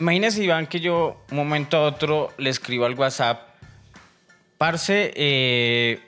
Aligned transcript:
Imagínese, 0.00 0.44
Iván, 0.44 0.66
que 0.66 0.80
yo 0.80 1.22
un 1.30 1.36
momento 1.36 1.78
a 1.78 1.82
otro 1.82 2.32
le 2.36 2.50
escribo 2.50 2.84
al 2.84 2.94
WhatsApp. 2.94 3.48
Parce, 4.58 5.12
eh, 5.14 6.00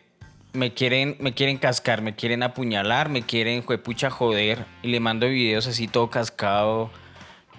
me, 0.53 0.73
quieren, 0.75 1.17
me 1.21 1.33
quieren 1.33 1.59
cascar, 1.59 2.03
me 2.03 2.15
quieren 2.15 2.43
apuñalar, 2.43 3.09
me 3.09 3.23
quieren 3.23 3.63
juepucha 3.63 4.11
joder. 4.11 4.65
Y 4.83 4.89
le 4.89 5.01
mando 5.01 5.29
videos 5.29 5.67
así 5.67 5.89
todo 5.89 6.11
cascado. 6.11 6.91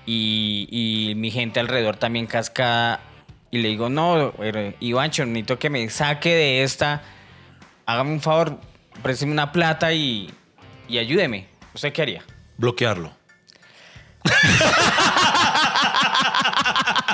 Y, 0.06 0.68
y 0.72 1.16
mi 1.16 1.32
gente 1.32 1.60
alrededor 1.60 1.98
también 1.98 2.28
cascada. 2.28 3.02
Y 3.52 3.60
le 3.60 3.70
digo, 3.70 3.90
no, 3.90 4.34
Iván, 4.80 5.10
necesito 5.10 5.58
que 5.58 5.70
me 5.70 5.90
saque 5.90 6.36
de 6.36 6.64
esta. 6.64 7.02
Hágame 7.86 8.12
un 8.12 8.22
favor, 8.22 8.60
présteme 9.02 9.32
una 9.32 9.52
plata 9.52 9.92
y, 9.94 10.32
y 10.88 11.00
ayúdeme. 11.00 11.48
¿Usted 11.74 11.92
qué 11.92 12.02
haría? 12.04 12.24
Bloquearlo. 12.58 13.12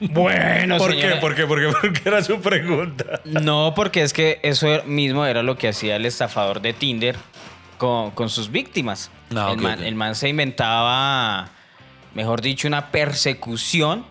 Bueno, 0.00 0.76
¿Por 0.78 0.94
qué? 0.96 1.16
¿Por 1.20 1.34
qué? 1.34 1.46
¿Por 1.46 1.60
qué? 1.60 1.68
Porque 1.80 2.00
era 2.04 2.22
su 2.22 2.40
pregunta. 2.40 3.20
No, 3.24 3.72
porque 3.74 4.02
es 4.02 4.12
que 4.12 4.40
eso 4.42 4.82
mismo 4.86 5.24
era 5.26 5.42
lo 5.42 5.56
que 5.56 5.68
hacía 5.68 5.96
el 5.96 6.06
estafador 6.06 6.60
de 6.60 6.72
Tinder 6.72 7.16
con, 7.78 8.10
con 8.12 8.28
sus 8.28 8.50
víctimas. 8.50 9.10
No, 9.30 9.52
el, 9.52 9.58
man, 9.58 9.78
ok. 9.80 9.84
el 9.86 9.94
man 9.94 10.14
se 10.14 10.28
inventaba, 10.28 11.48
mejor 12.14 12.40
dicho, 12.40 12.68
una 12.68 12.90
persecución 12.90 14.06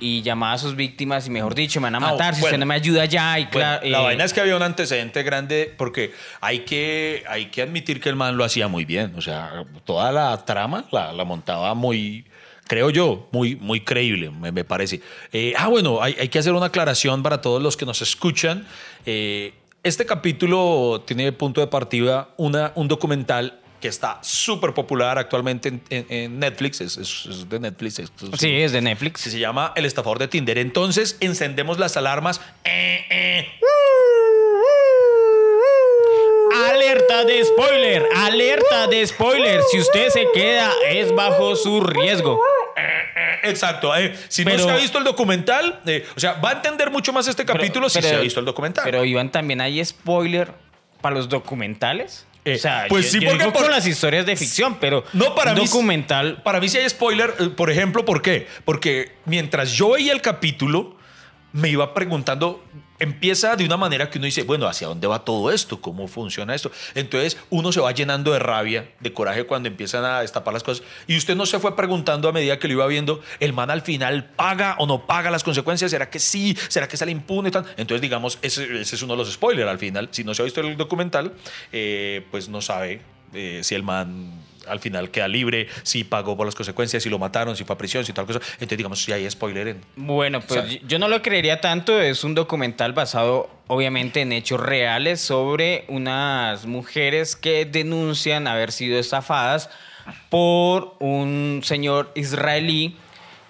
y 0.00 0.22
llamaba 0.22 0.52
a 0.52 0.58
sus 0.58 0.76
víctimas 0.76 1.26
y, 1.26 1.30
mejor 1.30 1.56
dicho, 1.56 1.80
me 1.80 1.86
van 1.90 1.96
a 1.96 1.98
Ah, 1.98 2.12
matar 2.12 2.34
si 2.34 2.40
bueno. 2.42 2.52
usted 2.54 2.58
no 2.60 2.66
me 2.66 2.74
ayuda 2.76 3.04
ya. 3.04 3.36
Y 3.40 3.44
Bueno, 3.46 3.58
claro, 3.58 3.86
la 3.88 3.98
eh, 3.98 4.04
vaina 4.04 4.24
es 4.24 4.32
que 4.32 4.40
había 4.40 4.54
un 4.56 4.62
antecedente 4.62 5.24
grande 5.24 5.74
porque 5.76 6.12
hay 6.40 6.60
que, 6.60 7.24
hay 7.28 7.46
que 7.46 7.62
admitir 7.62 8.00
que 8.00 8.08
el 8.08 8.14
man 8.14 8.36
lo 8.36 8.44
hacía 8.44 8.68
muy 8.68 8.84
bien. 8.84 9.12
O 9.16 9.20
sea, 9.20 9.64
toda 9.84 10.12
la 10.12 10.44
trama 10.44 10.84
la, 10.92 11.12
la 11.12 11.24
montaba 11.24 11.74
muy, 11.74 12.24
creo 12.68 12.90
yo, 12.90 13.26
muy, 13.32 13.56
muy 13.56 13.80
creíble, 13.80 14.30
me, 14.30 14.52
me 14.52 14.62
parece. 14.62 15.00
Eh, 15.32 15.52
ah, 15.56 15.66
bueno, 15.68 16.00
hay, 16.02 16.14
hay 16.20 16.28
que 16.28 16.38
hacer 16.38 16.52
una 16.52 16.66
aclaración 16.66 17.22
para 17.24 17.40
todos 17.40 17.60
los 17.60 17.76
que 17.76 17.84
nos 17.86 18.00
escuchan. 18.02 18.66
Eh, 19.06 19.52
este 19.82 20.06
capítulo 20.06 21.02
tiene 21.06 21.32
punto 21.32 21.60
de 21.60 21.66
partida 21.66 22.28
una, 22.36 22.72
un 22.76 22.86
documental 22.88 23.58
que 23.80 23.86
está 23.88 24.18
súper 24.22 24.74
popular 24.74 25.18
actualmente 25.18 25.68
en, 25.68 25.82
en- 25.90 26.06
en 26.10 26.38
Netflix, 26.40 26.80
es, 26.80 26.96
es- 26.96 27.26
es 27.26 27.48
de 27.48 27.60
Netflix. 27.60 28.00
es- 28.00 28.12
Sí, 28.36 28.50
es 28.60 28.72
de 28.72 28.80
Netflix. 28.80 29.20
se 29.20 29.38
llama 29.38 29.72
El 29.76 29.84
estafador 29.84 30.18
de 30.18 30.26
Tinder. 30.28 30.58
Entonces 30.58 31.16
encendemos 31.20 31.78
las 31.78 31.96
alarmas. 31.96 32.40
Eh, 32.64 33.04
eh. 33.08 33.46
Alerta 36.70 37.24
de 37.24 37.44
spoiler, 37.44 38.04
alerta 38.16 38.86
de 38.88 39.06
spoiler. 39.06 39.60
Si 39.70 39.78
usted 39.78 40.08
se 40.10 40.26
queda, 40.34 40.72
es 40.90 41.14
bajo 41.14 41.54
su 41.56 41.80
riesgo. 41.80 42.40
Exacto. 43.48 43.94
eh. 43.96 44.16
Si 44.28 44.44
Pero- 44.44 44.58
no 44.58 44.64
se 44.64 44.70
ha 44.70 44.76
visto 44.76 44.98
el 44.98 45.04
documental, 45.04 45.80
eh, 45.86 46.06
o 46.16 46.20
sea, 46.20 46.34
va 46.34 46.50
a 46.50 46.52
entender 46.54 46.90
mucho 46.90 47.12
más 47.12 47.26
este 47.28 47.44
capítulo 47.44 47.88
si 47.88 48.00
se 48.02 48.14
ha 48.14 48.18
visto 48.20 48.40
el 48.40 48.46
documental. 48.46 48.84
Pero 48.84 49.04
Iván, 49.04 49.30
también 49.30 49.60
hay 49.60 49.84
spoiler 49.84 50.52
para 51.00 51.14
los 51.16 51.28
documentales. 51.28 52.26
Eh, 52.44 52.54
o 52.54 52.58
sea, 52.58 52.86
pues 52.88 53.06
yo- 53.06 53.10
sí, 53.12 53.20
yo 53.20 53.28
porque 53.30 53.42
digo 53.44 53.52
por- 53.52 53.62
con 53.64 53.70
las 53.72 53.86
historias 53.86 54.24
de 54.24 54.34
ficción, 54.36 54.76
pero 54.80 55.04
No, 55.12 55.34
para 55.34 55.52
un 55.52 55.58
mí- 55.58 55.66
documental. 55.66 56.42
Para 56.42 56.60
mí 56.60 56.68
sí 56.68 56.78
hay 56.78 56.88
spoiler, 56.88 57.34
por 57.56 57.70
ejemplo, 57.70 58.04
¿por 58.04 58.22
qué? 58.22 58.46
Porque 58.64 59.12
mientras 59.26 59.72
yo 59.72 59.90
veía 59.90 60.12
el 60.12 60.22
capítulo, 60.22 60.96
me 61.52 61.68
iba 61.68 61.92
preguntando, 61.94 62.64
empieza 62.98 63.56
de 63.56 63.64
una 63.64 63.76
manera 63.76 64.10
que 64.10 64.18
uno 64.18 64.26
dice, 64.26 64.42
bueno, 64.42 64.66
¿hacia 64.66 64.88
dónde 64.88 65.06
va 65.06 65.24
todo 65.24 65.50
esto? 65.50 65.80
¿Cómo 65.80 66.08
funciona 66.08 66.54
esto? 66.54 66.70
Entonces 66.94 67.36
uno 67.50 67.72
se 67.72 67.80
va 67.80 67.92
llenando 67.92 68.32
de 68.32 68.38
rabia, 68.38 68.90
de 69.00 69.12
coraje 69.12 69.44
cuando 69.44 69.68
empiezan 69.68 70.04
a 70.04 70.20
destapar 70.20 70.54
las 70.54 70.62
cosas. 70.62 70.84
Y 71.06 71.16
usted 71.16 71.34
no 71.36 71.46
se 71.46 71.58
fue 71.58 71.76
preguntando 71.76 72.28
a 72.28 72.32
medida 72.32 72.58
que 72.58 72.68
lo 72.68 72.74
iba 72.74 72.86
viendo, 72.86 73.20
¿el 73.40 73.52
man 73.52 73.70
al 73.70 73.82
final 73.82 74.30
paga 74.36 74.76
o 74.78 74.86
no 74.86 75.06
paga 75.06 75.30
las 75.30 75.44
consecuencias? 75.44 75.90
¿Será 75.90 76.10
que 76.10 76.18
sí? 76.18 76.56
¿Será 76.68 76.88
que 76.88 76.96
sale 76.96 77.12
impune? 77.12 77.48
y 77.48 77.52
tal? 77.52 77.64
Entonces, 77.76 78.00
digamos, 78.00 78.38
ese, 78.42 78.80
ese 78.80 78.96
es 78.96 79.02
uno 79.02 79.14
de 79.14 79.18
los 79.18 79.32
spoilers 79.32 79.68
al 79.68 79.78
final. 79.78 80.08
Si 80.10 80.24
no 80.24 80.34
se 80.34 80.42
ha 80.42 80.44
visto 80.44 80.60
el 80.60 80.76
documental, 80.76 81.32
eh, 81.72 82.24
pues 82.30 82.48
no 82.48 82.60
sabe 82.60 83.00
eh, 83.32 83.60
si 83.62 83.74
el 83.74 83.82
man 83.82 84.32
al 84.68 84.80
final 84.80 85.10
queda 85.10 85.28
libre, 85.28 85.68
si 85.82 86.04
pagó 86.04 86.36
por 86.36 86.46
las 86.46 86.54
consecuencias, 86.54 87.02
si 87.02 87.10
lo 87.10 87.18
mataron, 87.18 87.56
si 87.56 87.64
fue 87.64 87.74
a 87.74 87.78
prisión, 87.78 88.04
si 88.04 88.12
tal 88.12 88.26
cosa. 88.26 88.40
Entonces, 88.54 88.78
digamos, 88.78 89.02
si 89.02 89.12
hay 89.12 89.28
spoiler 89.30 89.68
en. 89.68 89.80
Bueno, 89.96 90.40
pues 90.40 90.80
yo 90.86 90.98
no 90.98 91.08
lo 91.08 91.22
creería 91.22 91.60
tanto. 91.60 92.00
Es 92.00 92.24
un 92.24 92.34
documental 92.34 92.92
basado, 92.92 93.50
obviamente, 93.66 94.20
en 94.20 94.32
hechos 94.32 94.60
reales 94.60 95.20
sobre 95.20 95.84
unas 95.88 96.66
mujeres 96.66 97.36
que 97.36 97.64
denuncian 97.64 98.46
haber 98.46 98.72
sido 98.72 98.98
estafadas 98.98 99.70
por 100.30 100.94
un 101.00 101.60
señor 101.64 102.12
israelí 102.14 102.96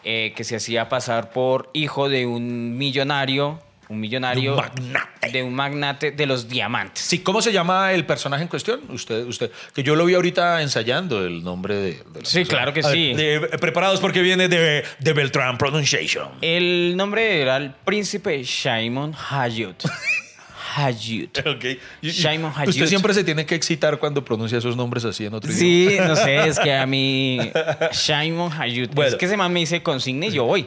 eh, 0.04 0.32
que 0.36 0.44
se 0.44 0.56
hacía 0.56 0.88
pasar 0.88 1.30
por 1.30 1.70
hijo 1.72 2.08
de 2.08 2.26
un 2.26 2.78
millonario, 2.78 3.60
un 3.88 4.00
millonario, 4.00 4.54
De 4.54 4.58
un 4.58 4.64
magnate. 4.92 5.30
de 5.32 5.42
un 5.42 5.54
magnate 5.54 6.10
de 6.12 6.26
los 6.26 6.48
diamantes. 6.48 7.02
Sí, 7.02 7.20
¿cómo 7.20 7.40
se 7.42 7.52
llama 7.52 7.92
el 7.92 8.04
personaje 8.06 8.42
en 8.42 8.48
cuestión? 8.48 8.80
Usted, 8.90 9.24
usted, 9.26 9.50
que 9.74 9.82
yo 9.82 9.94
lo 9.96 10.04
vi 10.04 10.14
ahorita 10.14 10.60
ensayando 10.62 11.24
el 11.24 11.42
nombre 11.42 11.74
de. 11.74 11.82
de 11.82 11.94
Sí, 12.24 12.40
persona. 12.40 12.44
claro 12.46 12.72
que 12.74 12.82
ver, 12.82 12.92
sí. 12.92 13.14
de- 13.14 13.40
preparados 13.60 14.00
porque 14.00 14.20
viene 14.22 14.48
de, 14.48 14.84
de 14.98 15.12
Beltrán 15.12 15.56
Pronunciation. 15.58 16.28
El 16.40 16.96
nombre 16.96 17.40
era 17.40 17.56
el 17.56 17.72
príncipe 17.72 18.42
Shimon 18.42 19.14
Hayut. 19.30 19.82
Hayut. 20.86 21.38
Ok. 21.46 21.64
Y- 22.02 22.10
Shimon 22.10 22.52
Usted 22.66 22.86
siempre 22.86 23.14
se 23.14 23.24
tiene 23.24 23.44
que 23.46 23.54
excitar 23.54 23.98
cuando 23.98 24.24
pronuncia 24.24 24.58
esos 24.58 24.76
nombres 24.76 25.04
así 25.04 25.24
en 25.26 25.34
otro 25.34 25.50
idioma. 25.52 25.90
Sí, 25.90 25.98
no 26.08 26.16
sé, 26.16 26.46
es 26.48 26.58
que 26.58 26.74
a 26.74 26.86
mí 26.86 27.38
Shimon 27.92 28.52
Hayut, 28.52 28.94
Bueno. 28.94 29.10
es 29.10 29.16
que 29.16 29.26
ese 29.26 29.36
man 29.36 29.52
me 29.52 29.60
dice 29.60 29.82
consigne 29.82 30.28
y 30.28 30.32
yo 30.32 30.44
voy. 30.44 30.66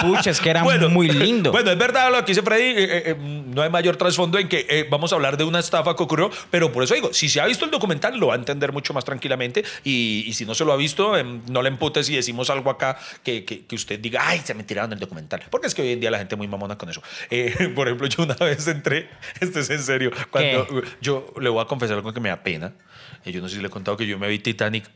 Pucha, 0.00 0.30
es 0.30 0.40
que 0.40 0.50
era 0.50 0.62
Bueno, 0.62 0.88
muy 0.88 1.08
lindo. 1.10 1.50
Bueno, 1.52 1.70
es 1.70 1.78
verdad 1.78 2.10
lo 2.12 2.20
que 2.24 2.32
dice 2.32 2.42
Freddy. 2.42 2.62
eh, 2.62 2.74
eh, 2.84 3.02
eh, 3.06 3.16
no 3.18 3.62
hay 3.62 3.70
mayor 3.70 3.96
trasfondo 3.96 4.38
en 4.38 4.48
que 4.48 4.66
eh, 4.68 4.86
vamos 4.88 5.12
a 5.12 5.16
hablar 5.16 5.36
de 5.36 5.44
una 5.44 5.58
estafa 5.58 5.96
que 5.96 6.02
ocurrió, 6.02 6.30
pero 6.50 6.70
por 6.72 6.82
eso 6.84 6.94
digo, 6.94 7.12
si 7.12 7.28
se 7.28 7.40
ha 7.40 7.46
visto 7.46 7.64
el 7.64 7.70
documental, 7.70 8.16
lo 8.18 8.28
va 8.28 8.34
a 8.34 8.36
entender 8.36 8.72
mucho 8.72 8.94
más 8.94 9.04
tranquilamente. 9.04 9.64
Y, 9.84 10.24
y 10.26 10.32
si 10.34 10.44
no 10.44 10.54
se 10.54 10.64
lo 10.64 10.72
ha 10.72 10.76
visto, 10.76 11.16
em, 11.16 11.40
no 11.48 11.62
le 11.62 11.68
emputes 11.68 12.06
si 12.06 12.14
decimos 12.14 12.50
algo 12.50 12.70
acá 12.70 12.98
que, 13.24 13.44
que- 13.44 13.64
que 13.66 13.74
usted 13.74 13.98
diga, 13.98 14.22
ay, 14.24 14.40
se 14.44 14.54
me 14.54 14.62
tiraron 14.64 14.92
el 14.92 14.98
documental. 14.98 15.42
Porque 15.50 15.66
es 15.66 15.74
que 15.74 15.82
hoy 15.82 15.92
en 15.92 16.00
día 16.00 16.10
la 16.10 16.18
gente 16.18 16.34
es 16.34 16.38
muy 16.38 16.46
mamona 16.48 16.78
con 16.78 16.88
eso. 16.90 17.02
Por 17.74 17.88
ejemplo, 17.88 18.06
yo 18.06 18.22
una 18.22 18.34
vez 18.34 18.67
entré, 18.70 19.08
esto 19.40 19.60
es 19.60 19.70
en 19.70 19.82
serio, 19.82 20.10
cuando 20.30 20.66
¿Qué? 20.66 20.82
yo 21.00 21.26
le 21.40 21.48
voy 21.48 21.62
a 21.62 21.66
confesar 21.66 21.96
algo 21.96 22.12
que 22.12 22.20
me 22.20 22.28
da 22.28 22.42
pena. 22.42 22.72
Eh, 23.24 23.32
yo 23.32 23.40
no 23.40 23.48
sé 23.48 23.56
si 23.56 23.60
le 23.62 23.68
he 23.68 23.70
contado 23.70 23.96
que 23.96 24.06
yo 24.06 24.18
me 24.18 24.28
vi 24.28 24.38
Titanic 24.38 24.88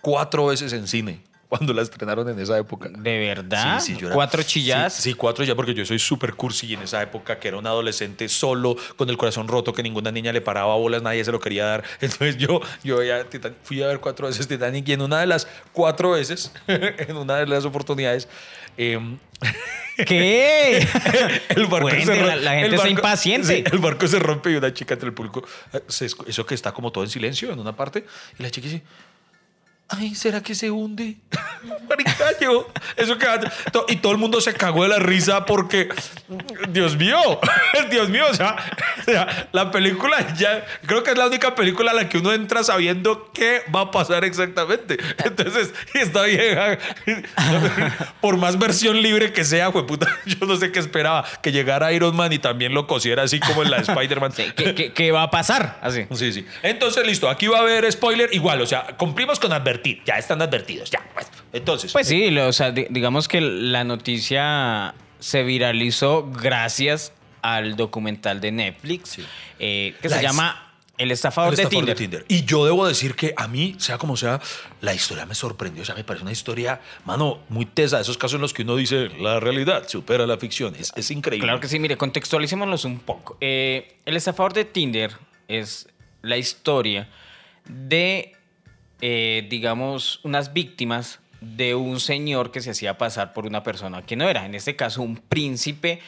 cuatro 0.00 0.46
veces 0.46 0.72
en 0.72 0.86
cine. 0.86 1.20
Cuando 1.52 1.74
la 1.74 1.82
estrenaron 1.82 2.26
en 2.30 2.38
esa 2.40 2.56
época. 2.56 2.88
¿De 2.88 3.18
verdad? 3.18 3.78
Sí, 3.78 3.92
sí, 3.92 4.00
yo 4.00 4.06
era- 4.06 4.14
¿Cuatro 4.14 4.42
chilladas? 4.42 4.94
Sí, 4.94 5.02
sí, 5.02 5.12
cuatro 5.14 5.44
ya, 5.44 5.54
porque 5.54 5.74
yo 5.74 5.84
soy 5.84 5.98
súper 5.98 6.32
cursi 6.32 6.66
y 6.66 6.72
en 6.72 6.80
esa 6.80 7.02
época 7.02 7.38
que 7.38 7.48
era 7.48 7.58
un 7.58 7.66
adolescente 7.66 8.26
solo, 8.30 8.74
con 8.96 9.10
el 9.10 9.18
corazón 9.18 9.48
roto, 9.48 9.74
que 9.74 9.82
ninguna 9.82 10.10
niña 10.10 10.32
le 10.32 10.40
paraba 10.40 10.74
bolas, 10.76 11.02
nadie 11.02 11.22
se 11.22 11.30
lo 11.30 11.40
quería 11.40 11.66
dar. 11.66 11.84
Entonces 12.00 12.38
yo, 12.38 12.62
yo 12.82 13.02
ya 13.02 13.24
Titan- 13.28 13.54
fui 13.64 13.82
a 13.82 13.86
ver 13.88 14.00
cuatro 14.00 14.28
veces 14.28 14.48
Titanic 14.48 14.88
y 14.88 14.92
en 14.94 15.02
una 15.02 15.20
de 15.20 15.26
las 15.26 15.46
cuatro 15.74 16.12
veces, 16.12 16.52
en 16.68 17.18
una 17.18 17.36
de 17.36 17.46
las 17.46 17.66
oportunidades, 17.66 18.28
em, 18.76 19.18
¿Qué? 20.06 20.78
el 21.50 21.66
barco 21.66 21.88
Cuente, 21.88 22.06
se 22.06 22.14
rompe. 22.14 22.26
la- 22.26 22.36
la 22.36 22.52
gente 22.54 22.76
está 22.76 22.88
impaciente. 22.88 23.64
el 23.70 23.78
barco 23.78 24.06
se 24.08 24.18
rompe 24.18 24.50
y 24.50 24.56
una 24.56 24.72
chica 24.72 24.94
entre 24.94 25.08
el 25.08 25.14
público, 25.14 25.44
eh, 25.72 25.80
se 25.88 26.06
eso 26.06 26.46
que 26.46 26.54
está 26.54 26.72
como 26.72 26.90
todo 26.92 27.04
en 27.04 27.10
silencio 27.10 27.52
en 27.52 27.58
una 27.58 27.76
parte, 27.76 28.04
y 28.38 28.42
la 28.42 28.50
chica 28.50 28.68
dice, 28.68 28.82
ay, 29.96 30.14
¿será 30.14 30.42
que 30.42 30.54
se 30.54 30.70
hunde? 30.70 31.16
Marica, 31.88 32.14
yo, 32.40 32.68
eso 32.96 33.16
que 33.18 33.26
y 33.88 33.96
todo 33.96 34.12
el 34.12 34.18
mundo 34.18 34.40
se 34.40 34.52
cagó 34.54 34.82
de 34.82 34.88
la 34.88 34.98
risa 34.98 35.44
porque, 35.46 35.88
Dios 36.68 36.96
mío, 36.96 37.18
Dios 37.90 38.08
mío, 38.08 38.24
o 38.30 38.34
sea, 38.34 38.56
o 39.00 39.04
sea, 39.04 39.48
la 39.52 39.70
película 39.70 40.34
ya, 40.34 40.64
creo 40.86 41.02
que 41.02 41.10
es 41.12 41.18
la 41.18 41.26
única 41.26 41.54
película 41.54 41.90
a 41.92 41.94
la 41.94 42.08
que 42.08 42.18
uno 42.18 42.32
entra 42.32 42.62
sabiendo 42.64 43.30
qué 43.32 43.60
va 43.74 43.82
a 43.82 43.90
pasar 43.90 44.24
exactamente. 44.24 44.98
Entonces, 45.24 45.72
esta 45.94 46.22
vieja, 46.24 46.78
por 48.20 48.36
más 48.36 48.58
versión 48.58 49.00
libre 49.00 49.32
que 49.32 49.44
sea, 49.44 49.70
puta, 49.72 50.06
yo 50.26 50.46
no 50.46 50.56
sé 50.56 50.72
qué 50.72 50.78
esperaba, 50.78 51.24
que 51.42 51.52
llegara 51.52 51.92
Iron 51.92 52.16
Man 52.16 52.32
y 52.32 52.38
también 52.38 52.74
lo 52.74 52.86
cosiera 52.86 53.22
así 53.22 53.40
como 53.40 53.62
en 53.62 53.70
la 53.70 53.78
de 53.78 53.82
Spider-Man. 53.84 54.32
Sí, 54.32 54.44
¿Qué, 54.56 54.74
qué- 54.74 54.92
qué 54.92 55.12
va 55.12 55.22
a 55.24 55.30
pasar? 55.30 55.78
Así. 55.82 56.06
Sí, 56.14 56.32
sí. 56.32 56.46
Entonces, 56.62 57.06
listo, 57.06 57.28
aquí 57.28 57.46
va 57.46 57.58
a 57.58 57.62
haber 57.62 57.90
spoiler 57.92 58.28
igual, 58.32 58.60
o 58.60 58.66
sea, 58.66 58.86
cumplimos 58.96 59.38
con 59.40 59.52
advertir, 59.82 60.02
ya 60.06 60.14
están 60.18 60.40
advertidos, 60.42 60.90
ya. 60.90 61.00
pues. 61.14 61.26
Entonces, 61.52 61.92
Pues 61.92 62.06
sí, 62.08 62.30
lo- 62.30 62.48
o 62.48 62.52
sea, 62.52 62.70
di- 62.70 62.86
digamos 62.90 63.28
que 63.28 63.40
la 63.40 63.84
noticia 63.84 64.94
se 65.18 65.42
viralizó 65.42 66.30
gracias 66.30 67.12
al 67.42 67.76
documental 67.76 68.40
de 68.40 68.52
Netflix 68.52 69.18
eh, 69.58 69.94
que 70.00 70.08
La 70.08 70.16
se 70.16 70.22
es- 70.24 70.30
llama 70.30 70.68
El 70.98 71.10
estafador, 71.10 71.52
El 71.54 71.58
estafador 71.60 71.86
de, 71.86 71.94
Tinder. 71.94 72.24
Y 72.28 72.44
yo 72.44 72.64
debo 72.64 72.86
decir 72.86 73.14
que 73.16 73.34
a 73.36 73.48
mí, 73.48 73.74
sea 73.78 73.98
como 73.98 74.16
sea, 74.16 74.40
la 74.80 74.94
historia 74.94 75.26
me 75.26 75.34
sorprendió. 75.34 75.82
O 75.82 75.86
sea, 75.86 75.94
me 75.96 76.04
parece 76.04 76.22
una 76.22 76.30
historia, 76.32 76.80
mano, 77.04 77.40
muy 77.48 77.64
tesa. 77.66 77.98
Esos 78.00 78.16
casos 78.18 78.36
en 78.36 78.42
los 78.42 78.52
que 78.52 78.62
uno 78.62 78.76
dice, 78.76 79.08
la 79.18 79.40
realidad 79.40 79.88
supera 79.88 80.26
la 80.26 80.36
ficción. 80.38 80.74
Es, 80.78 80.92
es 80.94 81.10
increíble. 81.10 81.46
Claro 81.46 81.58
que 81.60 81.66
sí, 81.68 81.78
mire, 81.80 81.96
contextualicémonos 81.96 82.84
un 82.84 83.00
poco. 83.00 83.36
Eh, 83.40 83.96
el 84.06 84.16
estafador 84.16 84.52
de 84.52 84.64
Tinder 84.64 85.12
es 85.48 85.88
la 86.20 86.36
historia 86.36 87.08
de, 87.64 88.36
eh, 89.02 89.46
digamos, 89.50 90.20
unas 90.22 90.54
víctimas 90.54 91.18
de 91.42 91.74
un 91.74 92.00
señor 92.00 92.50
que 92.52 92.60
se 92.62 92.70
hacía 92.70 92.96
pasar 92.96 93.32
por 93.34 93.44
una 93.46 93.62
persona 93.62 94.00
que 94.02 94.16
no 94.16 94.28
era. 94.28 94.46
En 94.46 94.54
este 94.54 94.76
caso, 94.76 95.02
un 95.02 95.16
príncipe, 95.16 95.98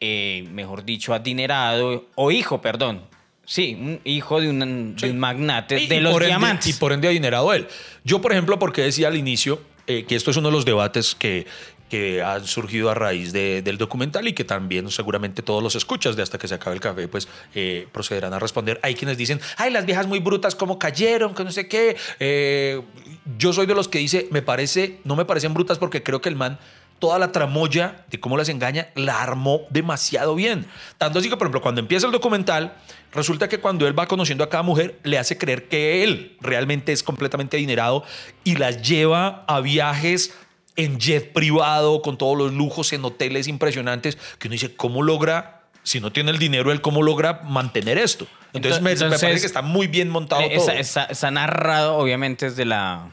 eh, 0.00 0.48
mejor 0.50 0.84
dicho, 0.84 1.12
adinerado, 1.14 2.06
o 2.14 2.30
hijo, 2.32 2.60
perdón. 2.60 3.02
Sí, 3.44 3.76
un 3.80 4.00
hijo 4.04 4.40
de 4.40 4.48
un, 4.50 4.96
de 4.96 5.10
un 5.10 5.18
magnate 5.18 5.80
Y- 5.82 5.86
de 5.86 5.96
y 5.96 6.00
los 6.00 6.14
ende- 6.16 6.26
diamantes. 6.26 6.68
y 6.68 6.72
por 6.78 6.92
ende 6.92 7.08
adinerado 7.08 7.52
él. 7.54 7.66
Yo, 8.04 8.20
por 8.20 8.32
ejemplo, 8.32 8.58
porque 8.58 8.82
decía 8.82 9.08
al 9.08 9.16
inicio 9.16 9.60
eh, 9.86 10.04
que 10.04 10.16
esto 10.16 10.30
es 10.30 10.36
uno 10.36 10.48
de 10.48 10.52
los 10.52 10.64
debates 10.66 11.14
que, 11.14 11.46
que 11.88 12.22
han 12.22 12.46
surgido 12.46 12.90
a 12.90 12.94
raíz 12.94 13.32
de- 13.32 13.62
del 13.62 13.78
documental 13.78 14.28
y 14.28 14.32
que 14.32 14.44
también 14.44 14.90
seguramente 14.90 15.42
todos 15.42 15.62
los 15.62 15.74
escuchas 15.74 16.16
de 16.16 16.22
hasta 16.22 16.38
que 16.38 16.46
se 16.48 16.54
acabe 16.54 16.74
el 16.76 16.80
café, 16.80 17.08
pues 17.08 17.28
eh, 17.54 17.88
procederán 17.92 18.32
a 18.34 18.38
responder. 18.38 18.78
Hay 18.82 18.94
quienes 18.94 19.16
dicen, 19.16 19.40
ay, 19.56 19.70
las 19.70 19.86
viejas 19.86 20.06
muy 20.06 20.18
brutas, 20.18 20.54
cómo 20.54 20.78
cayeron, 20.78 21.34
que 21.34 21.44
no 21.44 21.50
sé 21.50 21.68
qué. 21.68 21.96
Eh, 22.20 22.82
yo 23.38 23.52
soy 23.52 23.66
de 23.66 23.74
los 23.74 23.88
que 23.88 23.98
dice, 23.98 24.28
me 24.30 24.42
parece, 24.42 25.00
no 25.04 25.16
me 25.16 25.24
parecen 25.24 25.54
brutas 25.54 25.78
porque 25.78 26.02
creo 26.02 26.20
que 26.20 26.28
el 26.28 26.36
man 26.36 26.58
toda 26.98 27.20
la 27.20 27.30
tramoya 27.30 28.04
de 28.10 28.18
cómo 28.18 28.36
las 28.36 28.48
engaña 28.48 28.88
la 28.96 29.22
armó 29.22 29.60
demasiado 29.70 30.34
bien. 30.34 30.66
Tanto 30.98 31.20
así 31.20 31.28
que, 31.30 31.36
por 31.36 31.46
ejemplo, 31.46 31.62
cuando 31.62 31.80
empieza 31.80 32.06
el 32.06 32.12
documental, 32.12 32.74
resulta 33.12 33.48
que 33.48 33.60
cuando 33.60 33.86
él 33.86 33.96
va 33.96 34.08
conociendo 34.08 34.42
a 34.42 34.48
cada 34.50 34.64
mujer, 34.64 34.98
le 35.04 35.16
hace 35.16 35.38
creer 35.38 35.68
que 35.68 36.02
él 36.02 36.36
realmente 36.40 36.90
es 36.92 37.04
completamente 37.04 37.56
adinerado 37.56 38.02
y 38.42 38.56
las 38.56 38.82
lleva 38.82 39.44
a 39.46 39.60
viajes 39.60 40.34
en 40.78 40.98
jet 40.98 41.32
privado, 41.32 42.00
con 42.02 42.16
todos 42.16 42.38
los 42.38 42.52
lujos, 42.54 42.92
en 42.94 43.04
hoteles 43.04 43.48
impresionantes, 43.48 44.16
que 44.38 44.48
uno 44.48 44.52
dice, 44.52 44.74
¿cómo 44.74 45.02
logra, 45.02 45.64
si 45.82 46.00
no 46.00 46.12
tiene 46.12 46.30
el 46.30 46.38
dinero, 46.38 46.72
él 46.72 46.80
cómo 46.80 47.02
logra 47.02 47.42
mantener 47.44 47.98
esto? 47.98 48.26
Entonces, 48.54 48.80
me- 48.80 48.90
me, 48.90 48.92
Entonces, 48.92 49.20
parece 49.20 49.40
que 49.40 49.46
está 49.46 49.60
muy 49.60 49.88
bien 49.88 50.08
montado 50.08 50.40
Eh, 50.42 50.52
todo. 50.54 50.68
Está, 50.70 50.78
está- 50.80 51.04
está 51.04 51.30
narrado, 51.30 51.96
obviamente, 51.96 52.46
desde 52.48 52.64
la 52.64 53.10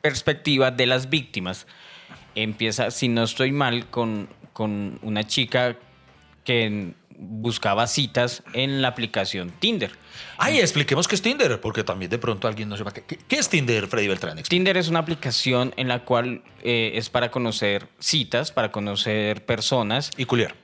perspectiva 0.00 0.70
de 0.70 0.86
las 0.86 1.10
víctimas. 1.10 1.66
Empieza, 2.34 2.90
si 2.92 3.08
no 3.08 3.24
estoy 3.24 3.50
mal, 3.52 3.86
con, 3.90 4.28
con 4.52 4.98
una 5.02 5.24
chica 5.26 5.76
que 6.44 6.92
buscaba 7.20 7.86
citas 7.88 8.42
en 8.52 8.80
la 8.80 8.88
aplicación 8.88 9.50
Tinder. 9.58 9.90
Ay, 10.36 10.60
expliquemos 10.60 11.08
qué 11.08 11.16
es 11.16 11.22
Tinder, 11.22 11.60
porque 11.60 11.82
también 11.82 12.10
de 12.10 12.18
pronto 12.18 12.46
alguien 12.46 12.68
no 12.68 12.76
sepa 12.76 12.92
qué, 12.92 13.02
qué- 13.04 13.36
es 13.36 13.48
Tinder, 13.48 13.88
Freddy 13.88 14.06
Beltrán. 14.08 14.40
Tinder 14.44 14.76
es 14.76 14.88
una 14.88 15.00
aplicación 15.00 15.74
en 15.76 15.88
la 15.88 16.04
cual 16.04 16.42
eh, 16.62 16.92
es 16.94 17.10
para 17.10 17.30
conocer 17.30 17.88
citas, 17.98 18.52
para 18.52 18.70
conocer 18.70 19.44
personas. 19.44 20.10
Y 20.16 20.24
culiar. 20.26 20.54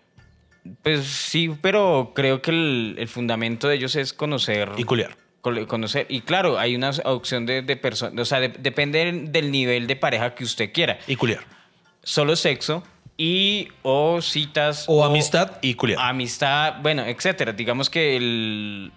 Pues 0.83 1.05
sí, 1.07 1.51
pero 1.61 2.13
creo 2.15 2.41
que 2.41 2.51
el, 2.53 2.95
el 2.99 3.09
fundamento 3.09 3.69
de 3.69 3.75
ellos 3.77 3.97
es 3.97 4.13
conocer. 4.13 4.71
Y 4.77 4.85
culiar. 4.85 5.17
Conocer. 5.43 6.07
Y 6.09 6.23
claro, 6.23 6.59
hay 6.59 6.75
una 6.75 6.91
opción 7.05 7.45
de, 7.45 7.61
de 7.63 7.77
personas. 7.77 8.19
O 8.19 8.25
sea, 8.25 8.41
de- 8.41 8.49
depende 8.49 9.27
del 9.29 9.51
nivel 9.51 9.87
de 9.87 9.97
pareja 9.97 10.35
que 10.35 10.45
usted 10.45 10.73
quiera. 10.73 10.99
Y 11.07 11.17
culiar. 11.17 11.45
Solo 12.03 12.35
sexo 12.37 12.83
y 13.17 13.69
o 13.83 14.21
citas. 14.21 14.85
O 14.89 15.05
amistad 15.05 15.59
y 15.63 15.75
culiar. 15.75 16.01
Amistad, 16.01 16.77
bueno, 16.83 17.05
etcétera. 17.05 17.53
Digamos 17.53 17.91
que 17.91 18.17
el. 18.17 18.93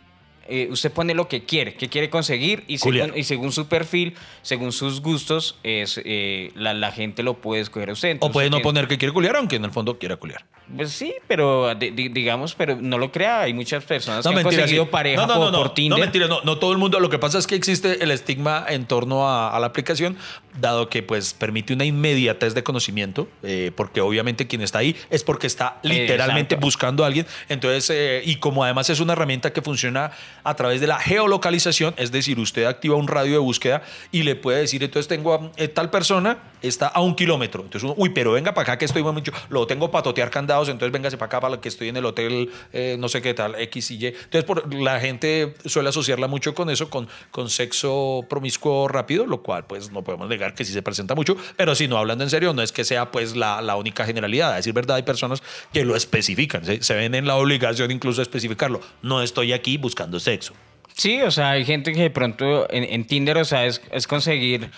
eh, 0.47 0.67
usted 0.71 0.91
pone 0.91 1.13
lo 1.13 1.27
que 1.27 1.43
quiere, 1.43 1.75
que 1.75 1.89
quiere 1.89 2.09
conseguir 2.09 2.63
y 2.67 2.77
según, 2.77 3.13
y 3.15 3.23
según 3.23 3.51
su 3.51 3.67
perfil, 3.67 4.15
según 4.41 4.71
sus 4.71 5.01
gustos, 5.01 5.57
es, 5.63 5.99
eh, 6.03 6.51
la, 6.55 6.73
la 6.73 6.91
gente 6.91 7.21
lo 7.21 7.35
puede 7.35 7.61
escoger 7.61 7.89
a 7.89 7.93
usted. 7.93 8.17
O 8.21 8.31
puede 8.31 8.49
no 8.49 8.61
poner 8.61 8.87
que 8.87 8.97
quiere 8.97 9.13
culiar, 9.13 9.35
aunque 9.35 9.57
en 9.57 9.65
el 9.65 9.71
fondo 9.71 9.99
quiera 9.99 10.15
culiar. 10.15 10.45
Pues 10.75 10.91
sí, 10.91 11.13
pero 11.27 11.73
di- 11.75 11.91
di- 11.91 12.09
digamos, 12.09 12.53
pero 12.55 12.75
no 12.79 12.97
lo 12.97 13.11
crea. 13.11 13.41
Hay 13.41 13.53
muchas 13.53 13.83
personas 13.85 14.23
que 14.23 14.29
han 14.29 14.35
mentira, 14.35 14.61
conseguido 14.63 14.83
sí. 14.85 14.89
pareja 14.91 15.21
no, 15.21 15.27
no, 15.27 15.33
por, 15.35 15.45
no, 15.45 15.51
no, 15.51 15.57
por 15.59 15.73
Tinder. 15.73 15.97
No, 15.97 16.03
mentira, 16.03 16.27
no, 16.27 16.41
no 16.43 16.57
todo 16.57 16.71
el 16.73 16.77
mundo. 16.77 16.99
Lo 16.99 17.09
que 17.09 17.19
pasa 17.19 17.37
es 17.37 17.47
que 17.47 17.55
existe 17.55 18.03
el 18.03 18.11
estigma 18.11 18.65
en 18.67 18.85
torno 18.85 19.27
a, 19.29 19.55
a 19.55 19.59
la 19.59 19.67
aplicación, 19.67 20.17
dado 20.59 20.89
que 20.89 21.03
pues 21.03 21.33
permite 21.33 21.73
una 21.73 21.85
inmediatez 21.85 22.53
de 22.53 22.63
conocimiento, 22.63 23.29
eh, 23.43 23.71
porque 23.75 24.01
obviamente 24.01 24.47
quien 24.47 24.61
está 24.61 24.79
ahí 24.79 24.95
es 25.09 25.23
porque 25.23 25.47
está 25.47 25.77
literalmente 25.83 26.55
Exacto. 26.55 26.65
buscando 26.65 27.03
a 27.03 27.07
alguien. 27.07 27.25
Entonces, 27.47 27.89
eh, 27.89 28.21
y 28.25 28.35
como 28.37 28.63
además 28.63 28.89
es 28.89 28.99
una 28.99 29.13
herramienta 29.13 29.53
que 29.53 29.61
funciona 29.61 30.11
a 30.43 30.55
través 30.55 30.81
de 30.81 30.87
la 30.87 30.99
geolocalización, 30.99 31.93
es 31.97 32.11
decir, 32.11 32.39
usted 32.39 32.65
activa 32.65 32.95
un 32.95 33.07
radio 33.07 33.33
de 33.33 33.37
búsqueda 33.37 33.83
y 34.11 34.23
le 34.23 34.35
puede 34.35 34.59
decir, 34.59 34.83
entonces 34.83 35.07
tengo 35.07 35.33
a 35.33 35.51
eh, 35.57 35.67
tal 35.67 35.89
persona, 35.91 36.39
está 36.61 36.87
a 36.87 37.01
un 37.01 37.15
kilómetro. 37.15 37.61
Entonces 37.63 37.83
uno, 37.83 37.93
uy, 37.97 38.09
pero 38.09 38.31
venga 38.33 38.53
para 38.53 38.63
acá 38.63 38.77
que 38.77 38.85
estoy 38.85 39.03
muy 39.03 39.13
mucho, 39.13 39.31
lo 39.49 39.65
tengo 39.67 39.91
para 39.91 40.03
totear 40.03 40.29
entonces 40.63 40.91
véngase 40.91 41.17
para 41.17 41.27
acá 41.27 41.39
para 41.41 41.61
que 41.61 41.69
estoy 41.69 41.89
en 41.89 41.97
el 41.97 42.05
hotel, 42.05 42.49
eh, 42.73 42.95
no 42.99 43.07
sé 43.09 43.21
qué 43.21 43.33
tal, 43.33 43.55
X 43.55 43.91
y 43.91 43.97
Y. 43.97 44.05
Entonces 44.07 44.43
por, 44.43 44.73
la 44.73 44.99
gente 44.99 45.53
suele 45.65 45.89
asociarla 45.89 46.27
mucho 46.27 46.53
con 46.53 46.69
eso, 46.69 46.89
con, 46.89 47.07
con 47.31 47.49
sexo 47.49 48.25
promiscuo 48.29 48.87
rápido, 48.87 49.25
lo 49.25 49.43
cual 49.43 49.65
pues 49.67 49.91
no 49.91 50.03
podemos 50.03 50.27
negar 50.29 50.55
que 50.55 50.65
sí 50.65 50.73
se 50.73 50.81
presenta 50.81 51.15
mucho, 51.15 51.37
pero 51.55 51.75
si 51.75 51.87
no, 51.87 51.97
hablando 51.97 52.23
en 52.23 52.29
serio, 52.29 52.53
no 52.53 52.61
es 52.61 52.71
que 52.71 52.83
sea 52.83 53.11
pues 53.11 53.35
la, 53.35 53.61
la 53.61 53.75
única 53.75 54.05
generalidad. 54.05 54.53
A 54.53 54.55
decir 54.57 54.73
verdad, 54.73 54.97
hay 54.97 55.03
personas 55.03 55.43
que 55.71 55.85
lo 55.85 55.95
especifican, 55.95 56.65
se, 56.65 56.81
se 56.81 56.93
ven 56.95 57.13
en 57.15 57.27
la 57.27 57.35
obligación 57.35 57.91
incluso 57.91 58.17
de 58.17 58.23
especificarlo. 58.23 58.81
No 59.01 59.21
estoy 59.21 59.53
aquí 59.53 59.77
buscando 59.77 60.19
sexo. 60.19 60.53
Sí, 60.93 61.21
o 61.21 61.29
sea, 61.29 61.51
hay 61.51 61.63
gente 61.63 61.93
que 61.93 62.01
de 62.01 62.09
pronto 62.09 62.67
en, 62.71 62.83
en 62.83 63.05
Tinder, 63.05 63.37
o 63.37 63.45
sea, 63.45 63.67
es, 63.67 63.81
es 63.91 64.07
conseguir. 64.07 64.71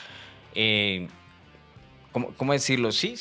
eh, 0.54 1.08
¿cómo, 2.12 2.34
cómo 2.36 2.54
decirlo? 2.54 2.92
Sí. 2.92 3.16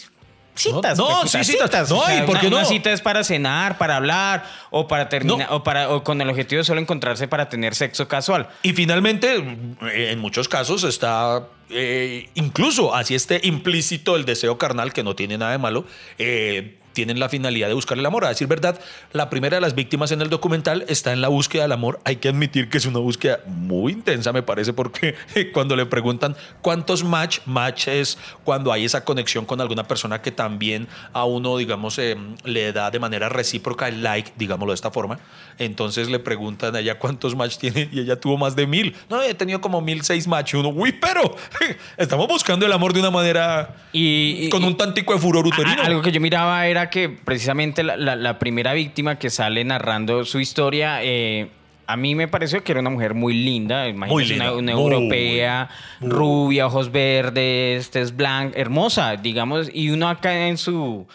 Citas. 0.59 0.99
No, 0.99 1.27
sí, 1.27 1.43
citas. 1.45 1.89
No, 1.91 1.99
O 1.99 2.05
sea, 2.07 2.19
¿y 2.23 2.27
por 2.27 2.37
una, 2.37 2.43
no? 2.51 2.57
una 2.59 2.65
cita 2.65 2.91
es 2.93 3.01
para 3.01 3.23
cenar, 3.25 3.79
para 3.79 3.97
hablar, 3.97 4.45
o 4.71 4.87
para 4.89 5.09
terminar, 5.09 5.49
No. 5.49 5.57
o, 5.57 5.63
para, 5.63 5.89
o 5.91 6.03
con 6.05 6.21
el 6.21 6.29
objetivo 6.29 6.59
de 6.59 6.65
solo 6.65 6.81
encontrarse 6.81 7.29
para 7.29 7.49
tener 7.49 7.75
sexo 7.75 8.09
casual. 8.09 8.49
Y 8.63 8.73
finalmente, 8.73 9.37
en 9.81 10.19
muchos 10.19 10.49
casos 10.49 10.85
está, 10.85 11.47
eh, 11.71 12.29
incluso 12.35 12.95
así 12.95 13.15
esté 13.15 13.41
implícito 13.45 14.17
el 14.17 14.25
deseo 14.25 14.59
carnal, 14.59 14.93
que 14.93 15.03
no 15.03 15.15
tiene 15.15 15.39
nada 15.39 15.53
de 15.53 15.59
malo, 15.59 15.85
eh, 16.19 16.79
tienen 16.99 17.21
la 17.21 17.29
finalidad 17.29 17.69
de 17.69 17.75
buscar 17.75 17.97
el 17.97 18.05
amor. 18.05 18.25
A 18.25 18.31
decir 18.31 18.49
verdad, 18.49 18.77
la 19.13 19.31
primera 19.31 19.57
de 19.57 19.61
las 19.61 19.77
víctimas 19.77 20.11
en 20.11 20.21
el 20.21 20.31
documental 20.31 20.85
está 20.89 21.13
en 21.13 21.21
la 21.21 21.29
búsqueda 21.29 21.63
del 21.63 21.71
amor. 21.71 22.01
Hay 22.05 22.17
que 22.17 22.29
admitir 22.29 22.69
que 22.69 22.79
es 22.79 22.87
una 22.87 22.99
búsqueda 22.99 23.39
muy 23.47 23.93
intensa, 23.93 24.33
me 24.33 24.43
parece, 24.43 24.73
porque 24.73 25.15
cuando 25.55 25.77
le 25.77 25.87
preguntan 25.87 26.35
cuántos 26.61 27.05
match, 27.05 27.39
match 27.47 27.87
es 27.87 28.19
cuando 28.43 28.73
hay 28.73 28.85
esa 28.85 29.05
conexión 29.05 29.45
con 29.47 29.61
alguna 29.61 29.85
persona 29.87 30.21
que 30.23 30.33
también 30.33 30.89
a 31.13 31.25
uno, 31.25 31.57
digamos, 31.57 31.97
eh, 32.01 32.17
le 32.43 32.73
da 32.73 32.91
de 32.91 32.99
manera 32.99 33.29
recíproca 33.29 33.87
el 33.87 34.03
like, 34.03 34.33
digámoslo 34.37 34.73
de 34.73 34.75
esta 34.75 34.91
forma. 34.91 35.21
Entonces 35.57 36.09
le 36.09 36.19
preguntan 36.19 36.75
a 36.75 36.81
ella 36.81 36.99
cuántos 36.99 37.37
match 37.37 37.59
tiene 37.59 37.89
y 37.93 38.01
ella 38.01 38.19
tuvo 38.19 38.37
más 38.39 38.57
de 38.57 38.67
mil. 38.67 38.97
No, 39.09 39.23
he 39.23 39.35
tenido 39.35 39.61
como 39.61 39.81
mil 39.81 40.03
seis 40.03 40.27
match. 40.27 40.55
Y 40.55 40.57
uno, 40.57 40.71
uy, 40.71 40.91
pero 40.93 41.37
estamos 41.97 42.27
buscando 42.27 42.67
el 42.67 42.73
amor 42.73 42.93
de 42.93 42.99
una 42.99 43.11
manera 43.13 43.77
Y, 43.93 44.47
y- 44.47 44.49
con 44.49 44.65
un 44.65 44.77
tantico 44.77 45.13
de 45.13 45.21
furor 45.21 45.47
uterino. 45.47 45.81
Algo 45.83 46.03
que 46.03 46.11
yo 46.11 46.21
miraba 46.21 46.67
era 46.67 46.88
que 46.91 47.09
precisamente 47.09 47.83
la, 47.83 47.97
la- 47.97 48.17
la 48.17 48.39
primera 48.39 48.73
víctima 48.73 49.19
que 49.19 49.31
sale 49.31 49.65
narrando 49.65 50.25
su 50.25 50.41
historia, 50.41 51.03
eh, 51.03 51.49
a 51.87 51.97
mí 51.97 52.15
me 52.15 52.29
pareció 52.29 52.63
que 52.63 52.73
era 52.73 52.81
una 52.83 52.91
mujer 52.91 53.15
muy 53.15 53.33
linda, 53.35 53.87
linda, 53.87 54.53
una, 54.53 54.53
una 54.53 54.75
muy, 54.75 54.83
europea, 54.95 55.69
muy. 56.01 56.11
rubia, 56.11 56.67
ojos 56.67 56.93
verdes, 56.93 57.91
tez 57.91 58.15
blanca, 58.15 58.59
hermosa, 58.59 59.17
digamos, 59.17 59.71
y 59.73 59.91
uno 59.91 60.09
acá 60.09 60.49
en 60.49 60.59
su 60.59 61.07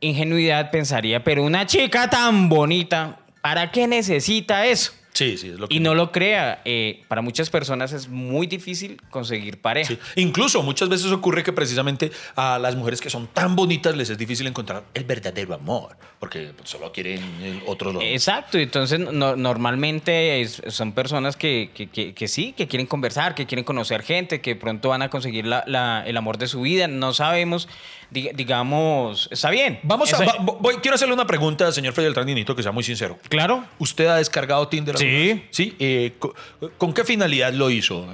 ingenuidad 0.00 0.70
pensaría, 0.70 1.24
pero 1.24 1.42
una 1.42 1.66
chica 1.66 2.08
tan 2.08 2.48
bonita, 2.48 3.18
¿para 3.40 3.70
qué 3.70 3.86
necesita 3.86 4.66
eso? 4.66 4.92
Sí, 5.16 5.38
sí, 5.38 5.48
es 5.48 5.58
lo 5.58 5.66
que 5.66 5.74
Y 5.74 5.80
no 5.80 5.94
lo 5.94 6.12
crea, 6.12 6.60
eh, 6.66 7.02
para 7.08 7.22
muchas 7.22 7.48
personas 7.48 7.92
es 7.94 8.08
muy 8.08 8.46
difícil 8.46 9.00
conseguir 9.08 9.60
pareja. 9.62 9.88
Sí. 9.88 9.98
Incluso 10.16 10.62
muchas 10.62 10.90
veces 10.90 11.10
ocurre 11.10 11.42
que 11.42 11.54
precisamente 11.54 12.10
a 12.34 12.58
las 12.58 12.76
mujeres 12.76 13.00
que 13.00 13.08
son 13.08 13.26
tan 13.28 13.56
bonitas 13.56 13.96
les 13.96 14.10
es 14.10 14.18
difícil 14.18 14.46
encontrar 14.46 14.84
el 14.92 15.04
verdadero 15.04 15.54
amor, 15.54 15.96
porque 16.20 16.50
solo 16.64 16.92
quieren 16.92 17.20
el 17.42 17.62
otro 17.66 17.92
lado. 17.94 18.02
Exacto, 18.04 18.58
entonces 18.58 19.00
no- 19.00 19.36
normalmente 19.36 20.40
es- 20.42 20.60
son 20.68 20.92
personas 20.92 21.36
que, 21.36 21.70
que- 21.74 21.88
que- 21.88 22.12
que 22.14 22.28
sí, 22.28 22.52
que 22.56 22.68
quieren 22.68 22.86
conversar, 22.86 23.34
que 23.34 23.46
quieren 23.46 23.64
conocer 23.64 24.02
gente, 24.02 24.40
que 24.42 24.54
pronto 24.54 24.90
van 24.90 25.00
a 25.00 25.08
conseguir 25.08 25.46
la- 25.46 25.64
la- 25.66 26.04
el 26.06 26.16
amor 26.18 26.36
de 26.36 26.46
su 26.46 26.60
vida, 26.60 26.88
no 26.88 27.14
sabemos, 27.14 27.68
Diga- 28.08 28.30
digamos, 28.36 29.28
está 29.32 29.50
bien. 29.50 29.80
Vamos 29.82 30.12
a, 30.14 30.24
va- 30.24 30.36
voy- 30.38 30.76
quiero 30.76 30.94
hacerle 30.94 31.12
una 31.14 31.26
pregunta, 31.26 31.72
señor 31.72 31.92
Freddy 31.92 32.06
Beltrán, 32.14 32.54
que 32.54 32.62
sea 32.62 32.70
muy 32.70 32.84
sincero. 32.84 33.18
Claro. 33.28 33.64
¿Usted 33.80 34.06
ha 34.06 34.14
descargado 34.14 34.68
Tinder? 34.68 34.96
Sí. 34.96 35.05
Vez? 35.06 35.40
Sí. 35.50 35.74
eh, 35.78 36.12
co- 36.18 36.34
¿con, 36.78 36.92
qué 36.92 37.04
finalidad 37.04 37.52
lo 37.52 37.70
hizo? 37.70 38.06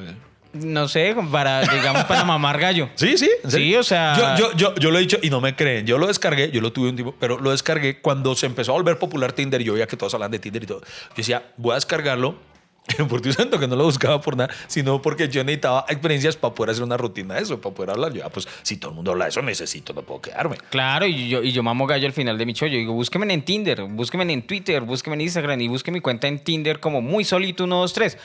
no 0.54 0.86
sé, 0.86 1.16
para, 1.30 1.62
digamos, 1.62 2.04
para 2.04 2.24
mamar 2.24 2.58
gallo. 2.58 2.90
Sí, 2.96 3.16
sí. 3.16 3.30
¿en 3.42 3.50
serio? 3.50 3.66
Sí, 3.66 3.76
o 3.76 3.82
sea- 3.82 4.36
Yo, 4.36 4.50
yo, 4.50 4.56
yo, 4.56 4.74
yo 4.74 4.90
lo 4.90 4.98
he 4.98 5.00
dicho 5.00 5.18
y 5.22 5.30
no 5.30 5.40
me 5.40 5.56
creen. 5.56 5.86
Yo 5.86 5.96
lo 5.96 6.06
descargué, 6.08 6.50
yo 6.50 6.60
lo 6.60 6.72
tuve 6.72 6.90
un 6.90 6.96
tiempo, 6.96 7.14
pero 7.18 7.38
lo 7.40 7.50
descargué 7.52 8.00
cuando 8.00 8.34
se 8.34 8.44
empezó 8.46 8.72
a 8.72 8.74
volver 8.74 8.98
popular 8.98 9.32
Tinder. 9.32 9.60
y 9.62 9.64
Yo 9.64 9.72
veía 9.72 9.86
que 9.86 9.96
todos 9.96 10.12
hablan 10.12 10.30
de 10.30 10.38
Tinder 10.38 10.62
y 10.62 10.66
todo. 10.66 10.80
Yo 10.82 11.14
decía, 11.16 11.42
voy 11.56 11.72
a 11.72 11.74
descargarlo. 11.76 12.36
Por 13.08 13.22
Dios 13.22 13.36
santo, 13.36 13.58
que 13.58 13.68
no 13.68 13.76
lo 13.76 13.84
buscaba 13.84 14.20
por 14.20 14.36
nada, 14.36 14.52
sino 14.66 15.00
porque 15.00 15.28
yo 15.28 15.44
necesitaba 15.44 15.84
experiencias 15.88 16.36
para 16.36 16.54
poder 16.54 16.70
hacer 16.70 16.82
una 16.82 16.96
rutina 16.96 17.34
de 17.34 17.42
eso, 17.42 17.60
para 17.60 17.74
poder 17.74 17.90
hablar. 17.90 18.12
Yo, 18.12 18.24
ah, 18.24 18.30
pues 18.30 18.48
si 18.62 18.76
todo 18.76 18.90
el 18.90 18.96
mundo 18.96 19.12
habla 19.12 19.26
de 19.26 19.30
eso, 19.30 19.42
necesito, 19.42 19.92
no 19.92 20.02
puedo 20.02 20.20
quedarme. 20.20 20.56
Claro, 20.70 21.06
y 21.06 21.28
yo, 21.28 21.42
y 21.42 21.52
yo 21.52 21.62
mamo 21.62 21.86
gallo 21.86 22.06
al 22.06 22.12
final 22.12 22.36
de 22.36 22.44
mi 22.44 22.54
show. 22.54 22.68
Yo 22.68 22.76
digo, 22.76 22.92
búsquenme 22.92 23.32
en 23.32 23.42
Tinder, 23.42 23.84
búsquenme 23.84 24.32
en 24.32 24.42
Twitter, 24.42 24.82
búsquenme 24.82 25.14
en 25.14 25.20
Instagram 25.22 25.60
y 25.60 25.68
busquen 25.68 25.94
mi 25.94 26.00
cuenta 26.00 26.26
en 26.26 26.42
Tinder 26.42 26.80
como 26.80 27.00
muy 27.00 27.24
solito 27.24 27.64
1, 27.64 27.76
2, 27.76 27.92
3. 27.92 28.18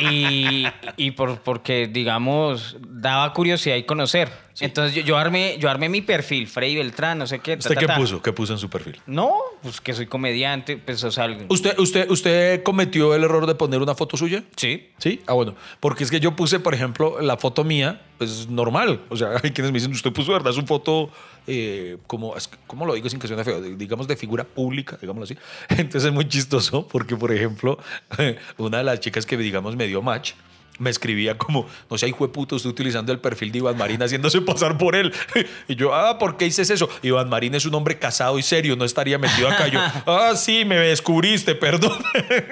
y 0.00 0.66
y 0.96 1.12
por, 1.12 1.40
porque, 1.40 1.88
digamos, 1.88 2.76
daba 2.80 3.32
curiosidad 3.32 3.76
y 3.76 3.84
conocer. 3.84 4.30
Entonces 4.60 4.94
yo, 4.94 5.02
yo, 5.02 5.16
armé, 5.16 5.56
yo 5.58 5.70
armé 5.70 5.88
mi 5.88 6.02
perfil, 6.02 6.46
Freddy 6.46 6.76
Beltrán, 6.76 7.18
no 7.18 7.26
sé 7.26 7.38
qué. 7.38 7.56
ta, 7.56 7.60
¿Usted 7.60 7.74
ta, 7.74 7.80
qué 7.80 7.86
ta. 7.86 7.96
puso? 7.96 8.22
¿Qué 8.22 8.32
puso 8.32 8.52
en 8.52 8.58
su 8.58 8.68
perfil? 8.68 9.00
No, 9.06 9.34
pues 9.62 9.80
que 9.80 9.92
soy 9.94 10.06
comediante, 10.06 10.76
pues 10.76 11.02
o 11.04 11.10
sea, 11.10 11.26
¿Usted, 11.48 11.78
usted, 11.78 12.10
¿Usted 12.10 12.62
cometió 12.62 13.14
el 13.14 13.24
error 13.24 13.46
de 13.46 13.54
poner 13.54 13.80
una 13.80 13.94
foto 13.94 14.16
suya? 14.16 14.44
Sí. 14.56 14.88
Sí, 14.98 15.20
ah, 15.26 15.32
bueno. 15.32 15.54
Porque 15.80 16.04
es 16.04 16.10
que 16.10 16.20
yo 16.20 16.36
puse, 16.36 16.60
por 16.60 16.74
ejemplo, 16.74 17.20
la 17.20 17.36
foto 17.36 17.64
mía, 17.64 18.02
pues 18.18 18.48
normal. 18.48 19.00
O 19.08 19.16
sea, 19.16 19.30
hay 19.42 19.50
quienes 19.50 19.72
me 19.72 19.78
dicen, 19.78 19.92
usted 19.92 20.12
puso, 20.12 20.32
¿verdad? 20.32 20.52
Es 20.52 20.58
una 20.58 20.66
foto, 20.66 21.10
eh, 21.46 21.98
como, 22.06 22.34
¿cómo 22.66 22.86
lo 22.86 22.94
digo 22.94 23.08
sin 23.08 23.18
que 23.18 23.26
suene 23.26 23.44
feo? 23.44 23.60
Digamos, 23.60 24.06
de 24.06 24.16
figura 24.16 24.44
pública, 24.44 24.98
digámoslo 25.00 25.24
así. 25.24 25.36
Entonces 25.70 26.04
es 26.04 26.12
muy 26.12 26.28
chistoso 26.28 26.86
porque, 26.86 27.16
por 27.16 27.32
ejemplo, 27.32 27.78
una 28.58 28.78
de 28.78 28.84
las 28.84 29.00
chicas 29.00 29.26
que, 29.26 29.36
digamos, 29.36 29.76
me 29.76 29.86
dio 29.86 30.02
match, 30.02 30.32
me 30.78 30.90
escribía 30.90 31.36
como, 31.38 31.68
no 31.90 31.98
sé, 31.98 32.08
hijo 32.08 32.26
de 32.26 32.32
puto, 32.32 32.56
estoy 32.56 32.70
utilizando 32.72 33.12
el 33.12 33.18
perfil 33.20 33.52
de 33.52 33.58
Iván 33.58 33.76
Marín 33.76 34.00
haciéndose 34.02 34.40
pasar 34.40 34.78
por 34.78 34.96
él. 34.96 35.12
Y 35.68 35.76
yo, 35.76 35.94
ah, 35.94 36.18
¿por 36.18 36.36
qué 36.36 36.46
dices 36.46 36.70
eso? 36.70 36.88
Iván 37.02 37.28
Marín 37.28 37.54
es 37.54 37.64
un 37.66 37.74
hombre 37.74 37.98
casado 37.98 38.38
y 38.38 38.42
serio, 38.42 38.74
no 38.76 38.84
estaría 38.84 39.18
metido 39.18 39.48
acá. 39.48 39.68
Yo, 39.68 39.78
ah, 40.06 40.32
sí, 40.36 40.64
me 40.64 40.76
descubriste, 40.76 41.54
perdón. 41.54 41.98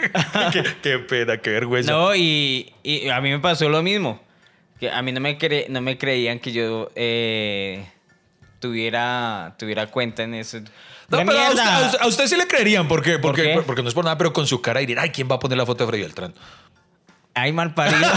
qué, 0.52 0.64
qué 0.82 0.98
pena, 0.98 1.38
qué 1.38 1.50
vergüenza. 1.50 1.92
No, 1.92 2.14
y, 2.14 2.72
y 2.82 3.08
a 3.08 3.20
mí 3.20 3.30
me 3.30 3.38
pasó 3.40 3.68
lo 3.68 3.82
mismo. 3.82 4.20
Que 4.78 4.90
a 4.90 5.02
mí 5.02 5.12
no 5.12 5.20
me, 5.20 5.38
cre- 5.38 5.68
no 5.68 5.80
me 5.80 5.98
creían 5.98 6.38
que 6.38 6.52
yo 6.52 6.90
eh, 6.94 7.84
tuviera, 8.60 9.54
tuviera 9.58 9.86
cuenta 9.88 10.22
en 10.22 10.34
eso. 10.34 10.60
No, 11.08 11.18
¡La 11.18 11.24
pero 11.24 11.38
a 11.40 12.06
usted, 12.06 12.24
a 12.24 12.28
sí 12.28 12.36
le 12.36 12.46
creerían, 12.46 12.86
porque, 12.86 13.18
¿Por 13.18 13.32
porque, 13.32 13.42
qué? 13.42 13.62
porque 13.66 13.82
no 13.82 13.88
es 13.88 13.94
por 13.94 14.04
nada, 14.04 14.16
pero 14.16 14.32
con 14.32 14.46
su 14.46 14.62
cara 14.62 14.80
dirían, 14.80 15.00
ay, 15.00 15.10
¿quién 15.10 15.28
va 15.28 15.34
a 15.36 15.38
poner 15.40 15.58
la 15.58 15.66
foto 15.66 15.84
de 15.84 15.88
Freddy 15.88 16.02
Beltrán? 16.04 16.34
Ay, 17.34 17.52
mal 17.52 17.74
parido. 17.74 17.98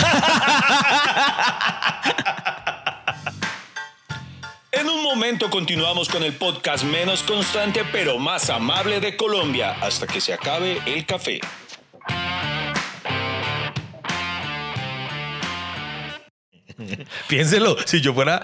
En 4.75 4.89
un 4.89 5.03
momento 5.03 5.51
continuamos 5.51 6.09
con 6.09 6.23
el 6.23 6.33
podcast 6.33 6.83
menos 6.83 7.21
constante 7.21 7.85
pero 7.91 8.17
más 8.17 8.49
amable 8.49 8.99
de 8.99 9.15
Colombia 9.15 9.77
hasta 9.81 10.07
que 10.07 10.19
se 10.19 10.33
acabe 10.33 10.81
el 10.87 11.05
café. 11.05 11.39
Piénselo, 17.27 17.75
si 17.85 18.01
yo 18.01 18.13
fuera 18.13 18.43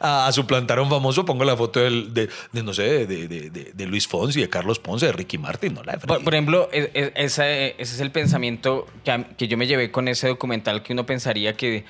a, 0.00 0.26
a 0.26 0.32
suplantar 0.32 0.78
a 0.78 0.82
un 0.82 0.90
famoso, 0.90 1.24
pongo 1.24 1.44
la 1.44 1.56
foto 1.56 1.80
del- 1.80 2.14
de, 2.14 2.28
de, 2.52 2.62
no 2.62 2.72
sé, 2.72 3.06
de, 3.06 3.28
de- 3.28 3.86
Luis 3.86 4.06
Fonsi, 4.06 4.40
de 4.40 4.48
Carlos 4.48 4.78
Ponce, 4.78 5.06
de 5.06 5.12
Ricky 5.12 5.36
Martin, 5.38 5.74
no 5.74 5.82
la 5.82 5.92
de 5.92 5.98
Freddy. 5.98 6.14
Por, 6.14 6.24
por 6.24 6.34
ejemplo, 6.34 6.68
e- 6.72 6.90
e- 6.94 7.12
ese, 7.16 7.70
ese 7.78 7.94
es 7.94 8.00
el 8.00 8.10
pensamiento 8.12 8.86
que, 9.04 9.10
a- 9.10 9.24
que 9.36 9.48
yo 9.48 9.56
me 9.56 9.66
llevé 9.66 9.90
con 9.90 10.06
ese 10.08 10.28
documental 10.28 10.82
que 10.82 10.92
uno 10.92 11.04
pensaría 11.06 11.56
que, 11.56 11.84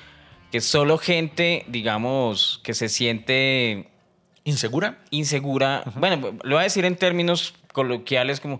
que 0.51 0.61
solo 0.61 0.97
gente, 0.97 1.63
digamos, 1.67 2.59
que 2.63 2.73
se 2.73 2.89
siente 2.89 3.87
¿Insegura? 4.43 4.97
insegura, 5.11 5.83
bueno, 5.95 6.31
lo 6.43 6.55
voy 6.55 6.61
a 6.61 6.63
decir 6.63 6.83
en 6.85 6.95
términos 6.95 7.53
coloquiales 7.73 8.39
como 8.39 8.59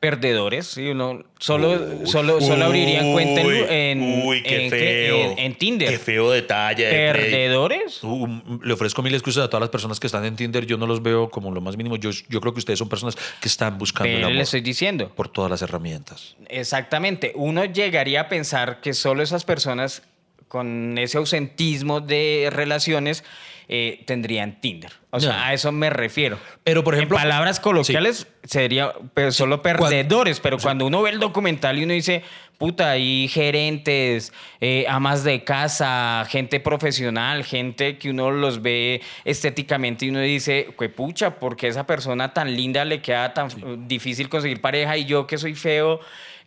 perdedores, 0.00 0.66
¿sí? 0.68 0.88
Uno 0.88 1.24
solo, 1.38 2.06
solo, 2.06 2.40
solo 2.40 2.64
abrirían 2.66 3.12
cuenta 3.12 3.40
en, 3.40 3.68
en- 4.02 4.26
Uy, 4.26 4.42
qué 4.42 4.64
en- 4.64 4.70
feo. 4.70 5.16
en- 5.32 5.38
en 5.38 5.54
Tinder. 5.56 5.88
Qué 5.90 5.98
feo 5.98 6.30
detalle. 6.30 6.88
¿Perdedores? 6.88 8.02
Uh, 8.04 8.60
le 8.62 8.72
ofrezco 8.72 9.02
mil 9.02 9.12
excusas 9.14 9.44
a 9.44 9.48
todas 9.48 9.60
las 9.62 9.70
personas 9.70 9.98
que 9.98 10.06
están 10.06 10.24
en 10.24 10.36
Tinder. 10.36 10.66
Yo 10.66 10.76
no 10.76 10.86
los 10.86 11.02
veo 11.02 11.30
como 11.30 11.50
lo 11.50 11.60
más 11.60 11.76
mínimo. 11.76 11.96
Yo, 11.96 12.10
yo 12.28 12.40
creo 12.40 12.52
que 12.52 12.60
ustedes 12.60 12.78
son 12.78 12.88
personas 12.88 13.16
que 13.40 13.48
están 13.48 13.76
buscando 13.78 14.08
el 14.10 14.14
Pero 14.16 14.26
amor 14.28 14.36
le 14.36 14.42
estoy 14.42 14.60
diciendo. 14.60 15.10
por 15.14 15.28
todas 15.28 15.50
las 15.50 15.62
herramientas. 15.62 16.36
Exactamente. 16.48 17.32
Uno 17.34 17.64
llegaría 17.64 18.22
a 18.22 18.28
pensar 18.28 18.80
que 18.80 18.92
solo 18.94 19.22
esas 19.22 19.44
personas 19.44 20.02
con 20.46 20.96
ese 20.96 21.18
ausentismo 21.18 22.00
de 22.00 22.48
relaciones 22.52 23.22
eh, 23.68 24.02
tendrían 24.06 24.60
Tinder. 24.60 24.92
O 25.10 25.20
sea, 25.20 25.32
No. 25.32 25.38
a 25.44 25.52
eso 25.52 25.72
me 25.72 25.90
refiero. 25.90 26.38
Pero, 26.64 26.82
por 26.84 26.94
ejemplo- 26.94 27.16
En 27.18 27.22
palabras 27.22 27.60
coloquiales 27.60 28.26
sería 28.44 28.92
pero 29.14 29.30
solo 29.32 29.62
perdedores, 29.62 30.40
pero 30.40 30.58
sí. 30.58 30.62
cuando 30.64 30.86
uno 30.86 31.02
ve 31.02 31.10
el 31.10 31.18
documental 31.20 31.78
y 31.78 31.84
uno 31.84 31.92
dice, 31.92 32.22
puta, 32.58 32.90
hay 32.92 33.28
gerentes, 33.28 34.32
eh, 34.60 34.84
amas 34.88 35.22
de 35.24 35.44
casa, 35.44 36.26
gente 36.28 36.60
profesional, 36.60 37.44
gente 37.44 37.98
que 37.98 38.10
uno 38.10 38.30
los 38.30 38.60
ve 38.62 39.00
estéticamente 39.24 40.06
y 40.06 40.10
uno 40.10 40.20
dice, 40.20 40.68
pucha, 40.96 41.38
porque 41.38 41.68
esa 41.68 41.86
persona 41.86 42.32
tan 42.34 42.54
linda 42.56 42.84
le 42.84 43.00
queda 43.02 43.32
tan 43.34 43.48
difícil 43.86 44.28
conseguir 44.28 44.60
pareja 44.60 44.96
y 44.96 45.04
yo 45.04 45.26
que 45.26 45.38
soy 45.38 45.54
feo, 45.54 46.00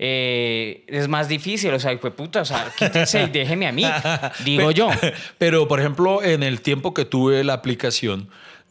eh, 0.04 0.84
es 0.88 1.08
más 1.08 1.28
difícil. 1.28 1.72
O 1.74 1.80
sea, 1.80 1.98
puta, 2.00 2.42
o 2.42 2.46
sea, 2.46 2.74
quítese 2.76 3.24
y 3.24 3.28
déjeme 3.40 3.68
a 3.68 3.72
mí, 3.72 3.86
digo 4.44 4.68
Pe- 4.70 4.74
yo. 4.74 4.90
Pero, 5.38 5.68
por 5.68 5.80
ejemplo, 5.80 6.24
en 6.24 6.42
el 6.42 6.62
tiempo 6.62 6.94
que 6.94 7.06
tuve 7.06 7.44
la 7.44 7.54
aplicación, 7.54 8.28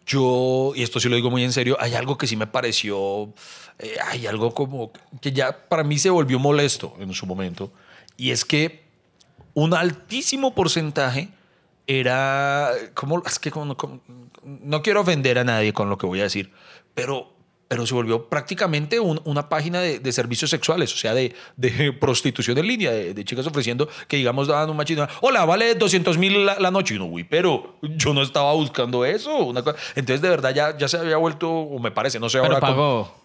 yo, 0.07 0.73
y 0.75 0.83
esto 0.83 0.99
sí 0.99 1.09
lo 1.09 1.15
digo 1.15 1.31
muy 1.31 1.45
en 1.45 1.53
serio, 1.53 1.77
hay 1.79 1.95
algo 1.95 2.19
que 2.19 2.27
sí 2.27 2.35
me 2.37 2.49
pareció, 2.49 3.33
eh, 3.79 3.95
hay 4.09 4.27
algo 4.27 4.53
como 4.53 4.91
que 5.21 5.31
ya 5.31 5.69
para 5.69 5.85
mí 5.85 5.99
se 5.99 6.11
volvió 6.11 6.41
molesto 6.41 6.97
en 6.99 7.13
su 7.15 7.27
momento, 7.27 7.73
y 8.17 8.33
es 8.33 8.45
que 8.45 8.83
un 9.55 9.73
altísimo 9.73 10.53
porcentaje 10.55 11.29
era, 11.87 12.73
como, 12.95 13.23
es 13.25 13.39
que 13.39 13.51
como- 13.53 13.77
como- 13.77 14.01
no 14.43 14.83
quiero 14.83 15.01
ofender 15.03 15.39
a 15.39 15.45
nadie 15.45 15.73
con 15.73 15.89
lo 15.91 15.97
que 15.99 16.07
voy 16.07 16.21
a 16.21 16.25
decir, 16.25 16.51
pero, 16.95 17.33
pero 17.71 17.87
se 17.87 17.95
volvió 17.95 18.29
prácticamente 18.29 18.99
un- 18.99 19.21
una 19.25 19.49
página 19.49 19.81
de, 19.81 20.01
de 20.01 20.11
servicios 20.13 20.51
sexuales, 20.51 20.93
o 20.93 20.97
sea, 20.97 21.15
de, 21.15 21.33
de 21.57 21.93
prostitución 22.01 22.59
en 22.59 22.67
línea, 22.67 22.91
de, 22.91 23.15
de 23.15 23.25
chicas 23.25 23.47
ofreciendo 23.47 23.89
que, 24.09 24.17
digamos, 24.17 24.49
daban 24.49 24.69
un 24.71 24.77
machito, 24.77 25.07
hola, 25.21 25.45
vale 25.45 25.77
200 25.77 26.19
mil 26.19 26.45
la, 26.45 26.59
la 26.59 26.73
noche, 26.73 26.95
y 26.95 26.97
uno, 26.97 27.07
uy, 27.07 27.23
pero 27.23 27.77
yo 27.81 28.13
no 28.13 28.23
estaba 28.23 28.53
buscando 28.55 29.05
eso. 29.05 29.37
Una 29.45 29.63
cosa. 29.63 29.79
Entonces, 29.95 30.21
de 30.21 30.29
verdad, 30.31 30.53
ya, 30.53 30.77
ya 30.77 30.89
se 30.89 30.97
había 30.99 31.17
vuelto, 31.17 31.49
o 31.49 31.79
me 31.79 31.93
parece, 31.93 32.19
no 32.19 32.29
sé 32.29 32.41
Pero 32.41 32.55
ahora. 32.55 32.61
cómo- 32.67 32.73
pagó. 32.73 33.20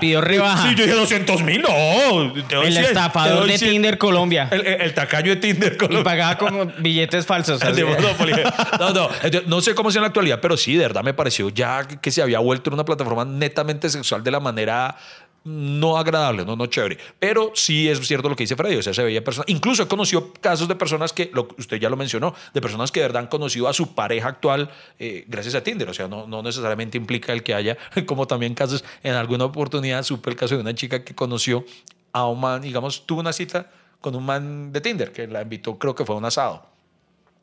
Pidió 0.00 0.20
rebaja. 0.20 0.68
Sí, 0.68 0.74
yo 0.74 0.84
dije 0.84 0.94
200 0.96 1.42
mil, 1.42 1.62
no. 1.62 2.32
te 2.48 2.56
doy 2.56 2.66
el 2.66 2.72
100, 2.72 2.84
te 2.84 2.88
estafador 2.90 3.40
doy 3.40 3.50
de 3.52 3.58
100. 3.58 3.70
Tinder 3.72 3.98
Colombia. 3.98 4.48
El, 4.50 4.66
el- 4.66 4.80
el 4.80 4.94
tacaño 4.94 5.30
de 5.30 5.36
Tinder. 5.36 5.72
Y 5.74 5.76
Colombia. 5.76 6.04
pagaba 6.04 6.38
como 6.38 6.66
billetes 6.78 7.26
falsos. 7.26 7.60
No, 8.78 8.90
no. 8.92 9.08
No 9.46 9.60
sé 9.60 9.74
cómo 9.74 9.90
sea 9.90 10.00
en 10.00 10.02
la 10.04 10.08
actualidad, 10.08 10.38
pero 10.40 10.56
sí, 10.56 10.74
de 10.74 10.80
verdad 10.82 11.02
me 11.02 11.14
pareció 11.14 11.48
ya 11.50 11.84
que 11.86 12.10
se 12.10 12.22
había 12.22 12.38
vuelto 12.38 12.70
una 12.70 12.84
plataforma 12.84 13.24
netamente 13.24 13.88
sexual 13.88 14.22
de 14.22 14.30
la 14.30 14.40
manera 14.40 14.96
no 15.44 15.98
agradable, 15.98 16.44
no, 16.44 16.56
no 16.56 16.66
chévere. 16.66 16.98
Pero 17.18 17.52
sí 17.54 17.88
es 17.88 18.06
cierto 18.06 18.28
lo 18.28 18.36
que 18.36 18.44
dice 18.44 18.56
Freddy. 18.56 18.76
O 18.76 18.82
sea, 18.82 18.94
se 18.94 19.04
veía 19.04 19.22
personas. 19.22 19.48
Incluso 19.48 19.82
he 19.82 19.88
conocido 19.88 20.32
casos 20.40 20.68
de 20.68 20.74
personas 20.74 21.12
que, 21.12 21.30
lo, 21.34 21.48
usted 21.58 21.78
ya 21.78 21.90
lo 21.90 21.96
mencionó, 21.96 22.34
de 22.54 22.60
personas 22.60 22.90
que 22.90 23.00
de 23.00 23.06
verdad 23.06 23.22
han 23.22 23.28
conocido 23.28 23.68
a 23.68 23.74
su 23.74 23.94
pareja 23.94 24.28
actual 24.28 24.70
eh, 24.98 25.24
gracias 25.28 25.54
a 25.54 25.62
Tinder. 25.62 25.88
O 25.88 25.94
sea, 25.94 26.08
no, 26.08 26.26
no 26.26 26.42
necesariamente 26.42 26.96
implica 26.96 27.32
el 27.32 27.42
que 27.42 27.54
haya, 27.54 27.76
como 28.06 28.26
también 28.26 28.54
casos, 28.54 28.84
en 29.02 29.14
alguna 29.14 29.44
oportunidad 29.44 30.02
supe 30.02 30.30
el 30.30 30.36
caso 30.36 30.54
de 30.54 30.62
una 30.62 30.74
chica 30.74 31.04
que 31.04 31.14
conoció 31.14 31.64
a 32.12 32.26
un 32.26 32.40
man, 32.40 32.62
digamos, 32.62 33.06
tuvo 33.06 33.20
una 33.20 33.32
cita 33.32 33.70
con 34.00 34.14
un 34.14 34.24
man 34.24 34.72
de 34.72 34.80
Tinder 34.80 35.12
que 35.12 35.26
la 35.26 35.42
invitó, 35.42 35.78
creo 35.78 35.94
que 35.94 36.04
fue 36.04 36.16
un 36.16 36.24
asado. 36.24 36.73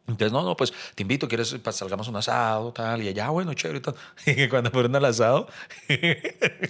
Entonces, 0.08 0.32
no, 0.34 0.44
no, 0.44 0.58
pues 0.58 0.74
te 0.96 1.04
invito, 1.04 1.28
quieres, 1.28 1.56
pues, 1.64 1.76
salgamos 1.76 2.08
un 2.08 2.16
asado, 2.18 2.74
tal, 2.74 3.02
y 3.04 3.08
ella, 3.08 3.28
"Ah, 3.28 3.30
bueno, 3.30 3.54
chévere, 3.54 3.80
y 3.80 3.82
tal. 3.82 3.96
Y 4.26 4.48
cuando 4.50 4.70
fueron 4.72 4.96
al 4.96 5.06
asado, 5.06 5.48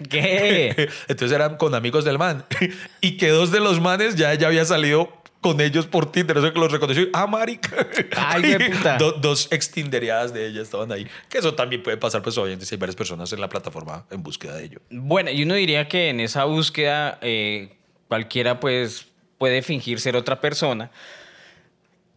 ¿Qué? 0.10 0.90
entonces 1.08 1.32
eran 1.36 1.58
con 1.58 1.74
amigos 1.76 2.06
del 2.06 2.18
man, 2.18 2.46
y 3.02 3.18
que 3.18 3.30
dos 3.30 3.52
de 3.52 3.60
los 3.60 3.80
manes 3.82 4.16
ya, 4.16 4.34
ya 4.36 4.48
había 4.48 4.66
salido 4.66 5.10
con 5.40 5.60
ellos 5.60 5.88
por 5.88 6.12
Tinder, 6.12 6.38
eso 6.38 6.54
que 6.54 6.60
los 6.60 6.72
reconoció, 6.72 7.08
ah, 7.14 7.26
marica. 7.26 7.88
Ay, 8.16 8.44
qué 8.44 8.60
puta. 8.72 8.98
Do- 8.98 9.14
dos 9.14 9.48
extindereadas 9.52 10.34
de 10.36 10.46
ella 10.48 10.62
estaban 10.62 10.92
ahí, 10.92 11.08
que 11.30 11.40
eso 11.40 11.56
también 11.56 11.82
puede 11.82 11.98
pasar, 11.98 12.22
pues 12.22 12.38
obviamente 12.38 12.66
si 12.68 12.76
hay 12.76 12.80
varias 12.80 12.96
personas 12.96 13.34
en 13.34 13.42
la 13.42 13.50
plataforma 13.50 14.06
en 14.12 14.22
búsqueda 14.22 14.56
de 14.58 14.66
ello. 14.66 14.80
Bueno, 14.92 15.32
y 15.32 15.42
uno 15.42 15.56
diría 15.56 15.88
que 15.88 16.10
en 16.10 16.20
esa 16.20 16.44
búsqueda 16.46 17.18
eh, 17.24 17.76
cualquiera 18.08 18.60
pues 18.60 19.08
puede 19.40 19.64
fingir 19.64 20.00
ser 20.00 20.16
otra 20.16 20.40
persona. 20.40 20.92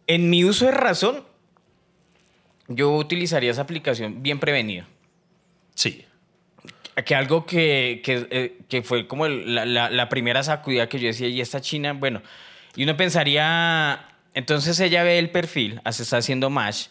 En 0.07 0.29
mi 0.29 0.43
uso 0.43 0.65
de 0.65 0.71
razón, 0.71 1.23
yo 2.67 2.95
utilizaría 2.95 3.51
esa 3.51 3.61
aplicación 3.61 4.21
bien 4.23 4.39
prevenida. 4.39 4.87
Sí. 5.73 6.05
Que 7.05 7.15
algo 7.15 7.45
que, 7.45 8.01
que, 8.03 8.27
eh, 8.31 8.57
que 8.69 8.81
fue 8.81 9.07
como 9.07 9.25
el- 9.25 9.53
la, 9.53 9.65
la- 9.65 9.89
la 9.89 10.09
primera 10.09 10.43
sacudida 10.43 10.87
que 10.87 10.99
yo 10.99 11.07
decía, 11.07 11.27
y 11.27 11.41
esta 11.41 11.59
China, 11.61 11.93
bueno, 11.93 12.21
y 12.75 12.83
uno 12.83 12.95
pensaría, 12.97 14.09
Entonces 14.33 14.77
ella 14.81 15.03
ve 15.03 15.17
el 15.17 15.29
perfil, 15.31 15.79
se 15.91 16.03
está 16.03 16.17
haciendo 16.17 16.49
match. 16.49 16.87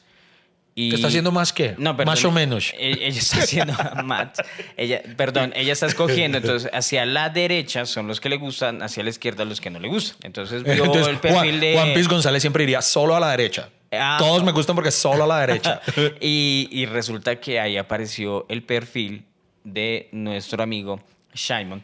Y... 0.76 0.92
¿Está 0.94 1.06
haciendo 1.06 1.30
más 1.30 1.52
que? 1.52 1.74
No, 1.78 1.96
perdón, 1.96 2.12
Más 2.12 2.24
o 2.24 2.30
menos. 2.32 2.72
e- 2.76 2.98
Ella 3.06 3.18
está 3.18 3.38
haciendo 3.38 3.74
match. 4.04 4.40
Ella, 4.76 5.02
perdón, 5.16 5.52
ella 5.54 5.72
está 5.72 5.86
escogiendo. 5.86 6.38
Entonces, 6.38 6.68
hacia 6.72 7.06
la 7.06 7.30
derecha 7.30 7.86
son 7.86 8.08
los 8.08 8.20
que 8.20 8.28
le 8.28 8.36
gustan, 8.36 8.82
hacia 8.82 9.04
la 9.04 9.10
izquierda 9.10 9.44
los 9.44 9.60
que 9.60 9.70
no 9.70 9.78
le 9.78 9.86
gustan. 9.88 10.16
Entonces, 10.24 10.64
vio 10.64 10.72
Entonces, 10.84 11.06
el 11.08 11.18
perfil 11.18 11.40
Juan, 11.42 11.60
de. 11.60 11.72
Juan 11.74 11.94
Piz 11.94 12.08
González 12.08 12.42
siempre 12.42 12.64
iría 12.64 12.82
solo 12.82 13.14
a 13.14 13.20
la 13.20 13.30
derecha. 13.30 13.68
Ah. 13.92 14.16
Todos 14.18 14.42
me 14.42 14.50
gustan 14.50 14.74
porque 14.74 14.90
solo 14.90 15.22
a 15.24 15.26
la 15.28 15.40
derecha. 15.46 15.80
y, 16.20 16.68
y 16.72 16.86
resulta 16.86 17.36
que 17.36 17.60
ahí 17.60 17.76
apareció 17.76 18.44
el 18.48 18.64
perfil 18.64 19.24
de 19.62 20.08
nuestro 20.10 20.60
amigo 20.62 21.00
Shimon. 21.34 21.82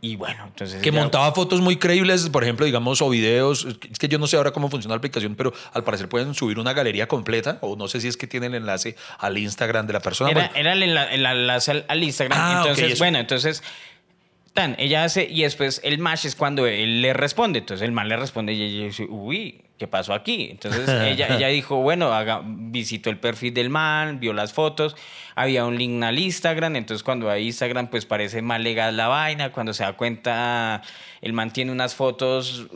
Y 0.00 0.14
bueno, 0.16 0.44
entonces. 0.46 0.82
que 0.82 0.92
montaba 0.92 1.32
fotos 1.32 1.60
muy 1.62 1.76
creíbles, 1.78 2.28
por 2.28 2.42
ejemplo, 2.44 2.66
digamos, 2.66 3.00
o 3.02 3.08
videos. 3.08 3.66
Es 3.90 3.98
que 3.98 4.08
yo 4.08 4.18
no 4.18 4.26
sé 4.26 4.36
ahora 4.36 4.52
cómo 4.52 4.68
funciona 4.68 4.94
la 4.94 4.98
aplicación, 4.98 5.34
pero 5.34 5.52
al 5.72 5.84
parecer 5.84 6.08
pueden 6.08 6.34
subir 6.34 6.58
una 6.58 6.74
galería 6.74 7.08
completa, 7.08 7.58
o 7.62 7.76
no 7.76 7.88
sé 7.88 8.00
si 8.00 8.08
es 8.08 8.16
que 8.16 8.26
tienen 8.26 8.52
el 8.54 8.60
enlace 8.62 8.94
al 9.18 9.36
Instagram 9.38 9.86
de 9.86 9.92
la 9.94 10.00
persona. 10.00 10.30
Era, 10.30 10.40
Bueno, 10.50 10.54
era 10.56 10.72
el, 10.74 10.82
enla- 10.82 11.08
el 11.10 11.24
enlace 11.26 11.70
al, 11.70 11.84
al 11.88 12.04
Instagram. 12.04 12.38
Ah, 12.40 12.62
entonces, 12.62 12.98
bueno, 12.98 13.18
entonces. 13.18 13.62
Tan, 14.52 14.74
ella 14.78 15.04
hace. 15.04 15.26
Y 15.30 15.42
después 15.42 15.80
el 15.84 15.98
match 15.98 16.24
es 16.26 16.34
cuando 16.36 16.66
él 16.66 17.02
le 17.02 17.12
responde. 17.12 17.58
Entonces 17.58 17.84
el 17.84 17.92
man 17.92 18.08
le 18.08 18.16
responde 18.16 18.52
y 18.54 18.62
ella 18.62 18.86
dice, 18.86 19.04
uy, 19.08 19.62
¿qué 19.78 19.86
pasó 19.86 20.12
aquí? 20.14 20.48
Entonces 20.50 20.88
ella, 21.02 21.36
ella 21.36 21.48
dijo, 21.48 21.76
bueno, 21.76 22.12
haga, 22.12 22.42
visitó 22.44 23.10
el 23.10 23.18
perfil 23.18 23.54
del 23.54 23.70
man, 23.70 24.20
vio 24.20 24.32
las 24.32 24.52
fotos. 24.52 24.96
Había 25.38 25.66
un 25.66 25.76
link 25.76 26.02
al 26.02 26.18
Instagram. 26.18 26.76
Entonces 26.76 27.02
cuando 27.02 27.28
hay 27.30 27.46
Instagram, 27.46 27.88
pues 27.88 28.06
parece 28.06 28.40
más 28.40 28.58
legal 28.60 28.96
la 28.96 29.08
vaina. 29.08 29.52
Cuando 29.52 29.74
se 29.74 29.82
da 29.84 29.92
cuenta, 29.92 30.80
el 31.20 31.34
man 31.34 31.52
tiene 31.52 31.72
unas 31.72 31.94
fotos. 31.94 32.66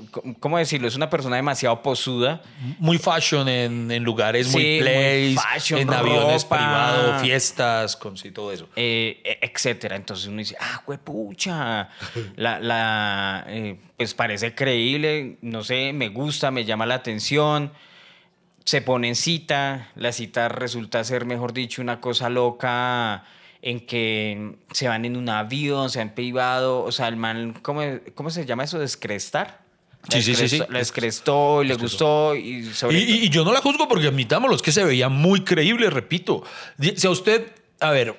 ¿Cómo 0.41 0.59
decirlo? 0.59 0.87
Es 0.87 0.95
una 0.95 1.09
persona 1.09 1.37
demasiado 1.37 1.83
posuda. 1.83 2.43
muy 2.79 2.99
fashion 2.99 3.49
en, 3.49 3.91
en 3.91 4.03
lugares 4.05 4.49
Sí, 4.49 4.53
muy 4.53 4.65
muy 4.65 4.81
place, 4.81 5.37
fashion, 5.37 5.81
en 5.81 5.91
aviones 5.95 6.43
ropa. 6.43 6.57
privados, 6.59 7.23
fiestas, 7.23 7.97
con 7.97 8.19
sí, 8.19 8.31
todo 8.31 8.53
eso. 8.53 8.69
eh, 8.77 9.23
e- 9.25 9.39
etcétera. 9.41 9.97
Entonces 9.97 10.27
uno 10.27 10.37
dice, 10.39 10.55
ah, 10.61 10.83
huepucha, 10.87 11.89
la, 12.37 12.59
la, 12.61 13.45
eh, 13.49 13.77
pues 13.97 14.13
parece 14.15 14.55
creíble, 14.55 15.39
no 15.43 15.63
sé, 15.65 15.93
me 15.95 16.09
gusta, 16.11 16.51
me 16.51 16.65
llama 16.67 16.85
la 16.91 16.97
atención. 16.97 17.73
Se 18.65 18.83
pone 18.83 19.09
en 19.09 19.17
cita, 19.17 19.89
la 19.97 20.13
cita 20.13 20.49
resulta 20.51 21.03
ser, 21.03 21.25
mejor 21.25 21.53
dicho, 21.55 21.81
una 21.81 22.01
cosa 22.01 22.29
loca 22.29 23.25
en 23.63 23.81
que 23.81 24.57
se 24.73 24.87
van 24.89 25.05
en 25.07 25.17
un 25.17 25.29
avión, 25.29 25.91
se 25.91 26.01
han 26.01 26.15
privado, 26.15 26.83
o 26.85 26.93
sea, 26.93 27.09
el 27.09 27.17
man, 27.17 27.55
¿cómo, 27.63 27.81
cómo 28.15 28.31
se 28.31 28.45
llama 28.47 28.65
eso? 28.65 28.79
¿Descrestar? 28.79 29.61
La 30.09 30.13
Sí, 30.17 30.23
sí, 30.23 30.35
sí, 30.35 30.49
sí. 30.49 30.59
La 30.71 30.79
descrestó 30.79 31.63
y 31.63 31.69
le 31.69 31.75
gustó 31.75 32.35
y 32.35 32.65
sobre 32.73 32.99
Y, 32.99 33.03
y- 33.03 33.25
y 33.27 33.29
yo 33.29 33.45
no 33.45 33.53
la 33.53 33.61
juzgo 33.61 33.87
porque 33.89 34.07
admitámoslo, 34.07 34.57
es 34.57 34.63
que 34.63 34.73
se 34.73 34.85
veía 34.85 35.09
muy 35.11 35.43
creíble, 35.43 35.91
repito. 35.91 36.43
Si 36.97 37.07
a 37.07 37.11
usted, 37.11 37.53
a 37.81 37.91
ver, 37.91 38.19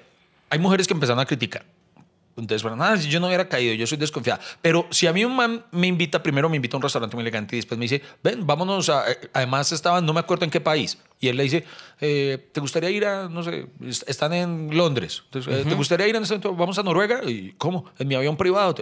hay 0.50 0.60
mujeres 0.60 0.86
que 0.88 0.94
empezaron 0.94 1.20
a 1.20 1.26
criticar. 1.26 1.64
Entonces, 2.42 2.64
bueno, 2.64 2.76
nada, 2.78 2.98
si 2.98 3.08
yo 3.10 3.20
no 3.20 3.28
hubiera 3.28 3.48
caído, 3.48 3.74
yo 3.76 3.86
soy 3.88 3.98
desconfiada. 3.98 4.40
Pero 4.62 4.88
si 4.90 5.08
a 5.08 5.14
mí 5.14 5.24
un 5.24 5.36
man 5.36 5.64
me 5.72 5.88
invita, 5.88 6.22
primero 6.24 6.50
me 6.50 6.56
invita 6.58 6.76
a 6.76 6.80
un 6.80 6.82
restaurante 6.84 7.16
muy 7.16 7.22
elegante 7.22 7.56
y 7.56 7.60
después 7.60 7.78
me 7.78 7.86
dice, 7.86 8.02
ven, 8.24 8.46
vámonos 8.48 8.90
a... 8.90 9.12
eh, 9.12 9.18
Además 9.34 9.72
estaban, 9.72 10.06
no 10.06 10.14
me 10.14 10.20
acuerdo 10.20 10.46
en 10.46 10.52
qué 10.52 10.60
país. 10.60 10.98
Y 11.20 11.28
él 11.28 11.38
le 11.38 11.44
dice, 11.44 11.64
eh, 12.00 12.50
¿te 12.52 12.60
gustaría 12.60 12.90
ir 12.90 13.06
a, 13.06 13.30
no 13.30 13.44
sé, 13.44 13.68
est- 13.86 14.10
están 14.10 14.34
en 14.34 14.76
Londres. 14.76 15.22
Entonces, 15.26 15.54
eh, 15.54 15.64
¿te 15.70 15.76
gustaría 15.76 16.08
ir 16.08 16.16
momento? 16.20 16.56
Vamos 16.56 16.78
a 16.80 16.84
Noruega. 16.84 17.22
¿Y 17.24 17.54
cómo? 17.58 17.86
En 18.00 18.08
mi 18.08 18.16
avión 18.16 18.36
privado. 18.36 18.76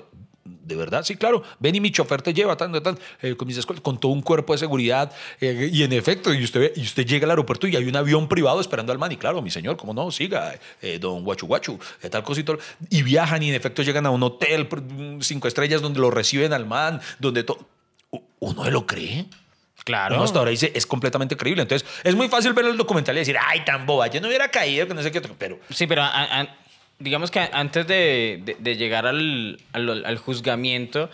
De 0.63 0.75
verdad, 0.75 1.03
sí, 1.03 1.15
claro. 1.15 1.44
Ven 1.60 1.75
y 1.75 1.79
mi 1.82 1.91
chofer 1.91 2.22
te 2.22 2.34
lleva, 2.34 2.56
tan, 2.58 2.72
tan, 2.84 2.98
eh, 3.22 3.36
con 3.36 3.48
mis 3.48 3.58
escoltas, 3.58 3.82
con 3.84 4.00
todo 4.00 4.12
un 4.12 4.22
cuerpo 4.22 4.53
de 4.53 4.60
seguridad. 4.60 5.12
eh, 5.41 5.70
y 5.72 5.84
en 5.84 5.94
efecto, 5.94 6.34
y 6.34 6.44
usted, 6.44 6.72
y 6.75 6.82
usted 6.82 7.06
llega 7.06 7.25
al 7.25 7.32
aeropuerto 7.32 7.68
y 7.68 7.75
hay 7.75 7.86
un 7.86 7.96
avión 7.96 8.27
privado 8.27 8.62
esperando 8.62 8.91
al 8.91 9.00
man. 9.00 9.12
Y 9.12 9.18
claro, 9.18 9.41
mi 9.41 9.51
señor, 9.51 9.77
¿cómo 9.77 9.94
no? 9.94 10.12
Siga, 10.12 10.53
eh, 10.82 11.00
don 11.00 11.24
Guachu 11.24 11.48
Guachu, 11.48 11.79
eh, 12.01 12.10
tal 12.10 12.24
cosito. 12.24 12.58
Y 12.89 13.01
viajan 13.03 13.41
y 13.44 13.50
en 13.50 13.56
efecto 13.56 13.82
llegan 13.84 14.06
a 14.06 14.10
un 14.12 14.24
hotel 14.24 14.68
mm, 14.70 15.22
cinco 15.22 15.48
estrellas 15.48 15.82
donde 15.82 16.00
lo 16.00 16.12
reciben 16.12 16.54
al 16.54 16.65
man, 16.65 17.02
donde 17.19 17.43
todo. 17.43 17.67
¿Uno 18.39 18.69
lo 18.69 18.86
cree? 18.86 19.26
Claro. 19.84 20.15
Uno 20.15 20.24
hasta 20.24 20.39
ahora 20.39 20.52
dice, 20.52 20.71
es 20.76 20.86
completamente 20.86 21.36
creíble. 21.36 21.62
Entonces, 21.63 21.88
es 22.04 22.13
muy 22.15 22.28
fácil 22.28 22.54
ver 22.54 22.65
el 22.65 22.78
documental 22.78 23.15
y 23.15 23.19
decir, 23.19 23.36
ay, 23.39 23.63
tan 23.65 23.86
boba, 23.86 24.08
yo 24.08 24.21
no 24.21 24.28
hubiera 24.28 24.50
caído, 24.52 24.88
que 24.88 24.93
no 24.93 25.02
sé 25.02 25.12
qué 25.12 25.17
otro. 25.19 25.36
Pero 25.38 25.60
Sí, 25.69 25.88
pero 25.88 26.04
a- 26.04 26.41
a- 26.41 26.56
digamos 27.00 27.32
que 27.32 27.40
antes 27.52 27.88
de, 27.88 28.42
de- 28.46 28.56
llegar 28.76 29.08
al- 29.08 30.06
al 30.06 30.18
juzgamiento, 30.18 31.10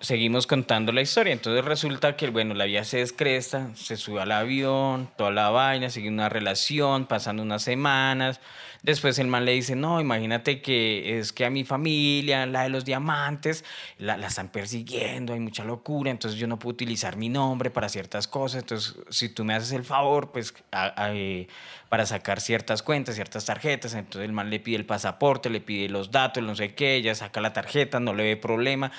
seguimos 0.00 0.46
contando 0.46 0.92
la 0.92 1.02
historia. 1.02 1.32
Entonces 1.32 1.64
resulta 1.64 2.16
que, 2.16 2.28
bueno, 2.30 2.54
la 2.54 2.64
vieja 2.64 2.84
se 2.84 2.98
descresta, 2.98 3.70
se 3.74 3.96
sube 3.96 4.20
al 4.20 4.32
avión, 4.32 5.08
toda 5.16 5.30
la 5.30 5.50
vaina, 5.50 5.90
sigue 5.90 6.08
una 6.08 6.28
relación, 6.28 7.06
pasan 7.06 7.40
unas 7.40 7.62
semanas. 7.62 8.40
Después 8.82 9.18
el 9.18 9.26
man 9.26 9.44
le 9.44 9.52
dice, 9.52 9.74
no, 9.74 10.00
imagínate 10.00 10.62
que 10.62 11.18
es 11.18 11.32
que 11.32 11.44
a 11.44 11.50
mi 11.50 11.64
familia, 11.64 12.46
la 12.46 12.62
de 12.62 12.68
los 12.68 12.84
diamantes, 12.84 13.64
la, 13.98 14.16
la 14.16 14.28
están 14.28 14.48
persiguiendo, 14.48 15.32
hay 15.32 15.40
mucha 15.40 15.64
locura, 15.64 16.10
entonces 16.10 16.38
yo 16.38 16.46
no 16.46 16.58
puedo 16.58 16.74
utilizar 16.74 17.16
mi 17.16 17.28
nombre 17.28 17.70
para 17.70 17.88
ciertas 17.88 18.28
cosas. 18.28 18.62
Entonces, 18.62 18.94
si 19.10 19.28
tú 19.28 19.44
me 19.44 19.54
haces 19.54 19.72
el 19.72 19.84
favor, 19.84 20.30
pues, 20.30 20.54
eh, 20.98 21.48
para 21.88 22.06
sacar 22.06 22.40
ciertas 22.40 22.82
cuentas, 22.82 23.16
ciertas 23.16 23.44
tarjetas, 23.44 23.94
entonces 23.94 24.28
el 24.28 24.32
man 24.32 24.50
le 24.50 24.60
pide 24.60 24.76
el 24.76 24.86
pasaporte, 24.86 25.50
le 25.50 25.60
pide 25.60 25.88
los 25.88 26.12
datos, 26.12 26.42
no 26.44 26.54
sé 26.54 26.74
qué, 26.74 26.94
ella 26.94 27.14
saca 27.16 27.40
la 27.40 27.52
tarjeta, 27.52 27.98
no 27.98 28.14
le 28.14 28.22
ve 28.22 28.36
problema. 28.36 28.92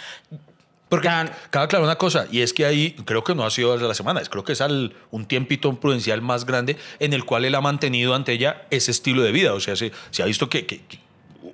Porque 0.90 1.08
Tan- 1.10 1.32
cabe 1.50 1.68
claro 1.68 1.84
una 1.86 1.98
cosa, 1.98 2.28
y 2.32 2.42
es 2.42 2.54
que 2.54 2.66
ahí 2.66 2.92
creo 3.06 3.24
que 3.24 3.36
no 3.36 3.46
ha 3.46 3.50
sido 3.52 3.74
desde 3.74 3.88
la 3.88 3.94
semana, 3.94 4.22
es 4.22 4.30
creo 4.30 4.44
que 4.46 4.54
es 4.54 4.62
al, 4.62 4.94
un 5.12 5.26
tiempito 5.26 5.74
prudencial 5.80 6.22
más 6.22 6.46
grande 6.46 6.78
en 7.00 7.12
el 7.14 7.26
cual 7.26 7.44
él 7.46 7.56
ha 7.56 7.62
mantenido 7.62 8.16
ante 8.16 8.32
ella 8.32 8.64
ese 8.70 8.92
estilo 8.92 9.22
de 9.22 9.32
vida. 9.34 9.54
O 9.54 9.60
sea, 9.60 9.76
se, 9.76 9.92
se 10.12 10.24
ha 10.24 10.26
visto 10.26 10.50
que, 10.50 10.66
que- 10.66 10.82
que- 10.86 11.00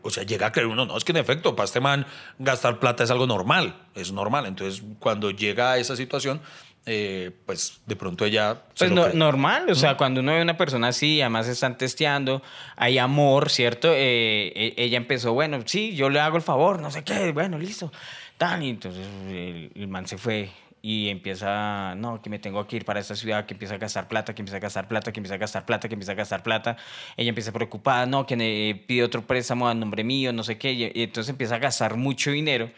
o 0.04 0.10
sea, 0.10 0.24
llega 0.24 0.48
a 0.48 0.52
creer 0.52 0.68
uno, 0.68 0.86
no, 0.86 0.98
es 0.98 1.04
que 1.04 1.12
en 1.14 1.18
efecto, 1.18 1.56
para 1.56 1.66
este 1.66 1.80
man 1.80 2.06
gastar 2.38 2.80
plata 2.80 3.04
es 3.06 3.12
algo 3.12 3.26
normal, 3.26 3.76
es 3.96 4.12
normal. 4.12 4.46
Entonces, 4.46 4.84
cuando 5.00 5.32
llega 5.32 5.72
a 5.74 5.78
esa 5.78 5.96
situación, 5.96 6.42
eh, 6.86 7.32
pues 7.46 7.80
de 7.86 7.96
pronto 7.96 8.26
ella... 8.26 8.58
Pues 8.78 8.92
no- 8.92 9.08
normal, 9.14 9.68
o 9.70 9.76
sea, 9.76 9.96
cuando 9.96 10.20
uno 10.20 10.34
ve 10.34 10.40
a 10.40 10.44
una 10.44 10.58
persona 10.58 10.90
así, 10.90 11.22
además 11.22 11.48
están 11.48 11.78
testeando, 11.78 12.42
hay 12.76 12.98
amor, 12.98 13.50
¿cierto? 13.50 13.88
Eh, 13.94 14.52
e- 14.56 14.74
ella 14.78 14.98
empezó, 14.98 15.32
bueno, 15.34 15.60
sí, 15.66 15.96
yo 15.96 16.10
le 16.10 16.20
hago 16.20 16.36
el 16.36 16.44
favor, 16.44 16.82
no 16.82 16.92
sé 16.92 17.04
qué, 17.06 17.32
bueno, 17.32 17.58
listo. 17.58 17.92
Tan, 18.38 18.64
y 18.64 18.70
entonces 18.70 19.08
el, 19.30 19.72
el 19.76 19.88
man 19.88 20.08
se 20.08 20.18
fue 20.18 20.52
y 20.86 21.08
empieza, 21.08 21.96
no, 21.96 22.22
que 22.22 22.30
me 22.30 22.40
tengo 22.40 22.68
que 22.68 22.76
ir 22.76 22.84
para 22.84 23.00
esta 23.00 23.16
ciudad, 23.16 23.46
que 23.46 23.54
empieza 23.54 23.76
a 23.76 23.78
gastar 23.78 24.10
plata, 24.10 24.36
que 24.36 24.42
empieza 24.42 24.58
a 24.58 24.60
gastar 24.60 24.90
plata, 24.90 25.14
que 25.14 25.20
empieza 25.22 25.36
a 25.36 25.38
gastar 25.38 25.66
plata, 25.66 25.88
que 25.88 25.96
empieza 25.96 26.12
a 26.12 26.16
gastar 26.16 26.44
plata. 26.44 26.76
Ella 27.16 27.30
empieza 27.30 27.54
preocupada, 27.54 28.06
no, 28.06 28.26
que 28.26 28.36
me 28.36 28.76
pide 28.86 29.02
otro 29.06 29.26
préstamo 29.26 29.70
a 29.70 29.74
nombre 29.74 30.04
mío, 30.04 30.34
no 30.34 30.44
sé 30.44 30.58
qué, 30.58 30.74
y, 30.74 30.92
entonces 30.94 31.30
empieza 31.30 31.56
a 31.56 31.60
gastar 31.60 31.96
mucho 31.96 32.32
dinero. 32.32 32.70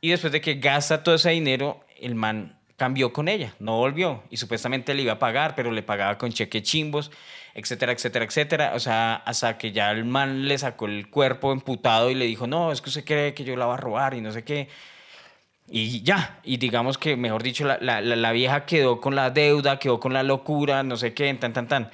Y 0.00 0.08
después 0.08 0.32
de 0.32 0.40
que 0.40 0.54
gasta 0.54 1.02
todo 1.02 1.16
ese 1.16 1.28
dinero, 1.28 1.84
el 2.00 2.14
man 2.14 2.58
cambió 2.78 3.12
con 3.12 3.28
ella, 3.28 3.54
no 3.58 3.76
volvió. 3.76 4.22
Y 4.30 4.38
supuestamente 4.38 4.94
le 4.94 5.02
iba 5.02 5.12
a 5.12 5.18
pagar, 5.18 5.54
pero 5.54 5.70
le 5.72 5.82
pagaba 5.82 6.16
con 6.16 6.32
cheque 6.32 6.62
chimbos, 6.62 7.10
etcétera, 7.52 7.92
etcétera, 7.92 8.24
etcétera. 8.24 8.72
O 8.74 8.80
sea, 8.80 9.16
hasta 9.16 9.58
que 9.58 9.72
ya 9.72 9.90
el 9.90 10.06
man 10.06 10.48
le 10.48 10.56
sacó 10.56 10.86
el 10.86 11.10
cuerpo 11.10 11.52
emputado 11.52 12.10
y 12.10 12.14
le 12.14 12.24
dijo, 12.24 12.46
no, 12.46 12.72
es 12.72 12.80
que 12.80 12.88
usted 12.88 13.04
cree 13.04 13.34
que 13.34 13.44
yo 13.44 13.56
la 13.56 13.66
va 13.66 13.74
a 13.74 13.76
robar 13.76 14.14
y 14.14 14.22
no 14.22 14.32
sé 14.32 14.42
qué. 14.42 14.68
Y 15.74 16.02
ya, 16.02 16.38
y 16.44 16.58
digamos 16.58 16.98
que, 16.98 17.16
mejor 17.16 17.42
dicho, 17.42 17.64
la, 17.64 17.78
la- 17.80 18.02
la- 18.02 18.32
vieja 18.32 18.66
quedó 18.66 19.00
con 19.00 19.14
la 19.16 19.30
deuda, 19.30 19.78
quedó 19.78 19.98
con 19.98 20.12
la 20.12 20.22
locura, 20.22 20.82
no 20.82 20.98
sé 20.98 21.14
qué, 21.14 21.32
tan, 21.32 21.54
tan, 21.54 21.66
tan. 21.66 21.90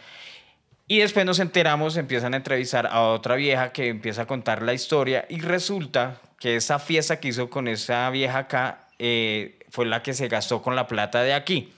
Y 0.89 0.99
después 0.99 1.25
nos 1.25 1.39
enteramos, 1.39 1.97
empiezan 1.97 2.35
a 2.35 2.39
entrevistar 2.39 2.89
a 2.89 3.03
otra 3.03 3.37
vieja 3.37 3.71
que 3.73 3.87
empieza 3.87 4.23
a 4.23 4.27
contar 4.27 4.63
la 4.63 4.75
historia 4.75 5.27
y 5.29 5.39
resulta 5.41 6.21
que 6.41 6.57
esa 6.57 6.81
fiesta 6.81 7.21
que 7.21 7.29
hizo 7.29 7.49
con 7.51 7.69
esa 7.69 8.11
vieja 8.11 8.39
acá 8.39 8.87
eh, 8.99 9.59
fue 9.71 9.87
la 9.87 10.03
que 10.03 10.13
se 10.13 10.27
gastó 10.27 10.61
con 10.61 10.75
la 10.75 10.89
plata 10.89 11.23
de 11.23 11.35
aquí. 11.35 11.73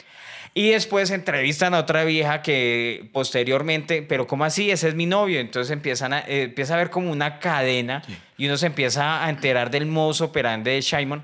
Y 0.54 0.70
después 0.70 1.10
entrevistan 1.10 1.74
a 1.74 1.80
otra 1.80 2.04
vieja 2.04 2.40
que 2.40 3.10
posteriormente, 3.12 4.00
pero 4.02 4.26
¿cómo 4.26 4.44
así? 4.44 4.70
Ese 4.70 4.88
es 4.88 4.94
mi 4.94 5.04
novio. 5.06 5.38
Entonces 5.38 5.70
empiezan 5.70 6.12
a, 6.14 6.20
eh, 6.20 6.44
empieza 6.44 6.74
a 6.74 6.76
ver 6.78 6.88
como 6.90 7.10
una 7.12 7.40
cadena 7.40 8.02
y 8.38 8.46
uno 8.46 8.56
se 8.56 8.66
empieza 8.66 9.24
a 9.24 9.28
enterar 9.28 9.70
del 9.70 9.86
mozo 9.86 10.26
operandi 10.26 10.70
de 10.70 10.80
Shimon, 10.80 11.22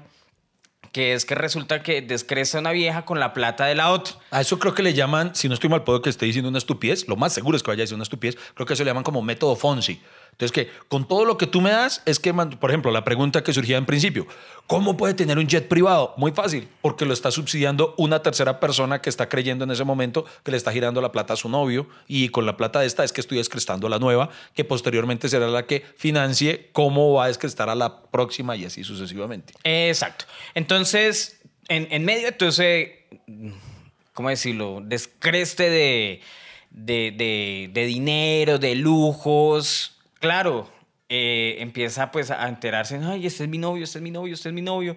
que 0.96 1.12
es 1.12 1.26
que 1.26 1.35
resulta 1.35 1.82
que 1.82 2.00
descresta 2.00 2.59
una 2.59 2.72
vieja 2.72 3.04
con 3.04 3.20
la 3.20 3.35
plata 3.35 3.66
de 3.66 3.74
la 3.74 3.90
otra. 3.90 4.14
A 4.30 4.40
eso 4.40 4.59
creo 4.59 4.72
que 4.72 4.82
le 4.82 4.94
llaman, 4.94 5.35
si 5.35 5.46
no 5.46 5.52
estoy 5.52 5.68
mal, 5.68 5.85
puedo 5.85 6.00
que 6.00 6.09
esté 6.09 6.24
diciendo 6.24 6.48
una 6.48 6.56
estupidez, 6.56 7.06
lo 7.06 7.16
más 7.16 7.35
seguro 7.35 7.54
es 7.54 7.62
que 7.62 7.70
vaya 7.70 7.82
a 7.82 7.85
decir 7.85 7.96
una 7.96 8.02
estupidez, 8.02 8.38
creo 8.54 8.64
que 8.64 8.72
eso 8.72 8.82
le 8.82 8.88
llaman 8.88 9.04
como 9.04 9.20
método 9.20 9.56
Fonsi. 9.56 10.00
Entonces, 10.38 10.53
que 10.53 10.70
con 10.88 11.09
todo 11.09 11.25
lo 11.25 11.38
que 11.38 11.46
tú 11.46 11.62
me 11.62 11.70
das, 11.70 12.03
es 12.05 12.18
que, 12.20 12.35
por 12.35 12.70
ejemplo, 12.70 12.90
la 12.90 13.05
pregunta 13.05 13.42
que 13.42 13.55
surgía 13.55 13.79
en 13.79 13.87
principio, 13.87 14.27
¿cómo 14.66 14.94
puede 14.99 15.14
tener 15.14 15.38
un 15.38 15.46
jet 15.46 15.66
privado? 15.66 16.12
Muy 16.18 16.33
fácil, 16.33 16.68
porque 16.83 17.07
lo 17.07 17.14
está 17.14 17.31
subsidiando 17.31 17.94
una 17.96 18.20
tercera 18.20 18.61
persona 18.61 19.01
que 19.01 19.09
está 19.09 19.31
creyendo 19.31 19.64
en 19.64 19.70
ese 19.70 19.85
momento 19.85 20.27
que 20.44 20.51
le 20.51 20.59
está 20.59 20.72
girando 20.72 21.01
la 21.01 21.11
plata 21.11 21.33
a 21.33 21.37
su 21.37 21.49
novio 21.49 21.88
y 22.07 22.29
con 22.29 22.44
la 22.44 22.59
plata 22.59 22.81
de 22.81 22.87
esta 22.87 23.03
es 23.03 23.14
que 23.14 23.22
estoy 23.22 23.38
descrestando 23.38 23.88
la 23.88 23.99
nueva, 23.99 24.29
que 24.55 24.62
posteriormente 24.64 25.31
será 25.31 25.49
la 25.49 25.64
que 25.64 25.83
financie 25.96 26.68
cómo 26.72 27.14
va 27.14 27.25
a 27.25 27.29
descrestar 27.29 27.70
a 27.70 27.75
la 27.75 28.03
próxima 28.03 28.57
y 28.57 28.66
así 28.66 28.85
sucesivamente. 28.85 29.55
Exacto. 29.64 30.27
Entonces, 30.55 31.40
en, 31.68 32.05
medio 32.05 32.27
de 32.27 32.33
todo 32.33 32.51
ese 32.51 33.07
¿cómo 34.12 34.29
decirlo? 34.29 34.81
Descreste 34.85 35.70
de, 35.70 36.20
de, 36.70 37.14
de- 37.16 37.70
de 37.72 37.87
dinero, 37.87 38.59
de 38.59 38.75
lujos. 38.75 39.95
Claro, 40.20 40.70
eh, 41.09 41.57
empieza 41.61 42.11
pues 42.11 42.31
a 42.31 42.48
enterarse, 42.48 42.98
ay, 43.02 43.26
este 43.26 43.44
es 43.44 43.50
mi 43.50 43.59
novio, 43.59 43.85
este 43.85 43.98
es 43.98 44.02
mi 44.02 44.11
novio, 44.11 44.35
este 44.35 44.48
es 44.48 44.55
mi 44.55 44.62
novio. 44.62 44.96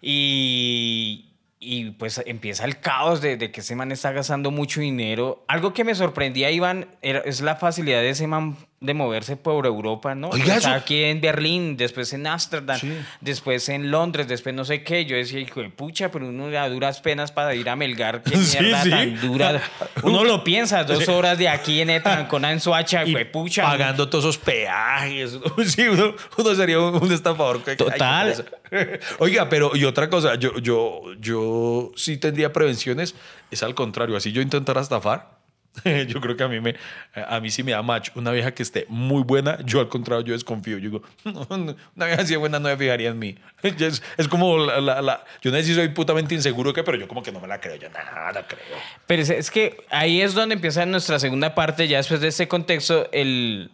Y, 0.00 1.30
y 1.58 1.90
pues 1.92 2.20
empieza 2.26 2.64
el 2.64 2.80
caos 2.80 3.20
de, 3.20 3.38
que 3.50 3.60
ese 3.60 3.76
man 3.76 3.92
está 3.92 4.12
gastando 4.12 4.50
mucho 4.50 4.80
dinero. 4.80 5.44
Algo 5.48 5.72
que 5.72 5.84
me 5.84 5.94
sorprendía, 5.94 6.50
Iván, 6.50 6.88
era- 7.02 7.20
es 7.20 7.40
la 7.40 7.56
facilidad 7.56 8.00
de 8.00 8.10
ese 8.10 8.26
man 8.26 8.56
de 8.82 8.94
moverse 8.94 9.36
por 9.36 9.64
Europa, 9.66 10.14
¿no? 10.14 10.28
Oiga, 10.30 10.56
Está 10.56 10.70
eso- 10.70 10.70
aquí 10.70 11.04
en 11.04 11.20
Berlín, 11.20 11.76
después 11.76 12.12
en 12.12 12.26
Ámsterdam, 12.26 12.78
Sí. 12.78 12.92
después 13.20 13.68
en 13.68 13.90
Londres, 13.90 14.28
después 14.28 14.54
no 14.54 14.64
sé 14.64 14.82
qué. 14.82 15.04
Yo 15.04 15.16
decía, 15.16 15.38
hijo 15.40 15.60
de 15.62 15.70
pucha, 15.70 16.10
pero 16.10 16.28
uno 16.28 16.46
a 16.58 16.68
duras 16.68 17.00
penas 17.00 17.32
para 17.32 17.54
ir 17.54 17.68
a 17.68 17.76
Melgar, 17.76 18.22
qué 18.22 18.36
Sí, 18.36 18.58
mierda 18.60 18.82
sí. 18.82 18.90
tan 18.90 19.20
dura. 19.20 19.62
Uno 20.02 20.24
lo 20.24 20.44
piensa, 20.44 20.84
dos 20.84 21.08
horas 21.08 21.38
de 21.38 21.48
aquí 21.48 21.80
en 21.80 21.90
Etancona, 21.90 22.52
en 22.52 22.60
Soacha, 22.60 23.04
hijo 23.04 23.16
de 23.18 23.26
pucha. 23.26 23.62
pagando 23.62 24.08
todos 24.08 24.24
esos 24.24 24.38
peajes. 24.38 25.38
Sí, 25.66 25.82
uno, 25.88 26.14
uno 26.36 26.54
sería 26.54 26.78
un, 26.80 27.02
un 27.02 27.12
estafador. 27.12 27.60
Total. 27.76 28.34
ay. 28.70 28.86
Oiga, 29.18 29.48
pero 29.48 29.76
y 29.76 29.84
otra 29.84 30.08
cosa, 30.10 30.34
yo, 30.34 30.58
yo, 30.58 31.02
yo 31.20 31.92
sí 31.94 32.16
tendría 32.16 32.52
prevenciones, 32.52 33.14
es 33.50 33.62
al 33.62 33.74
contrario, 33.74 34.16
así 34.16 34.32
yo 34.32 34.42
intentara 34.42 34.80
estafar. 34.80 35.41
Yo 36.08 36.20
creo 36.20 36.36
que 36.36 36.42
a 36.42 36.48
mí 36.48 36.60
me 36.60 36.76
a 37.14 37.40
mí 37.40 37.50
sí 37.50 37.62
me 37.62 37.72
da 37.72 37.82
match 37.82 38.10
una 38.14 38.30
vieja 38.30 38.52
que 38.52 38.62
esté 38.62 38.84
muy 38.88 39.22
buena, 39.22 39.58
yo 39.64 39.80
al 39.80 39.88
contrario 39.88 40.24
yo 40.24 40.32
desconfío, 40.34 40.78
yo 40.78 40.90
digo, 40.90 41.02
una 41.48 42.06
vieja 42.06 42.22
así 42.22 42.32
de 42.32 42.36
buena 42.36 42.58
no 42.58 42.68
me 42.68 42.76
fijaría 42.76 43.10
en 43.10 43.18
mí. 43.18 43.36
Es, 43.62 44.28
como 44.28 44.58
yo 44.66 45.50
no 45.50 45.56
sé 45.56 45.62
si 45.62 45.74
soy 45.74 45.88
putamente 45.88 46.34
inseguro 46.34 46.72
que, 46.72 46.82
pero 46.82 46.98
yo 46.98 47.08
como 47.08 47.22
que 47.22 47.32
no 47.32 47.40
me 47.40 47.48
la 47.48 47.60
creo, 47.60 47.76
yo 47.76 47.88
nada 47.88 48.46
creo. 48.46 48.60
Pero 49.06 49.22
es, 49.22 49.50
que 49.50 49.84
ahí 49.90 50.20
es 50.20 50.34
donde 50.34 50.54
empieza 50.54 50.84
nuestra 50.84 51.18
segunda 51.18 51.54
parte, 51.54 51.88
ya 51.88 51.98
después 51.98 52.20
de 52.20 52.28
este 52.28 52.48
contexto, 52.48 53.08
el, 53.12 53.70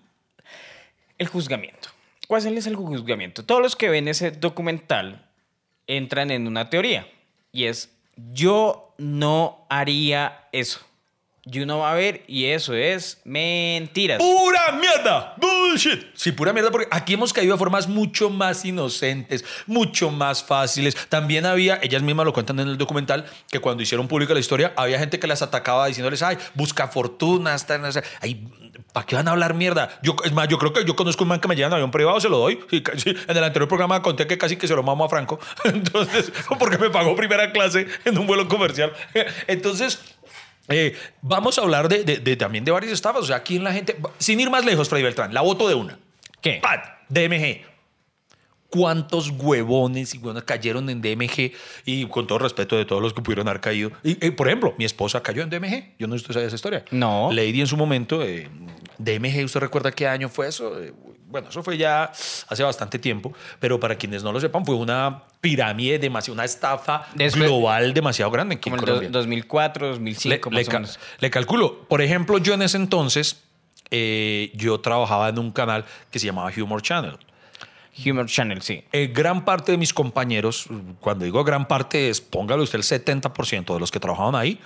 el 1.19 1.27
juzgamiento. 1.27 1.89
¿Cuál 2.27 2.47
es 2.57 2.67
el 2.67 2.77
juzgamiento? 2.77 3.45
Todos 3.45 3.63
los 3.63 3.77
que 3.77 3.89
ven 3.89 4.07
ese 4.07 4.31
documental 4.31 5.27
entran 5.87 6.31
en 6.31 6.47
una 6.47 6.71
teoría 6.71 7.07
y 7.51 7.65
es, 7.65 7.91
yo 8.33 8.95
no 8.99 9.67
haría 9.69 10.49
eso. 10.53 10.81
Y 11.51 11.61
uno 11.61 11.79
va 11.79 11.93
a 11.93 11.95
ver 11.95 12.25
y 12.27 12.47
eso 12.47 12.75
es 12.75 13.21
mentiras. 13.25 14.19
¡Pura 14.19 14.73
mierda! 14.73 15.35
¡Bullshit! 15.39 16.07
Sí, 16.15 16.33
pura 16.33 16.53
mierda, 16.53 16.71
porque 16.71 16.89
aquí 16.91 17.15
hemos 17.15 17.33
caído 17.33 17.55
de 17.55 17.59
formas 17.59 17.89
mucho 17.89 18.29
más 18.29 18.65
inocentes, 18.65 19.45
mucho 19.67 20.11
más 20.11 20.45
fáciles. 20.45 20.95
También 21.09 21.47
había, 21.47 21.79
ellas 21.83 22.03
mismas 22.03 22.27
lo 22.27 22.35
cuentan 22.35 22.61
en 22.61 22.69
el 22.69 22.77
documental, 22.77 23.25
que 23.51 23.61
cuando 23.61 23.83
hicieron 23.83 24.09
pública 24.09 24.35
la 24.35 24.41
historia, 24.41 24.75
había 24.77 24.99
gente 24.99 25.19
que 25.19 25.27
las 25.27 25.41
atacaba 25.41 25.87
diciéndoles, 25.87 26.23
ay, 26.23 26.37
busca 26.55 26.89
fortunas. 26.89 27.67
Ay, 28.21 28.47
¿para 28.93 29.07
qué 29.07 29.17
van 29.17 29.29
a 29.29 29.33
hablar 29.33 29.55
mierda? 29.55 29.99
Yo, 30.03 30.17
es 30.25 30.33
más, 30.33 30.49
yo 30.49 30.59
creo 30.59 30.73
que 30.73 30.85
yo 30.85 30.97
conozco 30.97 31.25
un 31.25 31.29
man 31.29 31.41
que 31.41 31.49
me 31.49 31.57
lleva 31.57 31.69
en 31.69 31.75
avión 31.75 31.91
privado, 31.91 32.21
se 32.21 32.29
lo 32.29 32.39
doy. 32.39 32.61
Sí, 32.97 33.15
en 33.29 33.37
el 33.37 33.45
anterior 33.45 33.69
programa 33.69 34.03
conté 34.03 34.27
que 34.27 34.39
casi 34.39 34.57
que 34.57 34.67
se 34.67 34.75
lo 34.75 34.83
mamo 34.83 35.05
a 35.05 35.09
Franco. 35.09 35.39
Entonces, 35.65 36.33
porque 36.59 36.79
me 36.79 36.91
pagó 36.91 37.15
primera 37.17 37.53
clase 37.53 37.87
en 38.05 38.19
un 38.19 38.27
vuelo 38.27 38.49
comercial. 38.49 38.93
Entonces, 39.47 40.01
eh, 40.69 40.95
vamos 41.23 41.59
a 41.59 41.63
hablar 41.63 41.89
de, 41.89 42.05
de- 42.05 42.19
de- 42.19 42.37
también 42.37 42.65
de 42.65 42.71
varias 42.73 42.93
estafas. 42.93 43.23
O 43.23 43.27
sea, 43.27 43.37
aquí 43.37 43.57
en 43.57 43.65
la 43.65 43.73
gente, 43.73 43.97
sin 44.19 44.39
ir 44.41 44.51
más 44.51 44.65
lejos, 44.65 44.89
Freddy 44.89 45.03
Beltrán, 45.05 45.33
la 45.35 45.41
voto 45.41 45.69
de 45.69 45.75
una. 45.75 45.99
¿Qué? 46.41 46.61
¡Pat! 46.63 46.85
DMG. 47.09 47.63
¿Cuántos 48.71 49.31
huevones 49.31 50.15
y 50.15 50.19
huevonas 50.19 50.43
cayeron 50.45 50.91
en 50.91 51.01
DMG? 51.01 51.53
Y 51.87 52.07
con 52.09 52.27
todo 52.27 52.39
respeto 52.39 52.77
de 52.77 52.85
todos 52.85 53.01
los 53.01 53.15
que 53.15 53.23
pudieron 53.23 53.49
haber 53.49 53.63
caído. 53.63 53.93
Y, 54.05 54.23
eh, 54.27 54.31
por 54.31 54.47
ejemplo, 54.47 54.75
mi 54.77 54.85
esposa 54.85 55.23
cayó 55.23 55.43
en 55.43 55.49
DMG. 55.49 55.95
Yo 55.99 56.07
no 56.07 56.13
sé 56.15 56.19
si 56.19 56.23
usted 56.25 56.35
sabe 56.35 56.47
esa 56.47 56.57
historia. 56.57 56.85
No. 56.91 57.31
Lady 57.33 57.63
en 57.63 57.67
su 57.67 57.79
momento, 57.79 58.23
eh, 58.23 58.47
DMG, 58.99 59.43
¿usted 59.47 59.61
recuerda 59.61 59.91
qué 59.93 60.07
año 60.07 60.29
fue 60.29 60.49
eso? 60.49 60.77
Bueno, 61.31 61.49
eso 61.51 61.63
fue 61.63 61.77
ya 61.77 62.05
hace 62.49 62.63
bastante 62.63 62.99
tiempo, 62.99 63.33
pero 63.61 63.79
para 63.79 63.97
quienes 63.97 64.23
no 64.23 64.33
lo 64.33 64.41
sepan, 64.41 64.65
fue 64.65 64.75
una 64.77 65.23
pirámide 65.41 65.99
demasiado, 65.99 66.35
una 66.35 66.45
estafa 66.45 67.07
Después- 67.15 67.45
global 67.45 67.93
demasiado 67.95 68.31
grande 68.31 68.55
aquí 68.57 68.71
Como 68.71 68.77
en 68.77 68.81
el 68.81 68.85
Colombia 68.87 69.11
2004, 69.11 69.83
le, 69.87 69.91
2005, 69.93 70.51
le 70.51 70.57
más 70.61 70.69
o 70.69 70.71
ca- 70.71 70.79
menos. 70.81 70.99
le 71.19 71.31
calculo. 71.31 71.83
Por 71.89 72.01
ejemplo, 72.03 72.39
yo 72.39 72.55
en 72.55 72.63
ese 72.63 72.77
entonces, 72.79 73.43
eh, 73.91 74.51
yo 74.55 74.81
trabajaba 74.81 75.29
en 75.29 75.39
un 75.39 75.51
canal 75.53 75.85
que 76.11 76.19
se 76.19 76.27
llamaba 76.27 76.51
Humor 76.57 76.83
Channel. 76.83 77.17
Humor 78.07 78.27
Channel, 78.27 78.63
sí. 78.63 78.85
Eh, 78.93 79.09
gran 79.09 79.45
parte 79.45 79.73
de 79.73 79.79
mis 79.79 79.93
compañeros, 79.93 80.67
cuando 81.01 81.25
digo 81.25 81.43
gran 81.43 81.67
parte, 81.67 82.09
es 82.11 82.21
póngale 82.21 82.63
usted 82.63 82.79
el 82.79 82.85
70% 82.85 83.75
de 83.75 83.81
los 83.81 83.91
que 83.91 83.99
trabajaban 83.99 84.35
ahí, 84.37 84.61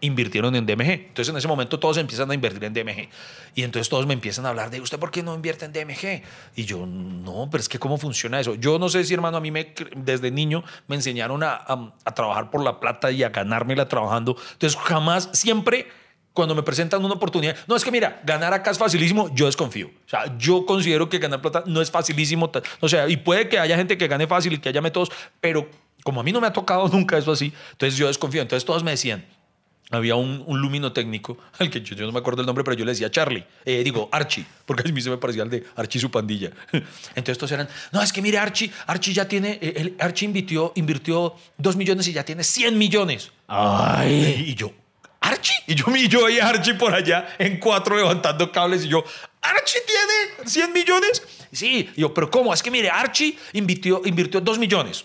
invirtieron 0.00 0.54
en 0.56 0.66
DMG. 0.66 0.90
Entonces 0.90 1.28
en 1.30 1.36
ese 1.36 1.48
momento 1.48 1.78
todos 1.78 1.96
empiezan 1.96 2.30
a 2.30 2.34
invertir 2.34 2.64
en 2.64 2.72
DMG. 2.74 3.08
Y 3.54 3.62
entonces 3.62 3.88
todos 3.88 4.06
me 4.06 4.14
empiezan 4.14 4.46
a 4.46 4.50
hablar 4.50 4.70
de, 4.70 4.80
¿usted 4.80 4.98
por 4.98 5.10
qué 5.10 5.22
no 5.22 5.34
invierte 5.34 5.64
en 5.64 5.72
DMG? 5.72 6.22
Y 6.56 6.64
yo, 6.64 6.86
no, 6.86 7.48
pero 7.50 7.60
es 7.60 7.68
que 7.68 7.78
¿cómo 7.78 7.98
funciona 7.98 8.38
eso? 8.40 8.54
Yo 8.54 8.78
no 8.78 8.88
sé 8.88 9.04
si, 9.04 9.14
hermano, 9.14 9.36
a 9.36 9.40
mí 9.40 9.50
me, 9.50 9.74
desde 9.96 10.30
niño 10.30 10.62
me 10.88 10.96
enseñaron 10.96 11.42
a, 11.42 11.52
a- 11.54 11.92
a 12.04 12.14
trabajar 12.14 12.50
por 12.50 12.62
la 12.62 12.78
plata 12.80 13.10
y 13.10 13.22
a 13.22 13.28
ganármela 13.30 13.88
trabajando. 13.88 14.36
Entonces 14.52 14.78
jamás, 14.80 15.28
siempre... 15.32 15.86
Cuando 16.36 16.54
me 16.54 16.62
presentan 16.62 17.02
una 17.02 17.14
oportunidad, 17.14 17.56
no 17.66 17.76
es 17.76 17.82
que 17.82 17.90
mira, 17.90 18.20
ganar 18.22 18.52
acá 18.52 18.70
es 18.70 18.76
facilísimo, 18.76 19.34
yo 19.34 19.46
desconfío. 19.46 19.86
O 19.86 20.08
sea, 20.10 20.36
yo 20.36 20.66
considero 20.66 21.08
que 21.08 21.18
ganar 21.18 21.40
plata 21.40 21.62
no 21.64 21.80
es 21.80 21.90
facilísimo. 21.90 22.52
O 22.80 22.88
sea, 22.90 23.08
y 23.08 23.16
puede 23.16 23.48
que 23.48 23.58
haya 23.58 23.74
gente 23.74 23.96
que 23.96 24.06
gane 24.06 24.26
fácil 24.26 24.52
y 24.52 24.58
que 24.58 24.68
haya 24.68 24.82
métodos, 24.82 25.10
pero 25.40 25.66
como 26.04 26.20
a 26.20 26.22
mí 26.22 26.32
no 26.32 26.42
me 26.42 26.46
ha 26.46 26.52
tocado 26.52 26.88
nunca 26.92 27.16
eso 27.16 27.32
así, 27.32 27.54
entonces 27.72 27.98
yo 27.98 28.08
desconfío. 28.08 28.42
Entonces 28.42 28.66
todos 28.66 28.84
me 28.84 28.90
decían, 28.90 29.24
había 29.90 30.16
un, 30.16 30.42
un 30.46 30.60
lumino 30.60 30.92
técnico, 30.92 31.38
al 31.58 31.70
que 31.70 31.80
yo, 31.80 31.94
yo 31.94 32.06
no 32.06 32.12
me 32.12 32.18
acuerdo 32.18 32.40
el 32.42 32.46
nombre, 32.46 32.64
pero 32.64 32.76
yo 32.76 32.84
le 32.84 32.92
decía 32.92 33.10
Charlie, 33.10 33.44
eh, 33.64 33.82
digo 33.84 34.08
Archie, 34.12 34.44
porque 34.64 34.88
a 34.88 34.92
mí 34.92 35.00
se 35.00 35.10
me 35.10 35.16
parecía 35.18 35.42
el 35.44 35.50
de 35.50 35.64
Archie 35.76 35.98
y 35.98 36.00
su 36.00 36.10
pandilla. 36.10 36.50
Entonces 37.14 37.38
todos 37.38 37.52
eran, 37.52 37.68
no, 37.92 38.02
es 38.02 38.12
que 38.12 38.20
mire 38.22 38.38
Archie, 38.38 38.70
Archie 38.86 39.12
ya 39.14 39.26
tiene, 39.28 39.58
eh, 39.62 39.72
el- 39.76 39.96
Archie 40.00 40.26
invirtió, 40.26 40.72
invirtió 40.76 41.34
dos 41.56 41.76
millones 41.76 42.08
y 42.08 42.12
ya 42.12 42.24
tiene 42.24 42.42
100 42.44 42.76
millones. 42.76 43.30
Ay. 43.46 44.44
Y 44.48 44.54
yo, 44.54 44.72
Archie. 45.20 45.54
Y 45.68 45.74
yo, 45.74 45.84
y 45.96 46.08
yo 46.08 46.26
Archie 46.42 46.74
por 46.74 46.92
allá 46.94 47.36
en 47.38 47.58
cuatro 47.60 47.96
levantando 47.96 48.50
cables 48.50 48.84
y 48.84 48.88
yo, 48.88 49.04
Archie 49.40 49.80
tiene 49.86 50.48
100 50.50 50.72
millones. 50.72 51.22
Sí, 51.52 51.88
y 51.94 52.00
yo, 52.00 52.12
pero 52.12 52.30
¿cómo? 52.30 52.52
Es 52.52 52.62
que 52.62 52.70
mire, 52.70 52.90
Archie 52.90 53.38
invirtió, 53.52 54.02
invirtió 54.04 54.40
2 54.40 54.58
millones. 54.58 55.04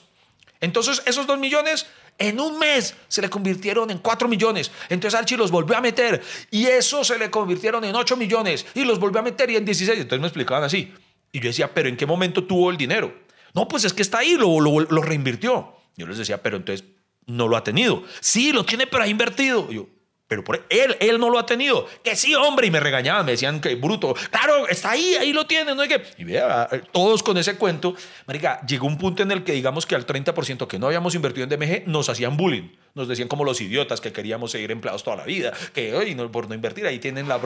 Entonces, 0.60 1.02
esos 1.06 1.26
2 1.28 1.40
millones 1.40 1.88
en 2.18 2.40
un 2.40 2.60
mes 2.60 2.96
se 3.08 3.22
le 3.22 3.30
convirtieron 3.30 3.90
en 3.90 3.98
4 3.98 4.28
millones. 4.28 4.72
Entonces 4.90 5.20
Archie 5.20 5.38
los 5.38 5.52
volvió 5.52 5.78
a 5.78 5.82
meter 5.82 6.22
y 6.52 6.66
eso 6.66 7.04
se 7.04 7.18
le 7.18 7.32
convirtieron 7.32 7.84
en 7.84 7.96
8 7.96 8.16
millones 8.18 8.66
y 8.74 8.84
los 8.84 9.00
volvió 9.00 9.20
a 9.20 9.24
meter 9.24 9.50
y 9.50 9.56
en 9.56 9.66
16. 9.66 10.00
Entonces 10.00 10.22
me 10.22 10.28
explicaban 10.28 10.64
así. 10.64 10.94
Y 11.32 11.40
yo 11.40 11.48
decía, 11.48 11.74
pero 11.74 11.90
¿en 11.90 11.98
qué 11.98 12.06
momento 12.06 12.44
tuvo 12.44 12.70
el 12.70 12.78
dinero? 12.78 13.14
No, 13.54 13.68
pues 13.68 13.84
es 13.86 13.94
que 13.94 14.02
está 14.02 14.20
ahí, 14.20 14.36
lo, 14.36 14.60
lo, 14.60 15.02
reinvirtió. 15.02 15.74
Yo 15.98 16.08
les 16.08 16.18
decía, 16.18 16.42
pero 16.42 16.58
entonces 16.58 16.88
no 17.26 17.48
lo 17.48 17.58
ha 17.58 17.64
tenido. 17.64 18.04
Sí, 18.20 18.52
lo 18.52 18.66
tiene, 18.66 18.88
pero 18.88 19.04
ha 19.04 19.08
invertido. 19.08 19.68
Y 19.70 19.76
yo, 19.76 19.88
pero 20.32 20.46
por 20.46 20.66
él, 20.70 20.96
él 21.02 21.20
no 21.20 21.30
lo 21.30 21.38
ha 21.38 21.46
tenido. 21.46 21.86
Que 22.06 22.16
sí, 22.16 22.34
hombre. 22.36 22.66
Y 22.66 22.72
me 22.72 22.80
regañaban, 22.80 23.26
me 23.26 23.34
decían 23.34 23.60
que 23.60 23.76
bruto. 23.76 24.16
Claro, 24.30 24.66
está 24.70 24.92
ahí, 24.92 25.16
ahí 25.20 25.34
lo 25.34 25.46
tiene, 25.46 25.76
no 25.76 25.86
que. 25.90 26.02
Y 26.18 26.24
vea, 26.24 26.70
todos 26.94 27.22
con 27.22 27.38
ese 27.38 27.58
cuento. 27.58 27.96
Marica, 28.28 28.66
llegó 28.66 28.88
un 28.88 28.98
punto 28.98 29.24
en 29.24 29.32
el 29.32 29.44
que 29.44 29.52
digamos 29.52 29.86
que 29.86 29.94
al 29.94 30.08
30% 30.08 30.68
que 30.68 30.80
no 30.80 30.86
habíamos 30.86 31.16
invertido 31.16 31.44
en 31.44 31.50
DMG 31.50 31.86
nos 31.86 32.08
hacían 32.08 32.38
bullying. 32.38 32.70
Nos 32.96 33.10
decían 33.10 33.28
como 33.28 33.44
los 33.44 33.60
idiotas 33.60 34.00
que 34.00 34.14
queríamos 34.14 34.52
seguir 34.52 34.72
empleados 34.72 35.04
toda 35.04 35.18
la 35.18 35.26
vida. 35.26 35.52
Que 35.74 35.94
hoy 35.96 36.16
no, 36.16 36.32
por 36.32 36.48
no 36.48 36.56
invertir 36.56 36.88
ahí 36.88 37.00
tienen 37.00 37.28
la 37.28 37.38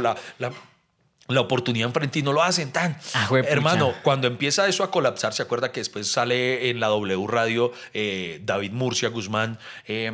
la 1.28 1.42
oportunidad 1.42 1.88
enfrente 1.88 2.20
y 2.20 2.22
no 2.22 2.34
lo 2.34 2.44
hacen 2.44 2.72
tan. 2.72 2.98
Ah. 3.14 3.28
Hermano, 3.48 3.94
cuando 4.04 4.28
empieza 4.28 4.68
eso 4.68 4.84
a 4.84 4.92
colapsar, 4.92 5.34
se 5.34 5.42
acuerda 5.42 5.72
que 5.72 5.80
después 5.80 6.10
sale 6.10 6.70
en 6.70 6.80
la 6.80 6.88
W 6.88 7.26
Radio 7.28 7.72
eh, 7.94 8.42
David 8.44 8.72
Murcia 8.72 9.10
Guzmán 9.10 9.58
eh, 9.88 10.12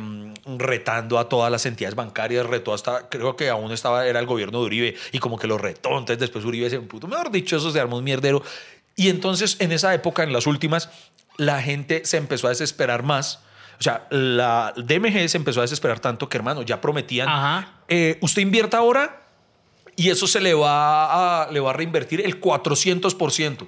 retando 0.58 1.18
a 1.18 1.28
todas 1.28 1.52
las 1.52 1.66
entidades 1.66 1.94
bancarias, 1.94 2.46
retó 2.46 2.72
hasta, 2.72 3.08
creo 3.10 3.36
que 3.36 3.50
aún 3.50 3.72
estaba, 3.72 4.06
era 4.06 4.20
el 4.20 4.26
gobierno 4.26 4.60
de 4.60 4.66
Uribe 4.66 4.94
y 5.12 5.18
como 5.18 5.38
que 5.38 5.46
lo 5.46 5.58
retó, 5.58 5.90
entonces 5.90 6.18
después 6.18 6.44
Uribe 6.44 6.70
se 6.70 6.80
puto, 6.80 7.06
mejor 7.06 7.30
dicho, 7.30 7.56
eso 7.56 7.70
se 7.70 7.80
armó 7.80 7.98
un 7.98 8.04
mierdero. 8.04 8.42
Y 8.96 9.08
entonces 9.10 9.56
en 9.58 9.72
esa 9.72 9.92
época, 9.94 10.22
en 10.22 10.32
las 10.32 10.46
últimas, 10.46 10.88
la 11.36 11.60
gente 11.62 12.04
se 12.04 12.16
empezó 12.16 12.46
a 12.46 12.50
desesperar 12.50 13.02
más. 13.02 13.40
O 13.78 13.82
sea, 13.82 14.06
la 14.10 14.72
DMG 14.76 15.28
se 15.28 15.36
empezó 15.36 15.60
a 15.60 15.62
desesperar 15.62 15.98
tanto 15.98 16.28
que, 16.28 16.36
hermano, 16.36 16.62
ya 16.62 16.80
prometían, 16.80 17.28
Ajá. 17.28 17.72
eh, 17.88 18.18
usted 18.20 18.42
invierta 18.42 18.78
ahora 18.78 19.21
y 19.96 20.10
eso 20.10 20.26
se 20.26 20.40
le 20.40 20.54
va 20.54 21.44
a, 21.44 21.50
le 21.50 21.60
va 21.60 21.70
a 21.70 21.72
reinvertir 21.72 22.20
el 22.20 22.40
400%. 22.40 23.66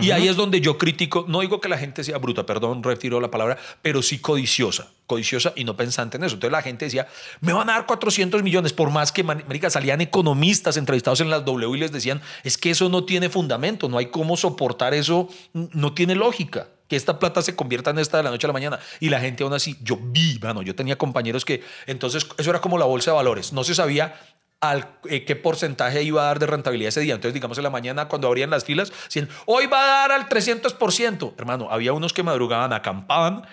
Y 0.00 0.10
ahí 0.10 0.26
es 0.26 0.36
donde 0.36 0.60
yo 0.60 0.78
critico, 0.78 1.24
no 1.28 1.40
digo 1.40 1.60
que 1.60 1.68
la 1.68 1.78
gente 1.78 2.02
sea 2.02 2.18
bruta, 2.18 2.44
perdón, 2.44 2.82
retiro 2.82 3.20
la 3.20 3.30
palabra, 3.30 3.56
pero 3.82 4.02
sí 4.02 4.18
codiciosa, 4.18 4.88
codiciosa 5.06 5.52
y 5.54 5.64
no 5.64 5.76
pensante 5.76 6.16
en 6.16 6.24
eso. 6.24 6.34
Entonces 6.34 6.52
la 6.52 6.62
gente 6.62 6.86
decía, 6.86 7.06
me 7.40 7.52
van 7.52 7.70
a 7.70 7.74
dar 7.74 7.86
400 7.86 8.42
millones, 8.42 8.72
por 8.72 8.90
más 8.90 9.12
que, 9.12 9.22
marica, 9.22 9.70
salían 9.70 10.00
economistas 10.00 10.76
entrevistados 10.76 11.20
en 11.20 11.30
las 11.30 11.44
W 11.44 11.76
y 11.76 11.80
les 11.80 11.92
decían, 11.92 12.20
es 12.42 12.58
que 12.58 12.70
eso 12.70 12.88
no 12.88 13.04
tiene 13.04 13.28
fundamento, 13.28 13.88
no 13.88 13.98
hay 13.98 14.06
cómo 14.06 14.36
soportar 14.36 14.92
eso, 14.92 15.28
no 15.52 15.92
tiene 15.92 16.14
lógica. 16.14 16.68
que 16.88 16.94
esta 16.94 17.18
plata 17.18 17.42
se 17.42 17.56
convierta 17.56 17.90
en 17.90 17.98
esta 17.98 18.16
de 18.16 18.22
la 18.22 18.30
noche 18.30 18.46
a 18.46 18.48
la 18.48 18.52
mañana. 18.52 18.78
Y 19.00 19.08
la 19.08 19.18
gente 19.18 19.42
aún 19.42 19.52
así, 19.52 19.76
yo 19.82 19.98
vi, 20.00 20.38
mano, 20.40 20.62
yo 20.62 20.74
tenía 20.76 20.96
compañeros 20.96 21.44
que, 21.44 21.62
entonces, 21.86 22.26
eso 22.38 22.50
era 22.50 22.60
como 22.60 22.78
la 22.78 22.84
bolsa 22.84 23.10
de 23.10 23.16
valores. 23.16 23.52
No 23.52 23.64
se 23.64 23.74
sabía 23.74 24.14
al, 24.60 24.88
eh, 25.08 25.24
qué 25.24 25.36
porcentaje 25.36 26.02
iba 26.02 26.22
a 26.22 26.26
dar 26.26 26.38
de 26.38 26.46
rentabilidad 26.46 26.88
ese 26.88 27.00
día. 27.00 27.14
Entonces, 27.14 27.34
digamos, 27.34 27.58
en 27.58 27.64
la 27.64 27.70
mañana, 27.70 28.08
cuando 28.08 28.28
abrían 28.28 28.50
las 28.50 28.64
filas, 28.64 28.92
decían, 29.04 29.28
hoy 29.44 29.66
va 29.66 29.82
a 29.82 29.86
dar 30.08 30.12
al 30.12 30.28
300%. 30.28 31.34
Hermano, 31.38 31.68
había 31.70 31.92
unos 31.92 32.12
que 32.12 32.22
madrugaban, 32.22 32.72
acampaban 32.72 33.46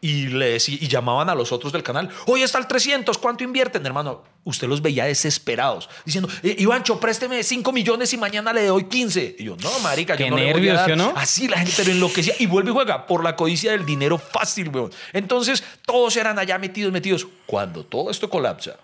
y, 0.00 0.26
le 0.28 0.56
y 0.56 0.88
llamaban 0.88 1.28
a 1.28 1.34
los 1.34 1.50
otros 1.50 1.72
del 1.72 1.82
canal, 1.82 2.08
hoy 2.26 2.42
está 2.42 2.58
el 2.58 2.66
300, 2.68 3.18
¿cuánto 3.18 3.42
invierten? 3.42 3.84
Hermano, 3.84 4.22
usted 4.44 4.68
los 4.68 4.80
veía 4.80 5.04
desesperados, 5.06 5.88
diciendo, 6.04 6.28
"Eh, 6.44 6.54
Ivancho, 6.58 7.00
présteme 7.00 7.42
5 7.42 7.72
millones 7.72 8.12
y 8.12 8.16
mañana 8.16 8.52
le 8.52 8.64
doy 8.66 8.84
15. 8.84 9.36
Y 9.40 9.44
yo, 9.44 9.56
no, 9.56 9.78
marica, 9.80 10.16
Qué 10.16 10.24
yo 10.24 10.30
no 10.30 10.36
le 10.36 10.42
voy 10.42 10.50
a 10.50 10.54
nervios, 10.54 10.76
dar". 10.76 10.86
¿sí 10.86 10.92
o 10.92 10.96
no? 10.96 11.12
Así 11.16 11.48
la 11.48 11.58
gente, 11.58 11.72
pero 11.76 11.90
enloquecía 11.90 12.34
y 12.38 12.46
vuelve 12.46 12.70
y 12.70 12.74
juega 12.74 13.06
por 13.06 13.24
la 13.24 13.34
codicia 13.34 13.72
del 13.72 13.84
dinero 13.84 14.18
fácil, 14.18 14.68
weón. 14.68 14.92
Entonces, 15.12 15.64
todos 15.84 16.16
eran 16.16 16.38
allá 16.38 16.58
metidos, 16.58 16.92
metidos. 16.92 17.26
Cuando 17.46 17.84
todo 17.84 18.10
esto 18.10 18.30
colapsa, 18.30 18.76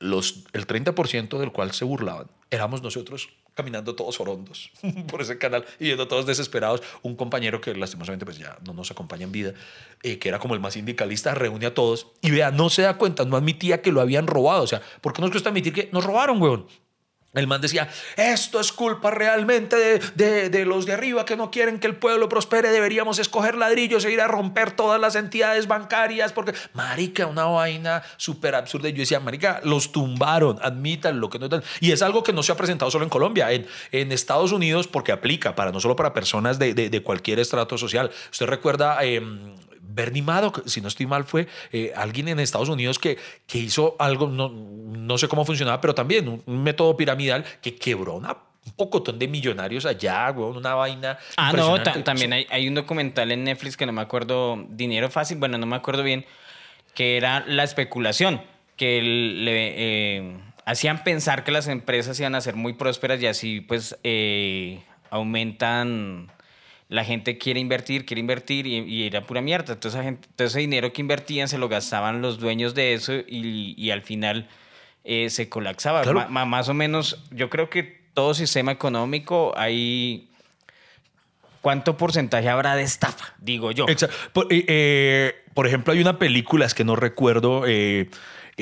los, 0.00 0.44
el 0.52 0.66
30% 0.66 1.38
del 1.38 1.52
cual 1.52 1.72
se 1.72 1.84
burlaban 1.84 2.26
éramos 2.50 2.82
nosotros 2.82 3.30
caminando 3.54 3.94
todos 3.94 4.20
orondos 4.20 4.70
por 5.08 5.22
ese 5.22 5.38
canal 5.38 5.64
y 5.78 5.84
viendo 5.84 6.08
todos 6.08 6.26
desesperados. 6.26 6.82
Un 7.02 7.16
compañero 7.16 7.60
que 7.60 7.74
lastimosamente 7.74 8.24
pues 8.24 8.38
ya 8.38 8.58
no 8.66 8.72
nos 8.72 8.90
acompaña 8.90 9.24
en 9.24 9.32
vida, 9.32 9.54
eh, 10.02 10.18
que 10.18 10.28
era 10.28 10.38
como 10.38 10.54
el 10.54 10.60
más 10.60 10.74
sindicalista, 10.74 11.34
reúne 11.34 11.66
a 11.66 11.74
todos 11.74 12.08
y 12.20 12.30
vea, 12.30 12.50
no 12.50 12.68
se 12.70 12.82
da 12.82 12.96
cuenta, 12.96 13.24
no 13.24 13.36
admitía 13.36 13.82
que 13.82 13.92
lo 13.92 14.00
habían 14.00 14.26
robado. 14.26 14.62
O 14.62 14.66
sea, 14.66 14.82
¿por 15.00 15.12
qué 15.12 15.22
nos 15.22 15.30
cuesta 15.30 15.50
admitir 15.50 15.72
que 15.72 15.88
nos 15.92 16.04
robaron, 16.04 16.40
weón? 16.42 16.66
El 17.32 17.46
man 17.46 17.60
decía, 17.60 17.88
esto 18.16 18.58
es 18.58 18.72
culpa 18.72 19.12
realmente 19.12 19.76
de, 19.76 19.98
de- 20.16 20.50
de 20.50 20.64
los 20.64 20.84
de 20.84 20.94
arriba 20.94 21.24
que 21.24 21.36
no 21.36 21.52
quieren 21.52 21.78
que 21.78 21.86
el 21.86 21.94
pueblo 21.94 22.28
prospere, 22.28 22.70
deberíamos 22.70 23.20
escoger 23.20 23.54
ladrillos 23.54 24.04
e 24.04 24.10
ir 24.10 24.20
a 24.20 24.26
romper 24.26 24.72
todas 24.72 25.00
las 25.00 25.14
entidades 25.14 25.68
bancarias, 25.68 26.32
porque, 26.32 26.54
marica, 26.72 27.26
una 27.26 27.44
vaina 27.44 28.02
súper 28.16 28.56
absurda. 28.56 28.88
Y 28.88 28.94
yo 28.94 28.98
decía, 28.98 29.20
marica, 29.20 29.60
los 29.62 29.92
tumbaron, 29.92 30.58
admitan 30.60 31.20
lo 31.20 31.30
que 31.30 31.38
no 31.38 31.44
están. 31.46 31.62
Y 31.78 31.92
es 31.92 32.02
algo 32.02 32.24
que 32.24 32.32
no 32.32 32.42
se 32.42 32.50
ha 32.50 32.56
presentado 32.56 32.90
solo 32.90 33.04
en 33.04 33.10
Colombia, 33.10 33.52
en, 33.52 33.64
en 33.92 34.10
Estados 34.10 34.50
Unidos, 34.50 34.88
porque 34.88 35.12
aplica 35.12 35.54
para 35.54 35.70
no 35.70 35.78
solo 35.78 35.94
para 35.94 36.12
personas 36.12 36.58
de, 36.58 36.74
de- 36.74 37.02
cualquier 37.02 37.38
estrato 37.38 37.78
social. 37.78 38.10
Usted 38.32 38.46
recuerda... 38.46 38.98
em, 39.04 39.54
Bernie 39.92 40.22
Madoff, 40.22 40.58
si 40.66 40.80
no 40.80 40.88
estoy 40.88 41.06
mal, 41.06 41.24
fue 41.24 41.48
eh, 41.72 41.92
alguien 41.94 42.28
en 42.28 42.40
Estados 42.40 42.68
Unidos 42.68 42.98
que, 42.98 43.18
que 43.46 43.58
hizo 43.58 43.96
algo, 43.98 44.28
no, 44.28 44.48
no 44.48 45.18
sé 45.18 45.28
cómo 45.28 45.44
funcionaba, 45.44 45.80
pero 45.80 45.94
también 45.94 46.28
un, 46.28 46.42
un 46.46 46.62
método 46.62 46.96
piramidal 46.96 47.44
que 47.60 47.76
quebró 47.76 48.14
una, 48.14 48.36
un 48.66 48.72
pocotón 48.72 49.18
de 49.18 49.28
millonarios 49.28 49.86
allá, 49.86 50.30
weón, 50.30 50.56
una 50.56 50.74
vaina. 50.74 51.18
Ah, 51.36 51.52
no, 51.52 51.82
también 51.82 52.32
hay, 52.32 52.46
hay 52.50 52.68
un 52.68 52.74
documental 52.74 53.32
en 53.32 53.44
Netflix 53.44 53.76
que 53.76 53.86
no 53.86 53.92
me 53.92 54.02
acuerdo, 54.02 54.64
Dinero 54.68 55.10
Fácil, 55.10 55.38
bueno, 55.38 55.58
no 55.58 55.66
me 55.66 55.76
acuerdo 55.76 56.02
bien, 56.02 56.26
que 56.94 57.16
era 57.16 57.44
la 57.46 57.64
especulación, 57.64 58.42
que 58.76 59.00
le 59.02 59.74
eh, 59.76 60.36
hacían 60.64 61.04
pensar 61.04 61.44
que 61.44 61.52
las 61.52 61.68
empresas 61.68 62.18
iban 62.20 62.34
a 62.34 62.40
ser 62.40 62.56
muy 62.56 62.74
prósperas 62.74 63.20
y 63.22 63.26
así 63.26 63.60
pues 63.60 63.98
eh, 64.04 64.82
aumentan, 65.10 66.30
la 66.90 67.04
gente 67.04 67.38
quiere 67.38 67.58
invertir, 67.60 68.04
quiere 68.04 68.20
invertir 68.20 68.66
y, 68.66 68.80
y 68.80 69.06
era 69.06 69.22
pura 69.22 69.40
mierda. 69.40 69.72
Entonces, 69.72 69.98
esa 69.98 70.04
gente- 70.04 70.28
todo 70.36 70.46
ese 70.48 70.58
dinero 70.58 70.92
que 70.92 71.00
invertían 71.00 71.48
se 71.48 71.56
lo 71.56 71.68
gastaban 71.68 72.20
los 72.20 72.38
dueños 72.38 72.74
de 72.74 72.92
eso 72.92 73.14
y, 73.14 73.74
y 73.78 73.90
al 73.90 74.02
final 74.02 74.48
eh, 75.04 75.30
se 75.30 75.48
colapsaba. 75.48 76.02
Claro. 76.02 76.18
Ma- 76.18 76.26
ma- 76.28 76.44
más 76.44 76.68
o 76.68 76.74
menos, 76.74 77.24
yo 77.30 77.48
creo 77.48 77.70
que 77.70 78.02
todo 78.12 78.34
sistema 78.34 78.72
económico 78.72 79.54
hay 79.56 80.26
¿Cuánto 81.60 81.96
porcentaje 81.98 82.48
habrá 82.48 82.74
de 82.74 82.82
estafa? 82.82 83.34
Digo 83.38 83.70
yo. 83.70 83.84
Por, 84.32 84.50
eh, 84.50 84.64
eh, 84.66 85.34
por 85.52 85.66
ejemplo, 85.66 85.92
hay 85.92 86.00
una 86.00 86.18
película, 86.18 86.64
es 86.64 86.72
que 86.72 86.84
no 86.84 86.96
recuerdo, 86.96 87.64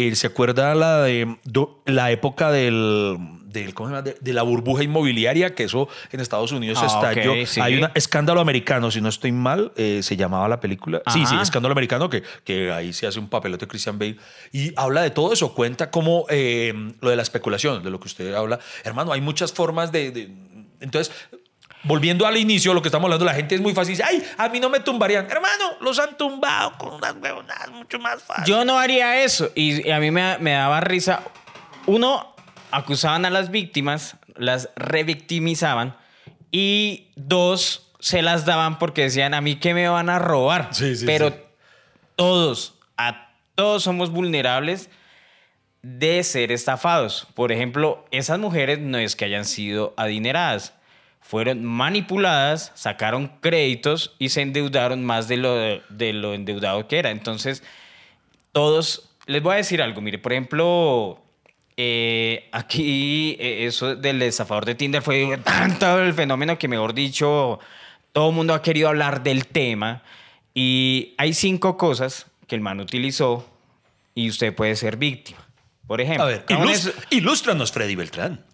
eh, 0.00 0.14
¿se 0.14 0.26
acuerda 0.28 0.74
la 0.74 1.02
de 1.02 1.36
do- 1.44 1.82
la 1.86 2.10
época 2.10 2.50
del, 2.52 3.16
del- 3.44 3.74
¿cómo 3.74 3.88
se 3.88 3.94
llama? 3.96 4.02
De, 4.02 4.16
de 4.20 4.32
la 4.32 4.42
burbuja 4.42 4.82
inmobiliaria? 4.84 5.54
Que 5.54 5.64
eso 5.64 5.88
en 6.12 6.20
Estados 6.20 6.52
Unidos 6.52 6.78
Ah, 6.80 6.86
estalló. 6.86 7.32
ok, 7.32 7.46
sí. 7.46 7.60
Hay 7.60 7.76
un 7.82 7.88
escándalo 7.94 8.40
americano, 8.40 8.90
si 8.90 9.00
no 9.00 9.08
estoy 9.08 9.32
mal, 9.32 9.72
eh, 9.76 10.00
se 10.02 10.16
llamaba 10.16 10.48
la 10.48 10.60
película. 10.60 11.02
Sí, 11.12 11.26
sí, 11.26 11.34
escándalo 11.42 11.72
americano, 11.72 12.08
que, 12.08 12.22
que 12.44 12.70
ahí 12.72 12.92
se 12.92 13.06
hace 13.06 13.18
un 13.18 13.28
papelote 13.28 13.66
Christian 13.66 13.98
Bale. 13.98 14.16
Y 14.52 14.72
habla 14.76 15.02
de 15.02 15.10
todo 15.10 15.32
eso, 15.32 15.54
cuenta 15.54 15.90
como 15.90 16.26
eh, 16.30 16.72
lo 17.00 17.10
de 17.10 17.16
la 17.16 17.22
especulación, 17.22 17.82
de 17.82 17.90
lo 17.90 17.98
que 18.00 18.06
usted 18.06 18.32
habla. 18.34 18.60
Hermano, 18.84 19.12
hay 19.12 19.20
muchas 19.20 19.52
formas 19.52 19.90
de... 19.92 20.10
de- 20.12 20.30
entonces... 20.80 21.12
Volviendo 21.88 22.26
al 22.26 22.36
inicio, 22.36 22.74
lo 22.74 22.82
que 22.82 22.88
estamos 22.88 23.06
hablando, 23.06 23.24
la 23.24 23.32
gente 23.32 23.54
es 23.54 23.62
muy 23.62 23.72
fácil. 23.72 23.92
Dice, 23.96 24.04
Ay, 24.06 24.22
a 24.36 24.50
mí 24.50 24.60
no 24.60 24.68
me 24.68 24.80
tumbarían. 24.80 25.26
Hermano, 25.30 25.78
los 25.80 25.98
han 25.98 26.18
tumbado 26.18 26.74
con 26.76 26.92
unas 26.92 27.14
huevonadas 27.14 27.70
mucho 27.70 27.98
más 27.98 28.22
fácil. 28.22 28.44
Yo 28.44 28.62
no 28.66 28.78
haría 28.78 29.24
eso. 29.24 29.50
Y, 29.54 29.90
a 29.90 29.98
mí 29.98 30.10
me, 30.10 30.36
me 30.36 30.52
daba 30.52 30.80
risa. 30.80 31.22
Uno, 31.86 32.34
acusaban 32.70 33.24
a 33.24 33.30
las 33.30 33.50
víctimas, 33.50 34.16
las 34.36 34.68
revictimizaban. 34.76 35.96
Y 36.50 37.08
dos, 37.16 37.90
se 38.00 38.20
las 38.20 38.44
daban 38.44 38.78
porque 38.78 39.04
decían, 39.04 39.32
a 39.32 39.40
mí 39.40 39.56
que 39.56 39.72
me 39.72 39.88
van 39.88 40.10
a 40.10 40.18
robar. 40.18 40.68
Sí, 40.72 40.94
sí, 40.94 41.06
Pero 41.06 41.30
sí. 41.30 41.36
todos, 42.16 42.74
a 42.98 43.30
todos 43.54 43.82
somos 43.82 44.10
vulnerables 44.10 44.90
de 45.80 46.22
ser 46.22 46.52
estafados. 46.52 47.26
Por 47.34 47.50
ejemplo, 47.50 48.04
esas 48.10 48.38
mujeres 48.38 48.78
no 48.78 48.98
es 48.98 49.16
que 49.16 49.24
hayan 49.24 49.46
sido 49.46 49.94
adineradas. 49.96 50.74
Fueron 51.28 51.62
manipuladas, 51.62 52.72
sacaron 52.74 53.28
créditos 53.42 54.14
y 54.18 54.30
se 54.30 54.40
endeudaron 54.40 55.04
más 55.04 55.28
de 55.28 55.36
lo, 55.36 55.54
de 55.54 56.12
lo 56.14 56.32
endeudado 56.32 56.88
que 56.88 56.98
era. 56.98 57.10
Entonces, 57.10 57.62
todos, 58.52 59.10
les 59.26 59.42
voy 59.42 59.52
a 59.52 59.56
decir 59.56 59.82
algo, 59.82 60.00
mire, 60.00 60.18
por 60.18 60.32
ejemplo, 60.32 61.22
eh, 61.76 62.48
aquí 62.50 63.36
eh, 63.38 63.66
eso 63.66 63.94
del 63.94 64.22
estafador 64.22 64.64
de 64.64 64.74
Tinder 64.74 65.02
fue 65.02 65.38
tanto 65.44 66.00
el 66.00 66.14
fenómeno 66.14 66.56
que, 66.58 66.66
mejor 66.66 66.94
dicho, 66.94 67.60
todo 68.14 68.30
el 68.30 68.34
mundo 68.34 68.54
ha 68.54 68.62
querido 68.62 68.88
hablar 68.88 69.22
del 69.22 69.48
tema 69.48 70.02
y 70.54 71.14
hay 71.18 71.34
cinco 71.34 71.76
cosas 71.76 72.24
que 72.46 72.54
el 72.54 72.62
man 72.62 72.80
utilizó 72.80 73.46
y 74.14 74.30
usted 74.30 74.54
puede 74.54 74.76
ser 74.76 74.96
víctima. 74.96 75.46
Por 75.86 76.00
ejemplo, 76.00 76.24
A 76.24 76.26
ver, 76.28 76.44
ilústranos, 77.10 77.70
Freddy 77.70 77.96
Beltrán. 77.96 78.47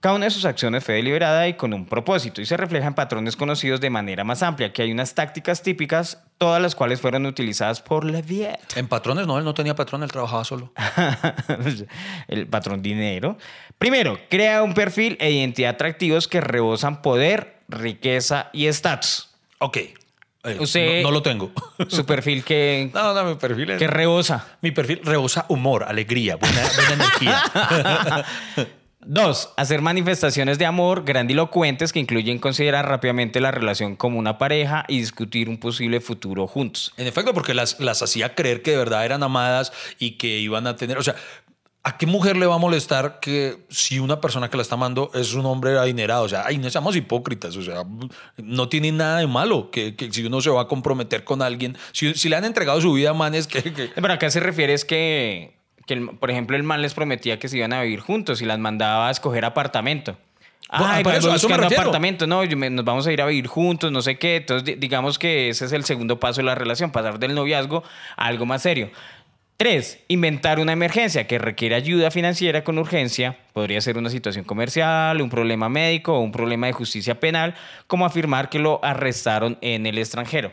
Cada 0.00 0.14
una 0.14 0.26
de 0.26 0.30
sus 0.30 0.44
acciones 0.44 0.84
fue 0.84 0.94
deliberada 0.96 1.48
y 1.48 1.54
con 1.54 1.72
un 1.74 1.86
propósito 1.86 2.40
y 2.40 2.46
se 2.46 2.56
refleja 2.56 2.86
en 2.86 2.94
patrones 2.94 3.34
conocidos 3.36 3.80
de 3.80 3.90
manera 3.90 4.24
más 4.24 4.42
amplia, 4.42 4.72
que 4.72 4.82
hay 4.82 4.92
unas 4.92 5.14
tácticas 5.14 5.62
típicas, 5.62 6.22
todas 6.38 6.60
las 6.62 6.74
cuales 6.74 7.00
fueron 7.00 7.26
utilizadas 7.26 7.80
por 7.80 8.04
Leviat. 8.04 8.76
En 8.76 8.88
patrones, 8.88 9.26
no, 9.26 9.38
él 9.38 9.44
no 9.44 9.54
tenía 9.54 9.74
patrón, 9.74 10.02
él 10.02 10.10
trabajaba 10.12 10.44
solo. 10.44 10.72
el 12.28 12.46
patrón 12.46 12.82
dinero. 12.82 13.36
Primero, 13.78 14.18
crea 14.28 14.62
un 14.62 14.74
perfil 14.74 15.16
e 15.20 15.30
identidad 15.30 15.70
atractivos 15.74 16.28
que 16.28 16.40
rebosan 16.40 17.02
poder, 17.02 17.56
riqueza 17.68 18.50
y 18.52 18.66
estatus. 18.66 19.30
Ok. 19.58 19.76
Eh, 19.78 20.58
Usted- 20.60 21.02
no, 21.02 21.08
no 21.08 21.10
lo 21.10 21.22
tengo. 21.22 21.50
Su 21.88 22.06
perfil 22.06 22.44
que, 22.44 22.90
No, 22.94 23.12
no, 23.12 23.24
mi 23.24 23.34
perfil 23.34 23.70
es... 23.70 23.78
que 23.78 23.86
rebosa. 23.88 24.46
Mi 24.62 24.70
perfil 24.70 25.00
rebosa 25.02 25.44
humor, 25.48 25.84
alegría, 25.88 26.36
buena, 26.36 26.60
buena 26.76 26.92
energía. 26.94 28.24
Dos, 29.08 29.50
hacer 29.56 29.82
manifestaciones 29.82 30.58
de 30.58 30.66
amor 30.66 31.04
grandilocuentes 31.04 31.92
que 31.92 32.00
incluyen 32.00 32.38
considerar 32.38 32.88
rápidamente 32.88 33.40
la 33.40 33.52
relación 33.52 33.94
como 33.94 34.18
una 34.18 34.36
pareja 34.36 34.84
y 34.88 34.98
discutir 34.98 35.48
un 35.48 35.58
posible 35.58 36.00
futuro 36.00 36.46
juntos. 36.48 36.92
En 36.96 37.06
efecto, 37.06 37.32
porque 37.32 37.54
las, 37.54 37.78
las 37.78 38.02
hacía 38.02 38.34
creer 38.34 38.62
que 38.62 38.72
de 38.72 38.78
verdad 38.78 39.04
eran 39.04 39.22
amadas 39.22 39.72
y 40.00 40.12
que 40.18 40.38
iban 40.40 40.66
a 40.66 40.74
tener. 40.74 40.98
O 40.98 41.02
sea, 41.04 41.14
¿a 41.84 41.96
qué 41.98 42.06
mujer 42.06 42.36
le 42.36 42.46
va 42.46 42.56
a 42.56 42.58
molestar 42.58 43.20
que 43.20 43.58
si 43.70 44.00
una 44.00 44.20
persona 44.20 44.50
que 44.50 44.56
la 44.56 44.62
está 44.64 44.74
amando 44.74 45.12
es 45.14 45.34
un 45.34 45.46
hombre 45.46 45.78
adinerado? 45.78 46.24
O 46.24 46.28
sea, 46.28 46.44
ay, 46.44 46.58
no 46.58 46.68
seamos 46.68 46.96
hipócritas. 46.96 47.56
O 47.56 47.62
sea, 47.62 47.84
no 48.38 48.68
tiene 48.68 48.90
nada 48.90 49.20
de 49.20 49.28
malo 49.28 49.70
que, 49.70 49.94
que 49.94 50.12
si 50.12 50.24
uno 50.24 50.40
se 50.40 50.50
va 50.50 50.62
a 50.62 50.66
comprometer 50.66 51.22
con 51.22 51.42
alguien, 51.42 51.78
si, 51.92 52.12
si 52.14 52.28
le 52.28 52.34
han 52.34 52.44
entregado 52.44 52.80
su 52.80 52.92
vida 52.92 53.10
a 53.10 53.14
manes 53.14 53.46
que. 53.46 53.62
que- 53.62 53.90
Pero 53.94 54.12
acá 54.12 54.30
se 54.30 54.40
refiere 54.40 54.74
es 54.74 54.84
que, 54.84 55.55
que 55.86 55.94
el- 55.94 56.08
por 56.10 56.30
ejemplo, 56.30 56.56
el 56.56 56.62
man 56.62 56.82
les 56.82 56.94
prometía 56.94 57.38
que 57.38 57.48
se 57.48 57.56
iban 57.58 57.72
a 57.72 57.82
vivir 57.82 58.00
juntos 58.00 58.42
y 58.42 58.44
las 58.44 58.58
mandaba 58.58 59.08
a 59.08 59.10
escoger 59.10 59.44
apartamento. 59.44 60.16
Bueno, 60.68 60.86
Ay, 60.94 61.04
por 61.04 61.12
voy 61.12 61.18
eso, 61.20 61.30
buscando 61.32 61.66
apartamento, 61.68 62.26
no, 62.26 62.42
me- 62.42 62.70
nos 62.70 62.84
vamos 62.84 63.06
a 63.06 63.12
ir 63.12 63.22
a 63.22 63.26
vivir 63.26 63.46
juntos, 63.46 63.92
no 63.92 64.02
sé 64.02 64.18
qué. 64.18 64.36
Entonces, 64.36 64.64
di- 64.64 64.74
digamos 64.74 65.16
que 65.16 65.48
ese 65.50 65.64
es 65.66 65.72
el 65.72 65.84
segundo 65.84 66.18
paso 66.18 66.40
de 66.40 66.44
la 66.46 66.56
relación, 66.56 66.90
pasar 66.90 67.20
del 67.20 67.36
noviazgo 67.36 67.84
a 68.16 68.26
algo 68.26 68.46
más 68.46 68.62
serio. 68.62 68.90
Tres, 69.56 70.00
inventar 70.08 70.58
una 70.58 70.72
emergencia 70.72 71.26
que 71.28 71.38
requiere 71.38 71.76
ayuda 71.76 72.10
financiera 72.10 72.62
con 72.64 72.78
urgencia. 72.78 73.36
Podría 73.54 73.80
ser 73.80 73.96
una 73.96 74.10
situación 74.10 74.44
comercial, 74.44 75.22
un 75.22 75.30
problema 75.30 75.68
médico 75.68 76.14
o 76.14 76.20
un 76.20 76.32
problema 76.32 76.66
de 76.66 76.72
justicia 76.74 77.20
penal, 77.20 77.54
como 77.86 78.04
afirmar 78.04 78.50
que 78.50 78.58
lo 78.58 78.84
arrestaron 78.84 79.56
en 79.62 79.86
el 79.86 79.96
extranjero. 79.98 80.52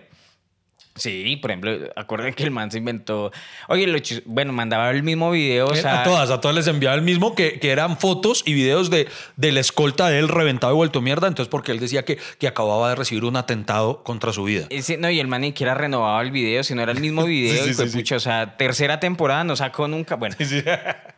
Sí, 0.96 1.38
por 1.38 1.50
ejemplo, 1.50 1.72
acuerden 1.96 2.36
que 2.36 2.44
el 2.44 2.52
man 2.52 2.70
se 2.70 2.78
inventó. 2.78 3.32
Oye, 3.68 3.88
lo 3.88 3.98
chis- 3.98 4.22
bueno, 4.26 4.54
mandaba 4.54 4.92
el 4.92 5.02
mismo 5.02 5.32
video. 5.32 5.68
O 5.68 5.74
Eh, 5.74 5.82
sea, 5.82 6.02
a 6.02 6.04
todas, 6.04 6.30
a 6.30 6.40
todas 6.40 6.56
les 6.56 6.68
enviaba 6.68 6.96
el 6.96 7.02
mismo, 7.02 7.34
que, 7.34 7.60
que 7.60 7.72
eran 7.72 7.98
fotos 7.98 8.44
y 8.46 8.54
videos 8.54 8.92
de, 8.92 9.08
de 9.36 9.52
la 9.52 9.60
escolta 9.60 10.08
de 10.10 10.20
él 10.20 10.28
reventado 10.30 10.72
y 10.74 10.76
vuelto 10.76 11.02
mierda. 11.02 11.28
Entonces, 11.28 11.50
porque 11.50 11.72
él 11.72 11.80
decía 11.80 12.06
que, 12.06 12.20
que 12.38 12.48
acababa 12.48 12.90
de 12.90 12.96
recibir 12.96 13.26
un 13.26 13.36
atentado 13.38 14.04
contra 14.04 14.32
su 14.34 14.44
vida. 14.44 14.68
Ese- 14.70 14.98
no, 14.98 15.10
y 15.10 15.20
el 15.20 15.28
man 15.28 15.42
ni 15.42 15.48
siquiera 15.48 15.74
renovaba 15.74 16.22
el 16.22 16.30
video, 16.30 16.64
sino 16.64 16.84
era 16.84 16.92
el 16.92 17.00
mismo 17.00 17.24
video. 17.26 17.64
Sí, 17.64 17.70
y 17.72 17.74
sí, 17.74 17.90
fue 17.90 18.06
sí, 18.06 18.14
O 18.14 18.20
sea, 18.20 18.56
tercera 18.58 19.00
temporada 19.00 19.44
no 19.44 19.56
sacó 19.56 19.88
nunca. 19.88 20.16
Bueno, 20.16 20.36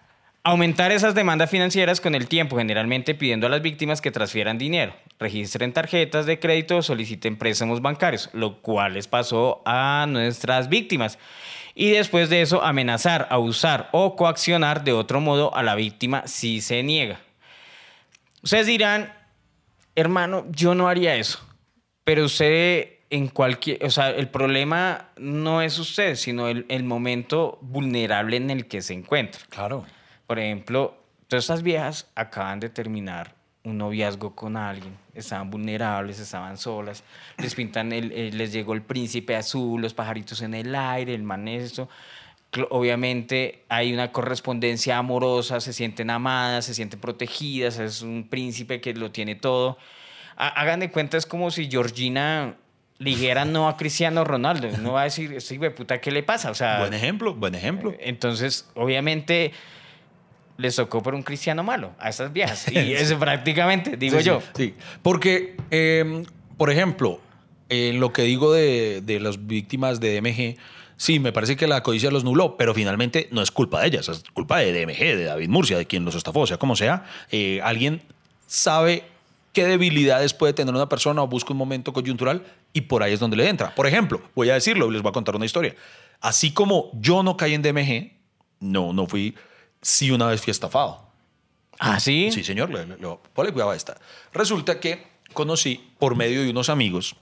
aumentar 0.46 0.92
esas 0.92 1.16
demandas 1.16 1.50
financieras 1.50 2.00
con 2.00 2.14
el 2.14 2.28
tiempo, 2.28 2.58
generalmente 2.58 3.16
pidiendo 3.16 3.48
a 3.48 3.50
las 3.50 3.64
víctimas 3.64 4.00
que 4.00 4.12
transfieran 4.12 4.60
dinero, 4.60 4.96
registren 5.18 5.74
tarjetas 5.74 6.28
de 6.28 6.40
crédito 6.40 6.78
o 6.78 6.82
soliciten 6.84 7.36
préstamos 7.36 7.82
bancarios, 7.82 8.30
lo 8.32 8.62
cual 8.62 8.94
les 8.94 9.08
pasó 9.08 9.64
a 9.66 10.06
nuestras 10.08 10.70
víctimas. 10.70 11.18
Y 11.74 11.90
después 11.90 12.30
de 12.30 12.44
eso, 12.44 12.64
amenazar, 12.64 13.28
abusar 13.32 13.90
o 13.92 14.16
coaccionar 14.16 14.84
de 14.84 14.94
otro 14.94 15.20
modo 15.20 15.54
a 15.56 15.64
la 15.64 15.74
víctima 15.74 16.28
si 16.28 16.62
se 16.62 16.84
niega. 16.84 17.20
Ustedes 18.44 18.68
dirán, 18.68 19.12
hermano, 19.96 20.46
yo 20.52 20.76
no 20.76 20.88
haría 20.88 21.16
eso. 21.16 21.40
Pero 22.04 22.24
usted 22.26 23.00
en 23.10 23.30
cualquier, 23.30 23.84
o 23.84 23.90
sea, 23.90 24.12
el 24.12 24.28
problema 24.28 25.10
no 25.18 25.64
es 25.64 25.80
usted, 25.80 26.16
sino 26.16 26.48
el, 26.50 26.68
el 26.70 26.84
momento 26.84 27.58
vulnerable 27.62 28.38
en 28.38 28.52
el 28.52 28.68
que 28.68 28.84
se 28.84 28.94
encuentra. 28.94 29.42
Claro. 29.50 29.86
Por 30.28 30.40
ejemplo, 30.40 30.98
todas 31.28 31.44
estas 31.46 31.62
viejas 31.64 32.10
acaban 32.16 32.60
de 32.60 32.70
terminar 32.70 33.34
un 33.64 33.78
noviazgo 33.80 34.36
con 34.36 34.58
alguien, 34.58 34.96
estaban 35.16 35.50
vulnerables, 35.50 36.20
estaban 36.20 36.58
solas, 36.58 37.04
les 37.40 37.56
pintan, 37.56 37.92
el, 37.92 38.12
eh, 38.12 38.30
les 38.32 38.52
llegó 38.54 38.74
el 38.74 38.84
príncipe 38.84 39.36
azul, 39.36 39.82
los 39.82 39.94
pajaritos 39.94 40.42
en 40.42 40.54
el 40.54 40.76
aire, 40.76 41.16
el 41.16 41.24
man 41.24 41.48
esto. 41.48 41.90
Cl- 42.52 42.68
Obviamente 42.70 43.64
hay 43.70 43.92
una 43.92 44.12
correspondencia 44.12 44.98
amorosa, 45.00 45.60
se 45.62 45.74
sienten 45.74 46.12
amadas, 46.12 46.66
se 46.66 46.76
sienten 46.76 47.00
protegidas, 47.00 47.80
es 47.80 48.02
un 48.04 48.28
príncipe 48.30 48.82
que 48.82 48.94
lo 48.94 49.12
tiene 49.12 49.34
todo. 49.36 49.78
Ha- 50.38 50.50
Hagan 50.50 50.80
de 50.82 50.92
cuenta, 50.92 51.18
es 51.18 51.26
como 51.26 51.50
si 51.50 51.68
Georgina 51.70 52.56
le 53.00 53.10
dijera 53.10 53.46
no 53.46 53.68
a 53.68 53.78
Cristiano 53.78 54.24
Ronaldo. 54.24 54.70
No 54.78 54.94
va 54.94 55.02
a 55.02 55.04
decir, 55.06 55.34
este 55.34 55.56
hijo 55.56 55.64
de 55.64 55.72
puta, 55.72 56.00
¿qué 56.00 56.12
le 56.12 56.22
pasa? 56.22 56.52
O 56.52 56.56
sea, 56.56 56.80
Buen 56.80 56.94
ejemplo, 56.94 57.34
buen 57.34 57.56
ejemplo. 57.56 57.96
entonces, 58.00 58.70
obviamente, 58.76 59.54
les 60.58 60.76
tocó 60.76 61.02
por 61.04 61.16
un 61.16 61.24
cristiano 61.24 61.64
malo 61.64 61.92
a 62.00 62.10
estas 62.10 62.32
viejas. 62.32 62.68
Y 62.72 62.94
eso 62.94 63.18
prácticamente, 63.20 63.98
digo 63.98 64.20
Sí, 64.20 64.26
yo. 64.26 64.42
Sí, 64.56 64.76
porque, 65.02 65.56
eh, 65.72 66.24
por 66.58 66.70
ejemplo, 66.70 67.20
en 67.70 68.00
lo 68.00 68.14
que 68.14 68.24
digo 68.24 68.54
de, 68.54 69.02
de 69.02 69.20
las 69.20 69.48
víctimas 69.48 70.00
de 70.00 70.20
DMG, 70.20 70.58
sí, 70.98 71.20
me 71.20 71.32
parece 71.32 71.56
que 71.56 71.68
la 71.68 71.84
codicia 71.84 72.12
los 72.12 72.24
nubló, 72.24 72.58
pero 72.58 72.74
finalmente 72.74 73.28
no 73.32 73.42
es 73.42 73.52
culpa 73.52 73.82
de 73.82 73.88
ellas, 73.88 74.08
es 74.10 74.24
culpa 74.34 74.60
de 74.60 74.72
DMG, 74.72 75.00
de 75.00 75.24
David 75.26 75.50
Murcia, 75.50 75.78
de 75.78 75.86
quien 75.86 76.06
los 76.06 76.16
estafó, 76.16 76.42
o 76.42 76.48
sea, 76.48 76.58
como 76.58 76.76
sea, 76.76 77.06
eh, 77.32 77.60
alguien 77.64 78.02
sabe 78.48 79.04
qué 79.54 79.66
debilidades 79.66 80.34
puede 80.34 80.54
tener 80.54 80.74
una 80.74 80.90
persona 80.90 81.24
o 81.24 81.28
busca 81.28 81.54
un 81.54 81.58
momento 81.58 81.94
coyuntural 81.94 82.44
y 82.74 82.82
por 82.82 83.04
ahí 83.04 83.14
es 83.14 83.20
donde 83.20 83.38
le 83.38 83.48
entra. 83.48 83.74
Por 83.74 83.88
ejemplo, 83.88 84.22
voy 84.36 84.50
a 84.50 84.54
decirlo, 84.54 84.92
les 84.92 85.02
voy 85.02 85.10
a 85.10 85.14
contar 85.14 85.36
una 85.36 85.46
historia. 85.46 85.76
Así 86.20 86.52
como 86.52 86.92
yo 86.94 87.24
no 87.24 87.38
caí 87.38 87.54
en 87.54 87.62
DMG, 87.62 88.12
no, 88.60 88.94
no 88.94 89.08
fui, 89.08 89.36
sí 89.86 90.12
una 90.12 90.28
vez 90.28 90.42
fui 90.42 90.52
estafado. 90.52 91.04
¿Ah, 91.80 92.00
sí? 92.00 92.32
Sí, 92.32 92.44
señor, 92.44 92.70
le, 92.70 92.86
le, 92.86 92.98
le- 92.98 93.18
ponle 93.34 93.52
cuidado 93.52 93.72
a 93.72 93.76
esta. 93.76 93.98
Resulta 94.34 94.80
que 94.80 95.06
conocí 95.34 95.92
por 96.00 96.16
medio 96.16 96.42
de 96.42 96.50
unos 96.50 96.70
amigos. 96.70 97.16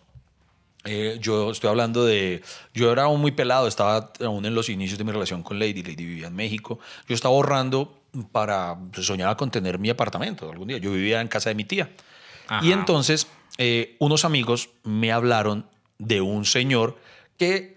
eh, 0.86 1.18
yo 1.20 1.52
estoy 1.52 1.70
hablando 1.70 2.06
de. 2.06 2.42
Yo 2.74 2.92
era 2.92 3.04
aún 3.04 3.20
muy 3.22 3.32
pelado, 3.32 3.68
estaba 3.68 4.12
aún 4.24 4.46
en 4.46 4.54
los 4.54 4.70
inicios 4.70 4.98
de 4.98 5.04
mi 5.04 5.12
relación 5.12 5.42
con 5.44 5.58
Lady. 5.60 5.82
Lady 5.82 6.06
vivía 6.06 6.28
en 6.28 6.36
México. 6.36 6.80
Yo 7.08 7.16
estaba 7.16 7.34
ahorrando 7.34 8.00
para. 8.32 8.78
pues, 8.94 9.06
soñaba 9.08 9.36
con 9.38 9.50
tener 9.50 9.80
mi 9.80 9.90
apartamento 9.90 10.50
algún 10.52 10.68
día. 10.68 10.78
Yo 10.78 10.92
vivía 10.92 11.20
en 11.22 11.28
casa 11.28 11.50
de 11.50 11.56
mi 11.56 11.66
tía. 11.66 11.90
Ajá. 12.48 12.64
Y 12.66 12.72
entonces, 12.74 13.28
eh, 13.58 13.96
unos 14.00 14.24
amigos 14.26 14.70
me 14.84 15.12
hablaron 15.12 15.66
de 15.98 16.22
un 16.22 16.46
señor 16.46 16.98
que 17.38 17.73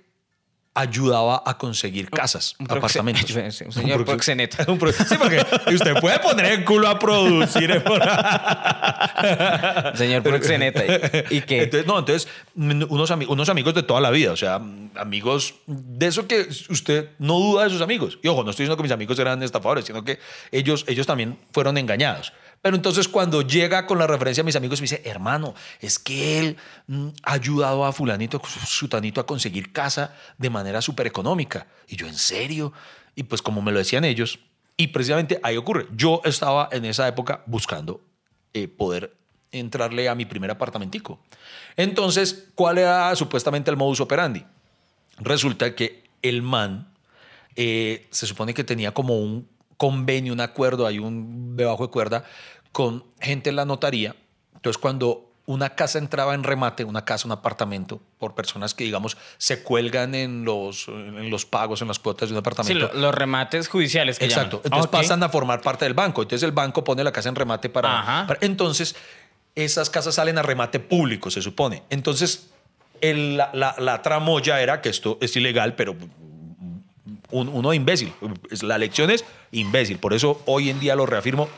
ayudaba 0.77 1.43
a 1.45 1.59
conseguir 1.59 2.09
casas, 2.11 2.55
un 2.59 2.71
apartamentos. 2.71 3.31
un 3.65 3.73
señor 3.73 4.01
proxe- 4.01 4.05
proxeneta. 4.05 4.65
un 4.71 4.79
pro- 4.79 4.93
Sí, 4.93 5.17
porque 5.19 5.45
usted 5.75 5.95
puede 6.01 6.19
poner 6.21 6.47
el 6.47 6.65
culo 6.65 6.89
a 6.89 6.99
producir. 6.99 7.71
¿eh? 7.71 7.83
Señor 9.95 10.23
proxeneta. 10.23 10.83
¿Y 11.31 11.41
qué? 11.43 11.65
Entonces, 11.65 11.87
no, 11.87 11.99
entonces, 11.99 12.29
unos, 12.55 13.11
unos 13.11 13.49
amigos 13.49 13.75
de 13.75 13.83
toda 13.83 14.01
la 14.01 14.11
vida, 14.11 14.33
o 14.33 14.37
sea, 14.37 14.61
amigos 14.97 15.55
de 15.67 16.07
eso 16.07 16.27
que 16.27 16.49
usted 16.69 17.11
no 17.19 17.39
duda 17.39 17.65
de 17.65 17.71
sus 17.71 17.81
amigos. 17.81 18.19
Y 18.23 18.29
ojo, 18.29 18.45
no 18.45 18.51
estoy 18.51 18.65
diciendo 18.65 18.77
que 18.77 18.83
mis 18.83 18.93
amigos 18.93 19.19
eran 19.19 19.43
estafadores, 19.43 19.85
sino 19.85 20.05
que 20.05 20.19
ellos, 20.53 20.85
ellos 20.89 21.07
también 21.07 21.39
fueron 21.53 21.79
engañados. 21.79 22.33
Pero 22.63 22.77
entonces 22.77 23.09
cuando 23.09 23.43
llega 23.43 23.87
con 23.87 23.99
la 23.99 24.07
referencia 24.07 24.43
a 24.43 24.45
mis 24.45 24.57
amigos, 24.57 24.81
me 24.81 24.85
dice, 24.85 25.03
hermano, 25.05 25.55
es 25.81 25.99
que 25.99 26.39
él 26.39 26.57
mm, 26.87 27.09
ha 27.23 27.33
ayudado 27.33 27.85
a 27.85 27.93
fulanito, 27.93 28.41
sutanito 28.67 29.21
a 29.21 29.27
conseguir 29.27 29.73
casa 29.73 30.15
de 30.39 30.51
manera 30.51 30.83
súper 30.83 31.07
económica. 31.07 31.67
Y 31.89 31.97
yo, 31.97 32.07
¿en 32.07 32.17
serio? 32.17 32.73
Y 33.15 33.23
pues 33.23 33.43
como 33.43 33.63
me 33.63 33.73
lo 33.73 33.79
decían 33.79 34.05
ellos, 34.05 34.39
y 34.77 34.89
precisamente 34.89 35.41
ahí 35.43 35.57
ocurre. 35.57 35.87
Yo 35.95 36.21
estaba 36.25 36.69
en 36.71 36.85
esa 36.85 37.09
época 37.09 37.43
buscando 37.47 38.01
eh, 38.53 38.69
poder 38.69 39.17
entrarle 39.53 40.09
a 40.09 40.15
mi 40.15 40.27
primer 40.27 40.51
apartamentico. 40.51 41.21
Entonces, 41.77 42.49
¿cuál 42.55 42.79
era 42.79 43.15
supuestamente 43.17 43.71
el 43.71 43.77
modus 43.77 44.01
operandi? 44.01 44.45
Resulta 45.19 45.75
que 45.75 46.05
el 46.23 46.43
man 46.43 46.93
eh, 47.55 48.07
se 48.11 48.27
supone 48.27 48.53
que 48.53 48.65
tenía 48.65 48.93
como 48.93 49.19
un 49.19 49.49
convenio, 49.77 50.33
un 50.33 50.41
acuerdo, 50.41 50.87
hay 50.87 50.99
un 50.99 51.57
debajo 51.57 51.87
de 51.87 51.91
cuerda 51.93 52.25
con 52.73 53.05
gente 53.21 53.51
en 53.51 53.57
la 53.57 53.65
notaría. 53.65 54.15
Entonces, 54.55 54.79
cuando 54.79 55.23
una 55.49 55.71
casa 55.71 55.99
entraba 55.99 56.35
en 56.35 56.43
remate, 56.43 56.83
una 56.83 57.05
casa, 57.05 57.29
un 57.29 57.33
apartamento, 57.33 58.01
por 58.19 58.35
personas 58.35 58.75
que, 58.75 58.83
digamos, 58.83 59.17
se 59.39 59.63
cuelgan 59.63 60.15
en 60.17 60.45
los, 60.45 60.89
en 60.89 61.31
los 61.31 61.47
pagos, 61.47 61.83
en 61.83 61.89
las 61.89 62.01
cuotas 62.01 62.29
de 62.29 62.35
un 62.35 62.39
Sí, 62.39 62.41
apartamento. 62.41 62.91
lo- 62.93 63.01
los 63.01 63.15
remates 63.15 63.69
judiciales 63.69 64.19
que 64.19 64.25
Exacto. 64.25 64.57
llaman. 64.57 64.65
Entonces 64.65 64.87
Ok. 64.87 64.93
pasan 64.93 65.23
a 65.23 65.29
formar 65.29 65.61
parte 65.61 65.85
del 65.85 65.95
banco. 65.95 66.23
Entonces 66.23 66.43
el 66.43 66.51
banco 66.53 66.83
pone 66.83 67.05
la 67.05 67.13
casa 67.13 67.29
en 67.29 67.37
remate 67.37 67.69
para, 67.69 68.25
para- 68.27 68.39
Entonces 68.41 68.97
esas 69.55 69.89
casas 69.89 70.17
salen 70.17 70.37
a 70.37 70.43
remate 70.43 70.81
público, 70.81 71.31
se 71.31 71.41
supone. 71.41 71.85
Entonces 71.91 72.51
el- 73.01 73.37
la, 73.37 73.51
la- 73.55 73.77
la 73.79 74.03
tramoya 74.03 74.61
era 74.61 74.81
que 74.81 74.89
esto 74.89 75.17
es 75.21 75.37
ilegal, 75.37 75.77
pero 75.77 75.95
un- 77.31 77.49
uno 77.49 77.73
imbécil. 77.75 78.13
La 78.63 78.79
lección 78.79 79.11
es 79.11 79.25
imbécil. 79.53 79.99
Por 79.99 80.15
eso 80.15 80.43
hoy 80.47 80.71
en 80.71 80.81
día 80.81 80.95
lo 80.97 81.07
reafirmo. 81.07 81.49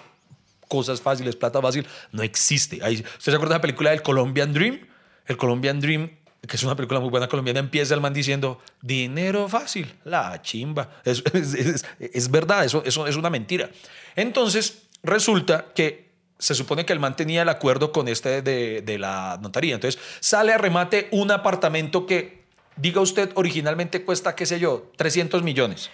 Cosas 0.69 1.01
fáciles, 1.01 1.35
plata 1.35 1.63
fácil, 1.63 1.87
no 2.13 2.23
existe. 2.23 2.81
Ahí- 2.83 2.97
¿Usted 2.97 3.33
se 3.33 3.35
acuerda 3.35 3.55
de 3.55 3.59
la 3.59 3.63
película 3.63 3.91
del 3.91 4.03
Colombian 4.03 4.53
Dream? 4.53 4.81
El 5.27 5.37
Colombian 5.39 5.81
Dream, 5.81 6.11
que 6.47 6.57
es 6.57 6.63
una 6.63 6.77
película 6.77 7.01
muy 7.01 7.09
buena 7.09 7.27
colombiana, 7.29 7.61
empieza 7.61 7.95
el 7.95 8.01
man 8.03 8.13
diciendo, 8.13 8.61
dinero 8.83 9.49
fácil, 9.49 9.91
la 10.05 10.43
chimba. 10.43 10.91
Es, 11.05 11.23
es- 11.33 11.55
es- 11.55 11.85
es 12.01 12.31
verdad, 12.31 12.65
eso, 12.67 12.83
eso 12.85 13.07
es 13.07 13.17
una 13.17 13.31
mentira. 13.31 13.71
Entonces, 14.15 14.83
resulta 15.03 15.67
que 15.75 16.09
se 16.39 16.55
supone 16.55 16.85
que 16.87 16.93
el 16.93 17.01
man 17.01 17.17
tenía 17.17 17.43
el 17.43 17.49
acuerdo 17.49 17.91
con 17.91 18.07
este 18.07 18.43
de, 18.43 18.83
de 18.83 18.99
la 18.99 19.39
notaría. 19.41 19.75
Entonces, 19.75 20.01
sale 20.21 20.53
a 20.53 20.59
remate 20.59 21.09
un 21.13 21.31
apartamento 21.31 22.07
que, 22.07 22.38
diga 22.79 23.01
usted, 23.01 23.31
originalmente 23.35 24.03
cuesta, 24.05 24.35
qué 24.35 24.47
sé 24.47 24.59
yo, 24.59 24.91
300 24.97 25.43
millones. 25.43 25.91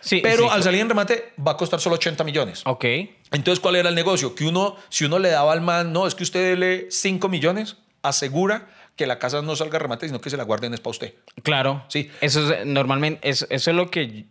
Sí, 0.00 0.20
Pero 0.22 0.44
sí. 0.44 0.48
al 0.52 0.62
salir 0.62 0.80
en 0.80 0.88
remate 0.88 1.32
va 1.44 1.52
a 1.52 1.56
costar 1.56 1.80
solo 1.80 1.96
80 1.96 2.22
millones. 2.22 2.62
Ok. 2.64 2.84
Entonces, 3.32 3.58
¿cuál 3.58 3.76
era 3.76 3.88
el 3.88 3.94
negocio? 3.94 4.34
Que 4.34 4.44
uno, 4.44 4.76
si 4.88 5.04
uno 5.04 5.18
le 5.18 5.30
daba 5.30 5.52
al 5.52 5.62
man, 5.62 5.92
no, 5.92 6.06
es 6.06 6.14
que 6.14 6.22
usted 6.22 6.50
dele 6.50 6.86
5 6.90 7.28
millones, 7.28 7.76
asegura 8.02 8.68
que 8.94 9.06
la 9.06 9.18
casa 9.18 9.42
no 9.42 9.56
salga 9.56 9.76
a 9.76 9.80
remate, 9.80 10.06
sino 10.06 10.20
que 10.20 10.30
se 10.30 10.36
la 10.36 10.44
guarden 10.44 10.74
es 10.74 10.80
para 10.80 10.90
usted. 10.92 11.14
Claro. 11.42 11.84
Sí. 11.88 12.10
Eso 12.20 12.52
es 12.52 12.66
normalmente, 12.66 13.28
eso, 13.28 13.46
eso 13.50 13.70
es 13.70 13.76
lo 13.76 13.90
que, 13.90 14.26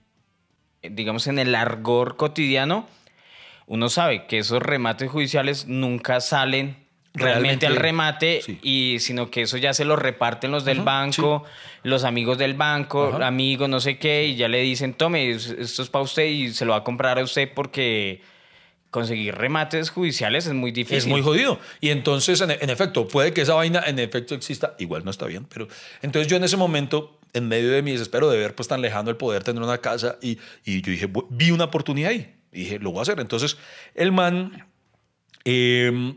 digamos, 0.81 1.27
en 1.27 1.39
el 1.39 1.53
argor 1.53 2.15
cotidiano, 2.15 2.87
uno 3.67 3.89
sabe 3.89 4.27
que 4.27 4.39
esos 4.39 4.61
remates 4.61 5.09
judiciales 5.09 5.67
nunca 5.67 6.21
salen 6.21 6.84
realmente, 7.15 7.65
Realmente, 7.65 7.67
al 7.67 7.75
remate, 7.77 8.41
sí. 8.45 8.59
y 8.61 8.99
sino 8.99 9.29
que 9.31 9.41
eso 9.43 9.57
ya 9.57 9.73
se 9.73 9.85
lo 9.85 9.95
reparten 9.95 10.51
los 10.51 10.65
del 10.65 10.77
Ajá, 10.79 10.85
banco, 10.85 11.43
los 11.83 12.03
amigos 12.03 12.37
del 12.37 12.53
banco, 12.53 13.07
Ajá. 13.15 13.27
amigos, 13.27 13.67
no 13.69 13.79
sé 13.79 13.97
qué, 13.97 14.25
y 14.27 14.35
ya 14.35 14.47
le 14.47 14.61
dicen, 14.61 14.93
tome, 14.93 15.29
es- 15.31 15.47
esto 15.47 15.81
es 15.81 15.89
para 15.89 16.03
usted 16.03 16.25
y 16.25 16.53
se 16.53 16.65
lo 16.65 16.71
va 16.71 16.77
a 16.79 16.83
comprar 16.83 17.17
a 17.19 17.23
usted 17.23 17.49
porque 17.53 18.21
conseguir 18.91 19.35
remates 19.35 19.89
judiciales 19.89 20.45
es 20.45 20.53
muy 20.53 20.71
difícil. 20.71 20.97
Es 20.99 21.07
muy 21.07 21.21
jodido. 21.21 21.59
Y 21.81 21.89
entonces, 21.89 22.39
en, 22.39 22.51
en 22.51 22.69
efecto, 22.69 23.07
puede 23.07 23.33
que 23.33 23.41
esa 23.41 23.53
vaina 23.55 23.83
en 23.85 23.99
efecto 23.99 24.35
exista, 24.35 24.75
igual 24.79 25.03
no 25.03 25.11
está 25.11 25.25
bien, 25.25 25.45
pero 25.45 25.67
entonces 26.01 26.29
yo 26.31 26.37
en 26.37 26.45
ese 26.45 26.55
momento, 26.55 27.19
en 27.33 27.47
medio 27.49 27.71
de 27.71 27.81
mi 27.81 27.91
desespero 27.91 28.29
de 28.29 28.37
ver 28.37 28.55
pues 28.55 28.69
tan 28.69 28.81
lejano 28.81 29.09
el 29.09 29.17
poder 29.17 29.43
tener 29.43 29.61
una 29.61 29.79
casa, 29.79 30.17
y, 30.21 30.37
y 30.63 30.81
yo 30.81 30.91
dije, 30.91 31.09
"Bu- 31.11 31.27
vi 31.29 31.51
una 31.51 31.65
oportunidad 31.65 32.11
ahí, 32.11 32.35
y 32.53 32.59
dije, 32.59 32.79
lo 32.79 32.91
voy 32.91 32.99
a 32.99 33.01
hacer. 33.01 33.19
Entonces, 33.19 33.57
el 33.95 34.13
man 34.13 34.65
eh, 35.43 36.13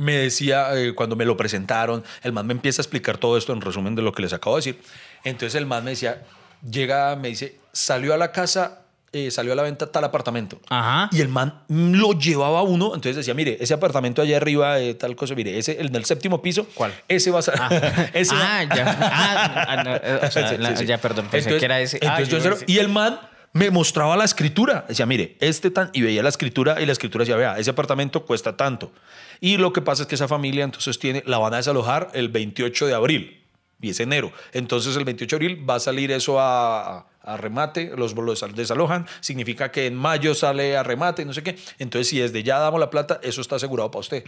me 0.00 0.16
decía, 0.16 0.68
eh, 0.76 0.94
cuando 0.94 1.14
me 1.16 1.24
lo 1.24 1.36
presentaron, 1.36 2.02
el 2.22 2.32
man 2.32 2.46
me 2.46 2.52
empieza 2.54 2.80
a 2.80 2.84
explicar 2.84 3.18
todo 3.18 3.36
esto 3.36 3.52
en 3.52 3.60
resumen 3.60 3.94
de 3.94 4.02
lo 4.02 4.12
que 4.12 4.22
les 4.22 4.32
acabo 4.32 4.56
de 4.56 4.60
decir. 4.60 4.82
Entonces 5.24 5.54
el 5.56 5.66
man 5.66 5.84
me 5.84 5.90
decía, 5.90 6.22
llega, 6.68 7.14
me 7.16 7.28
dice, 7.28 7.56
salió 7.72 8.14
a 8.14 8.16
la 8.16 8.32
casa, 8.32 8.78
eh, 9.12 9.30
salió 9.30 9.52
a 9.52 9.56
la 9.56 9.62
venta 9.62 9.90
tal 9.90 10.04
apartamento. 10.04 10.60
Ajá. 10.68 11.08
Y 11.12 11.20
el 11.20 11.28
man 11.28 11.62
lo 11.68 12.12
llevaba 12.12 12.60
a 12.60 12.62
uno, 12.62 12.86
entonces 12.94 13.16
decía, 13.16 13.34
mire, 13.34 13.56
ese 13.60 13.74
apartamento 13.74 14.22
allá 14.22 14.36
arriba, 14.36 14.78
eh, 14.78 14.94
tal 14.94 15.16
cosa, 15.16 15.34
mire, 15.34 15.58
ese, 15.58 15.80
el 15.80 15.90
del 15.90 16.04
séptimo 16.04 16.40
piso, 16.40 16.66
¿Cuál? 16.74 16.92
Ese 17.08 17.30
va 17.30 17.40
a 17.40 17.42
ser. 17.42 17.54
ese 18.14 18.34
va- 18.34 18.40
Ah, 18.60 18.64
ya. 18.64 18.98
Ah, 19.02 19.64
ah, 19.68 19.84
no, 19.84 20.26
o 20.26 20.30
sea, 20.30 20.48
Sí, 20.48 20.56
la- 20.58 20.70
sí, 20.70 20.76
sí. 20.78 20.86
ya, 20.86 20.98
perdón, 20.98 21.26
pensé 21.30 21.48
Entonces- 21.50 21.58
que 21.60 21.64
era 21.66 21.80
ese. 21.80 21.98
Ah, 22.02 22.20
entonces 22.22 22.44
yo 22.44 22.58
yo 22.60 22.64
y 22.66 22.78
el 22.78 22.88
man 22.88 23.18
me 23.52 23.70
mostraba 23.70 24.16
la 24.16 24.24
escritura. 24.24 24.84
Decía, 24.88 25.06
mire, 25.06 25.36
este 25.40 25.70
tan. 25.70 25.90
Y 25.92 26.02
veía 26.02 26.22
la 26.22 26.28
escritura 26.28 26.80
y 26.80 26.86
la 26.86 26.92
escritura 26.92 27.22
decía, 27.22 27.36
vea, 27.36 27.58
ese 27.58 27.70
apartamento 27.70 28.24
cuesta 28.24 28.56
tanto. 28.56 28.92
Y 29.40 29.56
lo 29.56 29.72
que 29.72 29.80
pasa 29.80 30.02
es 30.02 30.08
que 30.08 30.14
esa 30.14 30.28
familia 30.28 30.64
entonces 30.64 30.98
tiene, 30.98 31.22
la 31.26 31.38
van 31.38 31.54
a 31.54 31.58
desalojar 31.58 32.08
el 32.14 32.28
28 32.28 32.86
de 32.86 32.94
abril 32.94 33.40
y 33.80 33.90
es 33.90 34.00
enero. 34.00 34.32
Entonces 34.52 34.96
el 34.96 35.04
28 35.04 35.38
de 35.38 35.44
abril 35.44 35.68
va 35.68 35.76
a 35.76 35.80
salir 35.80 36.10
eso 36.12 36.38
a, 36.38 37.06
a 37.22 37.36
remate, 37.36 37.92
los, 37.96 38.14
los 38.14 38.44
desalojan, 38.54 39.06
significa 39.20 39.70
que 39.70 39.86
en 39.86 39.94
mayo 39.94 40.34
sale 40.34 40.76
a 40.76 40.82
remate, 40.82 41.24
no 41.24 41.32
sé 41.32 41.42
qué. 41.42 41.58
Entonces 41.78 42.08
si 42.08 42.18
desde 42.18 42.42
ya 42.42 42.58
damos 42.58 42.80
la 42.80 42.90
plata, 42.90 43.20
eso 43.22 43.40
está 43.40 43.56
asegurado 43.56 43.90
para 43.90 44.00
usted. 44.00 44.24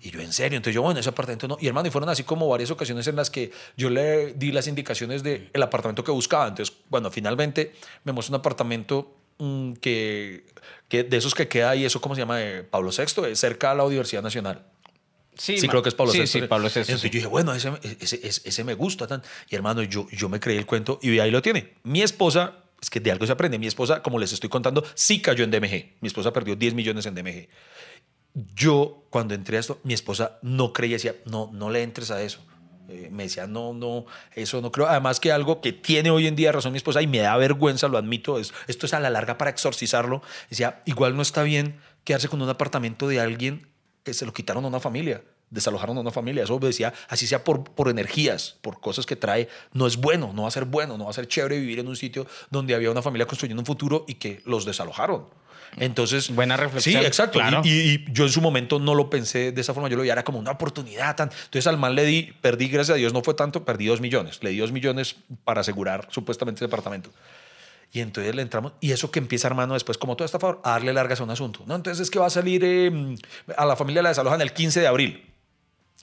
Y 0.00 0.10
yo, 0.10 0.20
en 0.20 0.32
serio, 0.32 0.56
entonces 0.56 0.74
yo, 0.74 0.82
bueno, 0.82 1.00
ese 1.00 1.08
apartamento 1.08 1.48
no. 1.48 1.56
Y 1.60 1.66
hermano, 1.66 1.88
y 1.88 1.90
fueron 1.90 2.08
así 2.08 2.22
como 2.22 2.48
varias 2.48 2.70
ocasiones 2.70 3.06
en 3.08 3.16
las 3.16 3.30
que 3.30 3.50
yo 3.76 3.90
le 3.90 4.32
di 4.34 4.52
las 4.52 4.68
indicaciones 4.68 5.22
del 5.22 5.50
el 5.52 5.62
apartamento 5.62 6.04
que 6.04 6.12
buscaba. 6.12 6.46
Entonces, 6.46 6.74
bueno, 6.88 7.10
finalmente 7.10 7.72
me 8.04 8.12
mostró 8.12 8.34
un 8.36 8.40
apartamento 8.40 9.16
mm, 9.38 9.72
que, 9.74 10.44
que 10.88 11.02
de 11.02 11.16
esos 11.16 11.34
que 11.34 11.48
queda 11.48 11.70
ahí, 11.70 11.84
eso, 11.84 12.00
¿cómo 12.00 12.14
se 12.14 12.20
llama? 12.20 12.40
Eh, 12.40 12.62
Pablo 12.62 12.90
VI, 12.96 13.30
es 13.30 13.40
cerca 13.40 13.72
a 13.72 13.74
la 13.74 13.84
Universidad 13.84 14.22
Nacional. 14.22 14.64
Sí, 15.36 15.56
ma- 15.62 15.68
creo 15.68 15.82
que 15.82 15.88
es 15.88 15.94
Pablo 15.94 16.12
sí, 16.12 16.20
VI. 16.20 16.26
Sí, 16.26 16.40
Pablo 16.42 16.68
VI. 16.68 16.80
Entonces 16.80 17.00
sí. 17.00 17.08
yo 17.08 17.12
dije, 17.14 17.26
bueno, 17.26 17.52
ese, 17.54 17.72
ese, 18.00 18.20
ese, 18.22 18.48
ese 18.48 18.64
me 18.64 18.74
gusta. 18.74 19.06
Tan. 19.06 19.22
Y 19.48 19.54
hermano, 19.54 19.82
yo, 19.82 20.06
yo 20.10 20.28
me 20.28 20.38
creí 20.40 20.58
el 20.58 20.66
cuento 20.66 20.98
y 21.02 21.18
ahí 21.18 21.30
lo 21.30 21.42
tiene. 21.42 21.74
Mi 21.84 22.02
esposa, 22.02 22.54
es 22.80 22.90
que 22.90 23.00
de 23.00 23.10
algo 23.10 23.26
se 23.26 23.32
aprende. 23.32 23.58
Mi 23.58 23.66
esposa, 23.66 24.02
como 24.02 24.18
les 24.18 24.32
estoy 24.32 24.48
contando, 24.48 24.84
sí 24.94 25.20
cayó 25.22 25.44
en 25.44 25.50
DMG. 25.50 25.96
Mi 26.00 26.06
esposa 26.08 26.32
perdió 26.32 26.56
10 26.56 26.74
millones 26.74 27.06
en 27.06 27.14
DMG. 27.14 27.48
Yo, 28.54 29.04
cuando 29.10 29.34
entré 29.34 29.56
a 29.56 29.60
esto, 29.60 29.78
mi 29.82 29.94
esposa 29.94 30.38
no 30.42 30.72
creía, 30.72 30.96
decía, 30.96 31.14
no, 31.24 31.50
no 31.52 31.70
le 31.70 31.82
entres 31.82 32.10
a 32.10 32.22
eso. 32.22 32.40
Eh, 32.88 33.08
me 33.10 33.24
decía, 33.24 33.46
no, 33.46 33.74
no, 33.74 34.06
eso 34.34 34.60
no 34.62 34.72
creo. 34.72 34.86
Además 34.86 35.20
que 35.20 35.30
algo 35.30 35.60
que 35.60 35.72
tiene 35.72 36.10
hoy 36.10 36.26
en 36.26 36.36
día 36.36 36.52
razón 36.52 36.72
mi 36.72 36.78
esposa 36.78 37.02
y 37.02 37.06
me 37.06 37.18
da 37.18 37.36
vergüenza, 37.36 37.88
lo 37.88 37.98
admito, 37.98 38.38
es, 38.38 38.54
esto 38.66 38.86
es 38.86 38.94
a 38.94 39.00
la 39.00 39.10
larga 39.10 39.36
para 39.36 39.50
exorcizarlo. 39.50 40.22
Decía, 40.48 40.82
igual 40.86 41.14
no 41.14 41.22
está 41.22 41.42
bien 41.42 41.80
quedarse 42.04 42.28
con 42.28 42.40
un 42.40 42.48
apartamento 42.48 43.06
de 43.08 43.20
alguien 43.20 43.68
que 44.04 44.14
se 44.14 44.24
lo 44.24 44.32
quitaron 44.32 44.64
a 44.64 44.68
una 44.68 44.80
familia, 44.80 45.22
desalojaron 45.50 45.98
a 45.98 46.00
una 46.00 46.10
familia. 46.10 46.44
Eso 46.44 46.58
decía, 46.58 46.94
así 47.08 47.26
sea 47.26 47.44
por, 47.44 47.64
por 47.64 47.90
energías, 47.90 48.56
por 48.62 48.80
cosas 48.80 49.04
que 49.04 49.16
trae, 49.16 49.48
no 49.74 49.86
es 49.86 49.98
bueno, 49.98 50.32
no 50.32 50.42
va 50.42 50.48
a 50.48 50.52
ser 50.52 50.64
bueno, 50.64 50.96
no 50.96 51.04
va 51.04 51.10
a 51.10 51.14
ser 51.14 51.28
chévere 51.28 51.60
vivir 51.60 51.80
en 51.80 51.88
un 51.88 51.96
sitio 51.96 52.26
donde 52.50 52.74
había 52.74 52.90
una 52.90 53.02
familia 53.02 53.26
construyendo 53.26 53.60
un 53.60 53.66
futuro 53.66 54.06
y 54.08 54.14
que 54.14 54.40
los 54.46 54.64
desalojaron. 54.64 55.26
Entonces, 55.76 56.30
Buena 56.34 56.56
reflexión, 56.56 57.00
Sí, 57.02 57.06
exacto. 57.06 57.38
claro. 57.38 57.60
Y, 57.64 57.68
y- 57.68 57.88
y 57.94 58.04
yo 58.12 58.24
en 58.24 58.30
su 58.30 58.40
momento 58.40 58.78
no 58.78 58.94
lo 58.94 59.10
pensé 59.10 59.52
de 59.52 59.60
esa 59.60 59.74
forma, 59.74 59.88
yo 59.88 59.96
lo 59.96 60.02
veía 60.02 60.12
era 60.14 60.24
como 60.24 60.38
una 60.38 60.50
oportunidad. 60.52 61.14
Tan. 61.16 61.30
Entonces 61.30 61.66
al 61.66 61.76
man 61.78 61.94
le 61.94 62.04
di, 62.04 62.32
perdí, 62.40 62.68
gracias 62.68 62.94
a 62.94 62.98
Dios 62.98 63.12
no 63.12 63.22
fue 63.22 63.34
tanto, 63.34 63.64
perdí 63.64 63.86
dos 63.86 64.00
millones. 64.00 64.38
Le 64.42 64.50
di 64.50 64.58
dos 64.58 64.72
millones 64.72 65.16
para 65.44 65.60
asegurar 65.60 66.08
supuestamente 66.10 66.64
el 66.64 66.70
departamento. 66.70 67.10
Y 67.92 68.00
entonces 68.00 68.34
le 68.34 68.42
entramos, 68.42 68.72
y 68.80 68.92
eso 68.92 69.10
que 69.10 69.18
empieza, 69.18 69.48
hermano, 69.48 69.72
después, 69.74 69.96
como 69.96 70.14
todo 70.14 70.26
está 70.26 70.36
a 70.36 70.40
favor, 70.40 70.60
a 70.62 70.72
darle 70.72 70.92
largas 70.92 71.20
a 71.20 71.24
un 71.24 71.30
asunto. 71.30 71.62
No, 71.66 71.74
entonces 71.74 72.02
es 72.02 72.10
que 72.10 72.18
va 72.18 72.26
a 72.26 72.30
salir, 72.30 72.62
eh, 72.64 73.14
a 73.56 73.64
la 73.64 73.76
familia 73.76 74.02
la 74.02 74.10
desalojan 74.10 74.40
el 74.42 74.52
15 74.52 74.80
de 74.80 74.86
abril. 74.86 75.24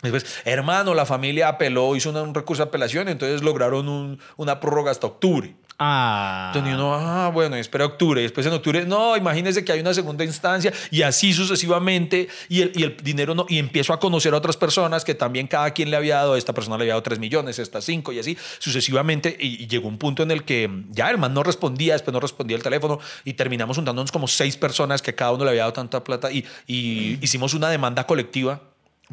Después, 0.01 0.25
hermano, 0.45 0.93
la 0.93 1.05
familia 1.05 1.47
apeló, 1.47 1.95
hizo 1.95 2.09
una- 2.09 2.21
un 2.21 2.35
recurso 2.35 2.63
de 2.63 2.67
apelación, 2.69 3.07
entonces 3.07 3.41
lograron 3.41 3.87
un- 3.89 4.19
una 4.37 4.59
prórroga 4.59 4.91
hasta 4.91 5.07
octubre. 5.07 5.55
Ah. 5.77 6.51
Entonces 6.53 6.73
uno, 6.75 6.93
ah, 6.95 7.29
bueno, 7.33 7.55
espera 7.57 7.85
octubre. 7.85 8.21
Y 8.21 8.23
después 8.23 8.45
en 8.47 8.53
octubre, 8.53 8.85
no, 8.85 9.17
imagínese 9.17 9.65
que 9.65 9.73
hay 9.73 9.81
una 9.81 9.93
segunda 9.93 10.23
instancia 10.23 10.71
y 10.89 11.01
así 11.01 11.33
sucesivamente. 11.33 12.29
Y 12.47 12.61
el, 12.61 12.71
y 12.75 12.83
el 12.83 12.95
dinero 12.97 13.35
no. 13.35 13.45
Y 13.49 13.57
empiezo 13.59 13.91
a 13.91 13.99
conocer 13.99 14.33
a 14.33 14.37
otras 14.37 14.55
personas 14.57 15.03
que 15.03 15.15
también 15.15 15.47
cada 15.47 15.71
quien 15.71 15.89
le 15.91 15.97
había 15.97 16.15
dado. 16.17 16.37
Esta 16.37 16.53
persona 16.53 16.77
le 16.77 16.83
había 16.83 16.93
dado 16.93 17.03
3 17.03 17.19
millones, 17.19 17.59
esta 17.59 17.81
5 17.81 18.13
y 18.13 18.19
así 18.19 18.37
sucesivamente. 18.59 19.35
Y, 19.39 19.63
y 19.63 19.67
llegó 19.67 19.87
un 19.89 19.97
punto 19.97 20.23
en 20.23 20.31
el 20.31 20.43
que 20.43 20.69
ya 20.91 21.09
el 21.09 21.17
man 21.17 21.33
no 21.33 21.43
respondía, 21.43 21.93
después 21.93 22.13
no 22.13 22.19
respondía 22.21 22.55
el 22.55 22.63
teléfono 22.63 22.99
y 23.25 23.33
terminamos 23.33 23.75
juntándonos 23.75 24.11
como 24.13 24.27
seis 24.27 24.55
personas 24.57 25.01
que 25.01 25.13
cada 25.15 25.31
uno 25.33 25.43
le 25.43 25.49
había 25.51 25.61
dado 25.63 25.73
tanta 25.73 26.03
plata 26.03 26.31
y, 26.31 26.45
y 26.67 27.17
hicimos 27.21 27.53
una 27.53 27.69
demanda 27.69 28.05
colectiva 28.07 28.61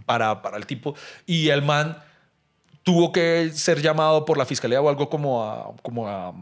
para, 0.06 0.42
para 0.42 0.56
el 0.56 0.66
tipo. 0.66 0.94
Y 1.26 1.48
el 1.48 1.62
man 1.62 2.02
tuvo 2.82 3.12
que 3.12 3.50
ser 3.52 3.80
llamado 3.80 4.24
por 4.24 4.38
la 4.38 4.46
fiscalía 4.46 4.80
o 4.80 4.88
algo 4.88 5.08
como 5.08 5.44
a, 5.44 5.72
como 5.82 6.08
a, 6.08 6.34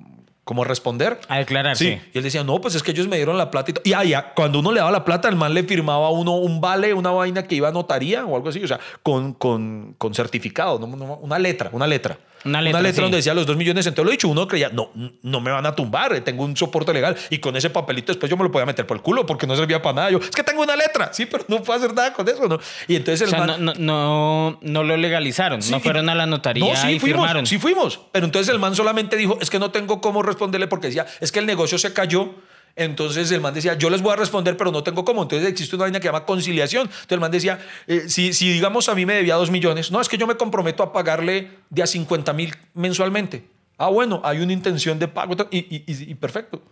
como 0.50 0.64
responder. 0.64 1.20
A 1.28 1.38
declarar, 1.38 1.76
Sí. 1.76 1.90
sí. 1.92 2.00
Y 2.12 2.18
él 2.18 2.24
decía, 2.24 2.42
no, 2.42 2.60
pues 2.60 2.74
es 2.74 2.82
que 2.82 2.90
ellos 2.90 3.06
me 3.06 3.14
dieron 3.14 3.38
la 3.38 3.52
plata 3.52 3.70
y. 3.84 3.90
Y 3.90 3.92
ah, 3.92 4.02
ya, 4.02 4.32
cuando 4.34 4.58
uno 4.58 4.72
le 4.72 4.80
daba 4.80 4.90
la 4.90 5.04
plata, 5.04 5.28
el 5.28 5.36
man 5.36 5.54
le 5.54 5.62
firmaba 5.62 6.08
a 6.08 6.10
uno 6.10 6.32
un 6.32 6.60
vale, 6.60 6.92
una 6.92 7.12
vaina 7.12 7.44
que 7.44 7.54
iba 7.54 7.68
a 7.68 7.70
notaría 7.70 8.24
o 8.26 8.34
algo 8.34 8.48
así, 8.48 8.60
o 8.64 8.66
sea, 8.66 8.80
con, 9.04 9.32
con, 9.34 9.94
con 9.96 10.12
certificado, 10.12 10.80
no- 10.80 10.88
no- 10.88 11.18
una 11.22 11.38
letra, 11.38 11.70
una 11.72 11.86
letra. 11.86 12.18
Una 12.42 12.62
letra, 12.62 12.80
sí. 12.90 13.02
donde 13.02 13.18
decía 13.18 13.34
los 13.34 13.44
dos 13.44 13.54
millones. 13.58 13.86
Entonces 13.86 14.06
lo 14.06 14.10
dicho, 14.12 14.26
uno 14.26 14.48
creía, 14.48 14.70
no, 14.70 14.90
no 15.22 15.40
me 15.42 15.50
van 15.50 15.66
a 15.66 15.74
tumbar, 15.76 16.14
eh, 16.14 16.22
tengo 16.22 16.42
un 16.42 16.56
soporte 16.56 16.90
legal. 16.94 17.14
Y 17.28 17.36
con 17.36 17.54
ese 17.54 17.68
papelito 17.68 18.12
después 18.12 18.30
yo 18.30 18.36
me 18.38 18.44
lo 18.44 18.50
podía 18.50 18.64
meter 18.64 18.86
por 18.86 18.96
el 18.96 19.02
culo 19.02 19.26
porque 19.26 19.46
no 19.46 19.54
servía 19.56 19.82
para 19.82 19.94
nada. 19.94 20.10
Yo, 20.10 20.16
es 20.20 20.30
que 20.30 20.42
tengo 20.42 20.62
una 20.62 20.74
letra, 20.74 21.12
sí, 21.12 21.26
pero 21.26 21.44
no 21.48 21.62
puedo 21.62 21.78
hacer 21.78 21.92
nada 21.94 22.14
con 22.14 22.26
eso, 22.26 22.48
¿no? 22.48 22.58
Y 22.88 22.96
entonces 22.96 23.20
O 23.20 23.24
el 23.26 23.30
sea, 23.30 23.40
man- 23.40 23.62
no, 23.62 23.74
no, 23.74 23.78
no, 23.78 24.58
no 24.62 24.82
lo 24.84 24.96
legalizaron, 24.96 25.60
Sí, 25.60 25.70
no 25.70 25.80
fueron 25.80 26.08
a 26.08 26.14
la 26.14 26.24
notaría 26.24 26.64
no, 26.64 26.80
sí 26.80 26.92
y 26.92 26.98
fuimos, 26.98 27.18
firmaron. 27.20 27.44
Sí 27.46 27.58
fuimos. 27.58 28.00
Pero 28.10 28.24
entonces 28.24 28.50
el 28.50 28.58
man 28.58 28.74
solamente 28.74 29.18
dijo, 29.18 29.36
es 29.42 29.50
que 29.50 29.58
no 29.58 29.70
tengo 29.70 30.00
cómo 30.00 30.22
responderle 30.40 30.66
porque 30.68 30.86
decía, 30.86 31.06
es 31.20 31.30
que 31.30 31.38
el 31.38 31.46
negocio 31.46 31.78
se 31.78 31.92
cayó. 31.92 32.34
Entonces 32.76 33.30
el 33.32 33.40
man 33.40 33.52
decía, 33.52 33.74
yo 33.74 33.90
les 33.90 34.00
voy 34.00 34.12
a 34.12 34.16
responder, 34.16 34.56
pero 34.56 34.70
no 34.72 34.82
tengo 34.82 35.04
cómo. 35.04 35.22
Entonces 35.22 35.48
existe 35.48 35.76
una 35.76 35.84
vaina 35.84 36.00
que 36.00 36.06
llama 36.06 36.24
conciliación. 36.24 36.84
Entonces 36.84 37.12
el 37.12 37.20
man 37.20 37.30
decía, 37.30 37.58
eh, 37.86 38.04
si, 38.08 38.32
si 38.32 38.50
digamos 38.50 38.88
a 38.88 38.94
mí 38.94 39.04
me 39.04 39.14
debía 39.14 39.34
dos 39.34 39.50
millones, 39.50 39.90
no, 39.90 40.00
es 40.00 40.08
que 40.08 40.16
yo 40.16 40.26
me 40.26 40.36
comprometo 40.36 40.82
a 40.82 40.92
pagarle 40.92 41.50
de 41.68 41.82
a 41.82 41.86
50 41.86 42.32
mil 42.32 42.54
mensualmente. 42.74 43.44
Ah, 43.76 43.88
bueno, 43.88 44.20
hay 44.24 44.40
una 44.40 44.52
intención 44.52 44.98
de 44.98 45.08
pago 45.08 45.34
y 45.50 46.14
perfecto. 46.14 46.62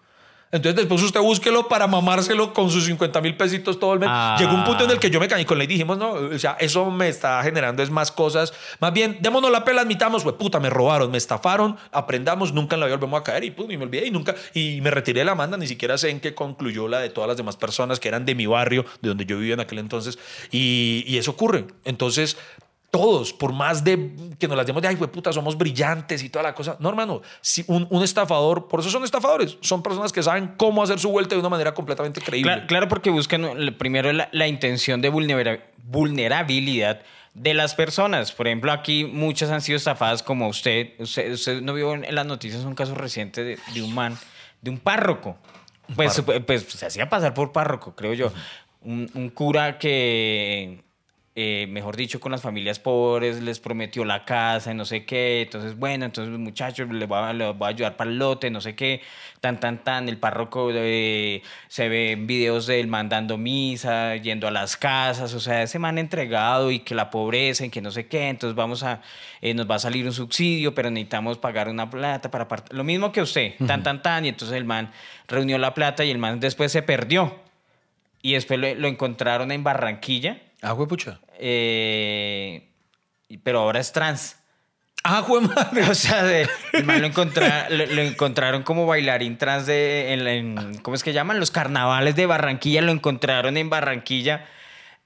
Entonces 0.51 0.77
después 0.77 1.03
usted 1.03 1.21
búsquelo 1.21 1.69
para 1.69 1.87
mamárselo 1.87 2.55
con 2.55 2.71
sus 2.71 2.87
50 2.87 3.21
mil 3.21 3.37
pesitos 3.37 3.79
todo 3.79 3.93
el 3.93 4.01
mes. 4.01 4.09
Ah. 4.11 4.37
Llegó 4.39 4.55
un 4.55 4.65
punto 4.65 4.85
en 4.85 4.91
el 4.91 4.99
que 4.99 5.11
yo 5.11 5.21
me 5.21 5.29
caí 5.29 5.45
con 5.45 5.59
él 5.59 5.65
y 5.65 5.67
dijimos, 5.67 5.99
no, 5.99 6.13
o 6.13 6.39
sea, 6.39 6.57
eso 6.59 6.91
me 6.91 7.09
está 7.09 7.43
generando 7.43 7.83
es 7.83 7.91
más 7.91 8.11
cosas. 8.11 8.55
Más 8.81 8.93
bien, 8.93 9.19
démonos 9.21 9.51
la 9.51 9.65
pela, 9.65 9.83
admitamos, 9.83 10.25
güey, 10.25 10.37
puta, 10.37 10.59
me 10.59 10.71
robaron, 10.71 11.11
me 11.11 11.19
estafaron, 11.19 11.77
aprendamos, 11.93 12.55
nunca 12.55 12.77
en 12.77 12.81
la 12.81 12.87
vida 12.87 12.97
volvemos 12.97 13.21
a 13.21 13.25
caer 13.25 13.45
y, 13.45 13.51
pum, 13.51 13.71
y 13.71 13.77
me 13.77 13.85
olvidé 13.85 14.07
y 14.07 14.11
nunca, 14.11 14.35
y 14.55 14.81
me 14.81 14.91
retiré 14.91 15.21
de 15.21 15.27
la 15.27 15.35
manda, 15.35 15.59
ni 15.59 15.67
siquiera 15.67 15.99
sé 15.99 16.09
en 16.09 16.21
qué 16.21 16.35
concluyó 16.35 16.89
la 16.89 17.01
de 17.01 17.11
todas 17.11 17.29
las 17.29 17.37
demás 17.37 17.57
personas 17.57 18.01
que 18.01 18.09
eran 18.09 18.25
de 18.25 18.35
mi 18.35 18.47
barrio, 18.47 18.87
de 19.03 19.09
donde 19.11 19.27
yo 19.27 19.37
vivía 19.39 19.55
en 19.55 19.61
aquel 19.61 19.79
entonces, 19.79 20.19
y, 20.51 21.05
y 21.07 21.19
eso 21.19 21.33
ocurre. 21.33 21.67
Entonces, 21.85 22.39
todos, 22.91 23.33
por 23.35 23.53
más 23.53 23.85
de 23.85 24.15
que 24.39 24.49
nos 24.49 24.57
las 24.57 24.67
demos 24.67 24.81
de, 24.81 24.89
ay, 24.89 24.97
puta, 24.97 25.33
somos 25.33 25.59
brillantes 25.59 26.23
y 26.23 26.31
toda 26.31 26.43
la 26.43 26.55
cosa. 26.55 26.77
No, 26.81 26.89
hermano, 26.89 27.21
si 27.41 27.63
un, 27.67 27.87
un 27.91 28.03
estafador, 28.03 28.67
por 28.69 28.81
eso 28.81 28.91
son 28.91 29.05
estafadores, 29.05 29.59
son 29.61 29.83
personas 29.83 30.13
que 30.13 30.23
saben 30.23 30.55
cómo 30.57 30.83
hacer 30.83 30.99
su 30.99 31.11
vuelta 31.11 31.35
de 31.35 31.41
una 31.41 31.51
manera 31.51 31.75
completamente 31.75 32.21
creíble. 32.21 32.51
Claro, 32.53 32.67
claro, 32.67 32.89
porque 32.89 33.11
buscan 33.11 33.45
eh, 33.45 33.73
primero 33.73 34.11
la, 34.13 34.29
la 34.33 34.47
intención 34.49 35.03
de 35.03 35.11
vulnera- 35.11 35.65
vulnerabilidad 35.85 37.03
de 37.35 37.55
las 37.55 37.75
personas. 37.75 38.33
Por 38.33 38.47
ejemplo, 38.49 38.73
aquí 38.73 39.05
muchas 39.05 39.51
han 39.51 39.61
sido 39.61 39.77
estafadas 39.77 40.23
como 40.23 40.49
usted. 40.49 40.93
Usted, 40.99 41.33
usted 41.33 41.61
no 41.61 41.75
vio 41.75 41.95
en 41.95 42.15
las 42.15 42.27
noticias 42.27 42.65
un 42.65 42.75
caso 42.75 42.95
reciente 42.95 43.45
de, 43.45 43.59
de 43.75 43.83
un 43.83 43.95
man, 43.95 44.19
de 44.63 44.71
un 44.71 44.79
párroco. 44.79 45.37
Pues, 45.95 46.23
pues, 46.47 46.65
se 46.65 46.87
hacía 46.87 47.09
pasar 47.09 47.35
por 47.35 47.53
párroco, 47.53 47.95
creo 47.95 48.15
yo. 48.15 48.33
Un, 48.81 49.11
un 49.15 49.31
cura 49.31 49.79
que, 49.79 50.83
eh, 51.41 51.69
mejor 51.69 51.95
dicho, 51.97 52.19
con 52.19 52.33
las 52.33 52.43
familias 52.43 52.81
pobres 52.81 53.41
les 53.41 53.61
prometió 53.61 54.05
la 54.05 54.25
casa 54.25 54.73
y 54.73 54.75
no 54.75 54.85
sé 54.85 55.05
qué. 55.05 55.43
Entonces, 55.43 55.79
bueno, 55.79 56.05
entonces 56.05 56.37
muchachos, 56.37 56.89
les 56.91 57.07
voy 57.09 57.17
a, 57.17 57.33
les 57.33 57.57
voy 57.57 57.67
a 57.67 57.69
ayudar 57.69 57.97
para 57.97 58.11
el 58.11 58.19
lote, 58.19 58.51
no 58.51 58.61
sé 58.61 58.75
qué. 58.75 59.03
Tan, 59.41 59.61
tan, 59.61 59.85
tan. 59.85 60.09
El 60.09 60.17
párroco 60.17 60.71
eh, 60.73 61.43
se 61.69 61.89
ve 61.89 62.11
en 62.11 62.27
videos 62.27 62.67
del 62.67 62.89
man 62.89 63.09
dando 63.09 63.39
misa, 63.39 64.17
yendo 64.17 64.49
a 64.49 64.51
las 64.51 64.77
casas. 64.77 65.33
O 65.33 65.39
sea, 65.39 65.63
ese 65.63 65.79
man 65.79 65.97
entregado 65.99 66.73
y 66.73 66.81
que 66.81 66.97
la 66.97 67.09
pobreza 67.09 67.65
y 67.65 67.71
que 67.71 67.81
no 67.81 67.93
sé 67.93 68.09
qué. 68.09 68.29
Entonces, 68.29 68.57
vamos 68.57 68.83
a, 68.83 69.01
eh, 69.41 69.55
nos 69.55 69.71
va 69.71 69.77
a 69.77 69.79
salir 69.79 70.07
un 70.07 70.13
subsidio, 70.13 70.75
pero 70.75 70.91
necesitamos 70.91 71.39
pagar 71.39 71.69
una 71.69 71.89
plata 71.89 72.33
para 72.33 72.49
part- 72.49 72.73
Lo 72.73 72.83
mismo 72.83 73.13
que 73.13 73.23
usted, 73.23 73.55
tan, 73.65 73.85
tan, 73.85 74.03
tan. 74.03 74.25
Y 74.25 74.29
entonces 74.31 74.57
el 74.57 74.65
man 74.65 74.91
reunió 75.29 75.57
la 75.59 75.73
plata 75.73 76.05
y 76.05 76.11
el 76.11 76.19
man 76.19 76.41
después 76.41 76.73
se 76.73 76.83
perdió. 76.83 77.37
Y 78.23 78.33
después 78.33 78.59
lo, 78.59 78.75
lo 78.75 78.89
encontraron 78.89 79.53
en 79.53 79.63
Barranquilla, 79.63 80.39
Ah, 80.63 80.73
güey, 80.73 80.89
pucha. 80.89 81.21
eh, 81.39 82.69
pero 83.43 83.61
ahora 83.61 83.81
es 83.81 83.93
trans. 83.93 84.37
Ah, 85.05 85.21
güey, 85.21 85.43
madre. 85.47 85.83
O 85.89 85.95
sea, 85.95 86.23
de- 86.25 86.49
lo, 86.73 86.93
encontra- 87.07 87.69
lo- 87.71 87.87
lo 87.87 88.03
encontraron 88.03 88.63
como 88.65 88.85
bailarín 88.87 89.39
trans 89.39 89.67
de, 89.67 90.13
en, 90.13 90.27
en- 90.27 90.79
¿cómo 90.79 90.95
es 90.97 91.03
que 91.03 91.13
llaman? 91.13 91.39
Los 91.39 91.51
carnavales 91.51 92.17
de 92.17 92.27
Barranquilla, 92.27 92.83
lo 92.83 92.93
encontraron 92.93 93.57
en 93.57 93.71
Barranquilla 93.71 94.47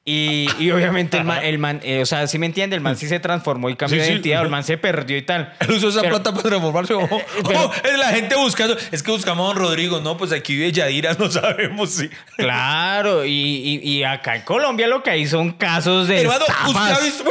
Y, 0.04 0.48
y 0.58 0.70
obviamente 0.72 1.16
el 1.16 1.22
man, 1.24 1.44
el 1.44 1.58
man, 1.58 1.80
eh, 1.84 2.02
o 2.02 2.06
sea, 2.06 2.26
sí 2.26 2.36
me 2.36 2.46
entiende, 2.46 2.74
el 2.74 2.82
man 2.82 2.96
sí 2.96 3.06
se 3.06 3.20
transformó 3.20 3.70
y 3.70 3.76
cambió 3.76 3.96
Sí, 3.96 4.00
de 4.00 4.06
sí. 4.06 4.12
identidad, 4.14 4.42
el 4.42 4.48
man 4.48 4.64
se 4.64 4.76
perdió 4.76 5.16
y 5.16 5.22
tal. 5.22 5.54
Él 5.60 5.70
usó 5.70 5.90
esa 5.90 6.00
Pero- 6.00 6.16
plata 6.16 6.32
para 6.34 6.42
transformarse. 6.48 6.94
Oh, 6.94 7.08
pero- 7.46 7.66
oh, 7.66 7.72
es 7.84 7.98
la 7.98 8.08
gente 8.08 8.34
buscando. 8.34 8.76
Es 8.90 9.00
que 9.02 9.12
buscamos 9.12 9.44
a 9.44 9.54
don 9.54 9.62
Rodrigo. 9.64 10.00
No, 10.00 10.16
pues 10.16 10.32
aquí 10.32 10.56
vive 10.56 10.72
Yadira, 10.72 11.14
no 11.18 11.30
sabemos 11.30 11.90
si. 11.90 12.10
Claro, 12.36 13.24
y, 13.24 13.30
y- 13.30 13.88
y 13.98 14.02
acá 14.02 14.34
en 14.34 14.42
Colombia 14.42 14.88
lo 14.88 15.04
que 15.04 15.10
hay 15.10 15.26
son 15.28 15.52
casos 15.52 16.08
de 16.08 16.22
Hermano, 16.22 16.46
estafas. 16.48 16.66
usted 16.68 16.92
ha 16.94 17.00
visto. 17.04 17.24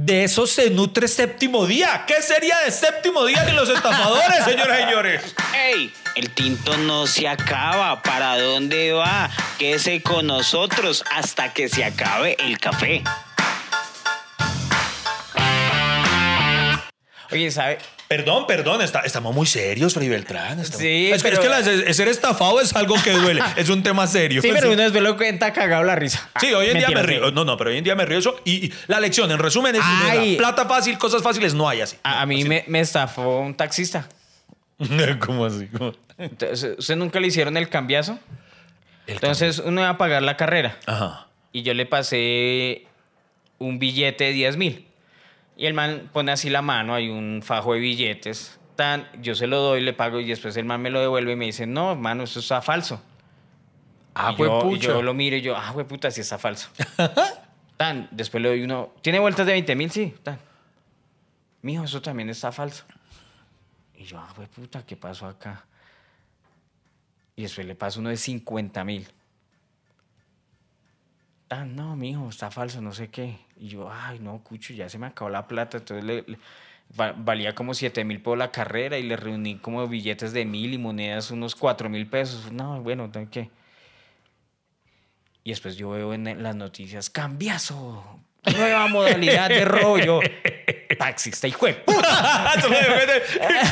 De 0.00 0.24
eso 0.24 0.46
se 0.46 0.70
nutre 0.70 1.08
séptimo 1.08 1.66
día. 1.66 2.04
¿Qué 2.06 2.22
sería 2.22 2.56
de 2.64 2.70
séptimo 2.70 3.24
día 3.24 3.42
de 3.42 3.52
los 3.52 3.68
estafadores, 3.68 4.44
señoras 4.44 4.78
y 4.78 4.82
señores? 4.82 5.34
¡Ey! 5.54 5.92
El 6.14 6.30
tinto 6.30 6.76
no 6.76 7.06
se 7.06 7.26
acaba. 7.26 8.00
¿Para 8.02 8.38
dónde 8.38 8.92
va? 8.92 9.28
Quédese 9.58 10.02
con 10.02 10.28
nosotros 10.28 11.04
hasta 11.12 11.52
que 11.52 11.68
se 11.68 11.84
acabe 11.84 12.36
el 12.38 12.58
café. 12.58 13.02
Oye, 17.30 17.50
¿sabe? 17.50 17.78
Perdón, 18.08 18.46
perdón, 18.46 18.80
está- 18.80 19.00
estamos 19.00 19.34
muy 19.34 19.46
serios, 19.46 19.92
Freddy 19.92 20.08
Beltrán. 20.08 20.58
estamos- 20.60 20.80
Sí, 20.80 21.10
es, 21.12 21.22
que- 21.22 21.28
es 21.28 21.38
pero- 21.38 21.42
que 21.42 21.48
la- 21.84 21.92
ser 21.92 22.08
estafado 22.08 22.58
es 22.60 22.74
algo 22.74 22.96
que 23.04 23.12
duele, 23.12 23.42
es 23.56 23.68
un 23.68 23.82
tema 23.82 24.06
serio. 24.06 24.40
Sí, 24.40 24.48
pero 24.50 24.72
uno 24.72 24.82
después 24.82 25.02
lo 25.04 25.16
cuenta 25.18 25.52
cagado 25.52 25.84
la 25.84 25.94
risa. 25.94 26.28
Sí, 26.40 26.52
hoy 26.54 26.68
en 26.68 26.78
día 26.78 26.88
me 26.88 27.02
río. 27.02 27.26
sí. 27.28 27.34
No, 27.34 27.44
no, 27.44 27.56
pero 27.58 27.68
hoy 27.70 27.76
en 27.76 27.84
día 27.84 27.94
me 27.94 28.06
río 28.06 28.18
eso. 28.18 28.40
Y, 28.46 28.66
y 28.66 28.72
la 28.86 28.98
lección, 28.98 29.30
en 29.30 29.38
resumen, 29.38 29.74
es 29.76 29.82
Ay. 29.84 30.36
plata 30.36 30.64
fácil, 30.64 30.96
cosas 30.96 31.22
fáciles, 31.22 31.52
no 31.52 31.68
hay 31.68 31.82
así. 31.82 31.96
A, 32.02 32.22
a 32.22 32.26
mí 32.26 32.44
me, 32.44 32.64
me 32.66 32.80
estafó 32.80 33.40
un 33.40 33.54
taxista. 33.54 34.08
¿Cómo 35.20 35.44
así? 35.44 35.66
¿Cómo? 35.66 35.92
Entonces, 36.16 36.76
¿Usted 36.78 36.96
nunca 36.96 37.20
le 37.20 37.26
hicieron 37.26 37.56
el 37.58 37.68
cambiazo? 37.68 38.18
Entonces 39.06 39.58
uno 39.58 39.80
iba 39.82 39.90
a 39.90 39.98
pagar 39.98 40.22
la 40.22 40.36
carrera 40.36 40.76
Ajá. 40.86 41.26
y 41.52 41.62
yo 41.62 41.72
le 41.74 41.86
pasé 41.86 42.86
un 43.58 43.78
billete 43.78 44.24
de 44.24 44.32
10 44.32 44.56
mil. 44.56 44.84
Y 45.58 45.66
el 45.66 45.74
man 45.74 46.08
pone 46.12 46.30
así 46.30 46.48
la 46.50 46.62
mano, 46.62 46.94
hay 46.94 47.08
un 47.10 47.42
fajo 47.44 47.74
de 47.74 47.80
billetes. 47.80 48.60
Tan, 48.76 49.08
yo 49.20 49.34
se 49.34 49.48
lo 49.48 49.58
doy, 49.58 49.80
le 49.80 49.92
pago 49.92 50.20
y 50.20 50.24
después 50.24 50.56
el 50.56 50.64
man 50.64 50.80
me 50.80 50.88
lo 50.88 51.00
devuelve 51.00 51.32
y 51.32 51.36
me 51.36 51.46
dice, 51.46 51.66
no, 51.66 51.96
mano, 51.96 52.22
eso 52.22 52.38
está 52.38 52.62
falso. 52.62 53.02
Ah, 54.14 54.32
y, 54.36 54.40
yo, 54.40 54.70
y 54.70 54.78
yo 54.78 55.02
lo 55.02 55.14
miro 55.14 55.34
y 55.34 55.42
yo, 55.42 55.56
ah, 55.56 55.72
güey, 55.72 55.84
puta, 55.84 56.12
sí 56.12 56.20
está 56.20 56.38
falso. 56.38 56.68
Tan, 57.76 58.08
después 58.12 58.40
le 58.40 58.50
doy 58.50 58.62
uno, 58.62 58.92
¿tiene 59.02 59.18
vueltas 59.18 59.46
de 59.46 59.52
20 59.52 59.74
mil? 59.74 59.90
Sí, 59.90 60.14
tan. 60.22 60.38
Mijo, 61.62 61.82
eso 61.82 62.00
también 62.00 62.30
está 62.30 62.52
falso. 62.52 62.84
Y 63.96 64.04
yo, 64.04 64.16
ah, 64.16 64.32
güey, 64.36 64.46
puta, 64.46 64.86
¿qué 64.86 64.94
pasó 64.94 65.26
acá? 65.26 65.64
Y 67.34 67.42
después 67.42 67.66
le 67.66 67.74
paso 67.74 67.98
uno 67.98 68.10
de 68.10 68.16
50 68.16 68.84
mil. 68.84 69.08
Tan, 71.48 71.74
no, 71.76 71.96
mijo, 71.96 72.28
está 72.28 72.50
falso, 72.50 72.80
no 72.82 72.92
sé 72.92 73.08
qué. 73.08 73.38
Y 73.58 73.68
yo, 73.68 73.90
ay, 73.90 74.18
no, 74.20 74.42
cucho, 74.44 74.74
ya 74.74 74.88
se 74.88 74.98
me 74.98 75.06
acabó 75.06 75.30
la 75.30 75.48
plata. 75.48 75.78
Entonces 75.78 76.04
le, 76.04 76.22
le- 76.26 76.38
va- 76.98 77.14
valía 77.16 77.54
como 77.54 77.72
7 77.72 78.04
mil 78.04 78.20
por 78.20 78.36
la 78.36 78.52
carrera 78.52 78.98
y 78.98 79.02
le 79.02 79.16
reuní 79.16 79.56
como 79.56 79.86
billetes 79.88 80.32
de 80.34 80.44
mil 80.44 80.74
y 80.74 80.78
monedas 80.78 81.30
unos 81.30 81.54
4 81.54 81.88
mil 81.88 82.06
pesos. 82.06 82.52
No, 82.52 82.82
bueno, 82.82 83.08
¿de 83.08 83.26
¿qué? 83.28 83.50
Y 85.42 85.50
después 85.50 85.76
yo 85.76 85.88
veo 85.90 86.12
en 86.12 86.42
las 86.42 86.54
noticias, 86.54 87.08
cambiazo, 87.08 88.20
nueva 88.54 88.86
modalidad 88.88 89.48
de 89.48 89.64
rollo. 89.64 90.20
Taxista, 90.98 91.46
hijo 91.48 91.66
de 91.66 91.74
puta. 91.74 92.52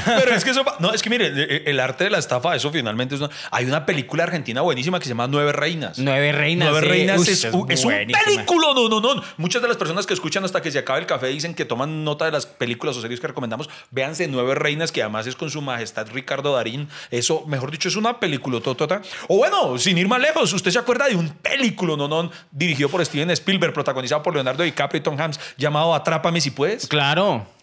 Pero 0.07 0.35
es 0.35 0.45
que 0.45 0.51
eso. 0.51 0.65
No, 0.79 0.93
es 0.93 1.03
que 1.03 1.11
mire, 1.11 1.27
el- 1.27 1.63
el 1.67 1.81
arte 1.81 2.05
de 2.05 2.11
la 2.11 2.19
estafa, 2.19 2.55
eso 2.55 2.71
finalmente 2.71 3.15
es. 3.15 3.21
una- 3.21 3.31
Hay 3.51 3.65
una 3.67 3.85
película 3.87 4.25
argentina 4.25 4.61
buenísima 4.61 4.99
que 4.99 5.05
se 5.05 5.11
llama 5.11 5.27
Nueve 5.27 5.53
Reinas. 5.53 5.99
Nueve 5.99 6.33
reinas. 6.33 6.69
Nueve 6.71 6.87
sí. 6.87 6.93
Reinas 6.93 7.19
Uy, 7.21 7.29
es, 7.29 7.45
es 7.45 7.53
un- 7.55 7.71
es 7.71 7.85
un 7.85 7.93
película. 7.93 8.69
No, 8.75 8.89
no, 8.89 9.01
no. 9.01 9.23
Muchas 9.37 9.63
de 9.63 9.69
las 9.69 9.77
personas 9.77 10.07
que 10.07 10.15
escuchan 10.15 10.45
hasta 10.45 10.61
que 10.63 10.71
se 10.71 10.79
acabe 10.79 11.01
el 11.01 11.07
café 11.07 11.27
dicen 11.29 11.55
que 11.55 11.65
toman 11.65 12.05
nota 12.05 12.25
de 12.25 12.33
las 12.33 12.47
películas 12.47 12.97
o 12.97 13.01
series 13.01 13.21
que 13.21 13.27
recomendamos. 13.27 13.69
Véanse 13.91 14.27
Nueve 14.29 14.55
Reinas, 14.55 14.93
que 14.93 15.03
además 15.03 15.27
es 15.27 15.37
con 15.37 15.51
su 15.51 15.61
majestad 15.63 16.07
Ricardo 16.13 16.55
Darín. 16.55 16.89
Eso, 17.11 17.45
mejor 17.47 17.71
dicho, 17.71 17.89
es 17.89 17.97
una 17.97 18.19
película. 18.21 18.61
totota. 18.61 19.01
O 19.29 19.39
bueno, 19.39 19.77
sin 19.79 19.99
ir 19.99 20.09
más 20.09 20.21
lejos, 20.21 20.53
usted 20.53 20.71
se 20.71 20.79
acuerda 20.79 21.09
de 21.09 21.17
un 21.17 21.29
película, 21.31 21.97
no, 21.97 22.07
no, 22.07 22.31
dirigido 22.53 22.89
por 22.89 23.05
Steven 23.05 23.31
Spielberg, 23.31 23.73
protagonizado 23.73 24.23
por 24.23 24.35
Leonardo 24.35 24.63
DiCaprio 24.63 25.01
y 25.01 25.03
Tom 25.03 25.19
Hanks, 25.21 25.41
llamado 25.57 25.95
Atrápame 25.95 26.41
si 26.41 26.51
puedes. 26.51 26.87
Claro. 26.87 27.16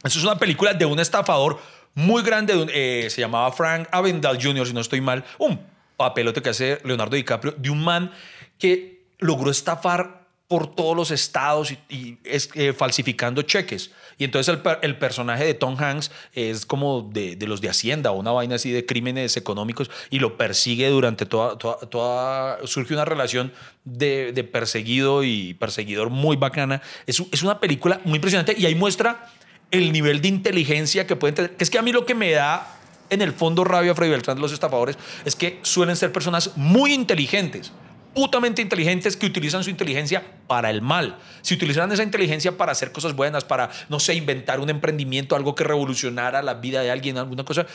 Eso 0.04 0.20
es 0.20 0.24
una 0.24 0.38
película 0.38 0.74
de 0.74 0.86
un 0.86 1.00
estafador 1.00 1.60
muy 1.96 2.24
grande, 2.24 2.66
eh, 2.74 3.08
se 3.10 3.22
llamaba 3.22 3.52
Frank 3.52 3.88
Avendal 3.92 4.42
Jr., 4.42 4.66
si 4.68 4.74
no 4.74 4.82
estoy 4.82 5.00
mal, 5.00 5.24
un 5.38 5.60
papelote 5.96 6.42
que 6.42 6.50
hace 6.50 6.80
Leonardo 6.84 7.16
DiCaprio, 7.16 7.54
de 7.56 7.70
un 7.70 7.84
man 7.84 8.12
que 8.58 9.04
logró 9.20 9.52
estafar 9.52 10.24
por 10.48 10.76
todos 10.76 10.96
los 10.96 11.12
estados 11.12 11.72
y, 11.72 11.78
y 11.90 12.18
es, 12.24 12.50
eh, 12.56 12.74
falsificando 12.74 13.44
cheques. 13.44 13.92
Y 14.18 14.24
entonces 14.26 14.54
el, 14.56 14.62
el 14.82 14.98
personaje 14.98 15.46
de 15.46 15.54
Tom 15.56 15.76
Hanks 15.80 16.12
es 16.34 16.66
como 16.66 17.10
de, 17.14 17.36
de 17.36 17.48
los 17.48 17.62
de 17.62 17.70
Hacienda 17.70 18.12
una 18.12 18.32
vaina 18.32 18.56
así 18.56 18.72
de 18.72 18.86
crímenes 18.86 19.38
económicos 19.38 19.90
y 20.12 20.20
lo 20.20 20.38
persigue 20.38 20.90
durante 20.90 21.26
toda, 21.26 21.58
toda, 21.58 21.78
toda- 21.90 22.68
surge 22.68 22.94
una 22.94 23.06
relación 23.06 23.52
de, 23.86 24.32
de 24.34 24.44
perseguido 24.44 25.24
y 25.24 25.56
perseguidor 25.56 26.10
muy 26.12 26.36
bacana. 26.36 26.82
Es, 27.08 27.24
es 27.32 27.42
una 27.42 27.60
película 27.60 28.02
muy 28.04 28.16
impresionante 28.18 28.54
y 28.58 28.66
ahí 28.68 28.76
muestra 28.76 29.28
el 29.74 29.92
nivel 29.92 30.22
de 30.22 30.28
inteligencia 30.28 31.08
que 31.08 31.16
pueden 31.16 31.36
tener. 31.36 31.56
Es 31.58 31.70
que 31.70 31.80
a 31.80 31.82
mí 31.82 31.92
lo 31.92 32.06
que 32.06 32.14
me 32.14 32.32
da 32.32 32.78
en 33.10 33.22
el 33.22 33.34
fondo 33.34 33.64
rabia 33.64 33.92
a 33.92 33.96
Freddy 33.96 34.12
Beltrán 34.12 34.38
de 34.38 34.42
los 34.42 34.54
estafadores 34.54 34.98
es 35.26 35.36
que 35.36 35.60
suelen 35.64 35.96
ser 35.96 36.12
personas 36.12 36.52
muy 36.56 36.94
inteligentes, 36.94 37.72
putamente 38.14 38.62
inteligentes 38.62 39.18
que 39.18 39.26
utilizan 39.26 39.64
su 39.64 39.72
inteligencia 39.72 40.24
para 40.46 40.70
el 40.70 40.84
mal. 40.84 41.18
Si 41.42 41.56
utilizaran 41.56 41.92
esa 41.92 42.04
inteligencia 42.04 42.56
para 42.56 42.72
hacer 42.72 42.92
cosas 42.92 43.16
buenas, 43.16 43.44
para, 43.46 43.72
no 43.90 44.00
sé, 44.00 44.14
inventar 44.14 44.60
un 44.60 44.70
emprendimiento, 44.70 45.36
algo 45.36 45.56
que 45.56 45.64
revolucionara 45.64 46.44
la 46.44 46.54
vida 46.54 46.82
de 46.82 46.92
alguien, 46.92 47.18
alguna 47.18 47.44
cosa, 47.44 47.66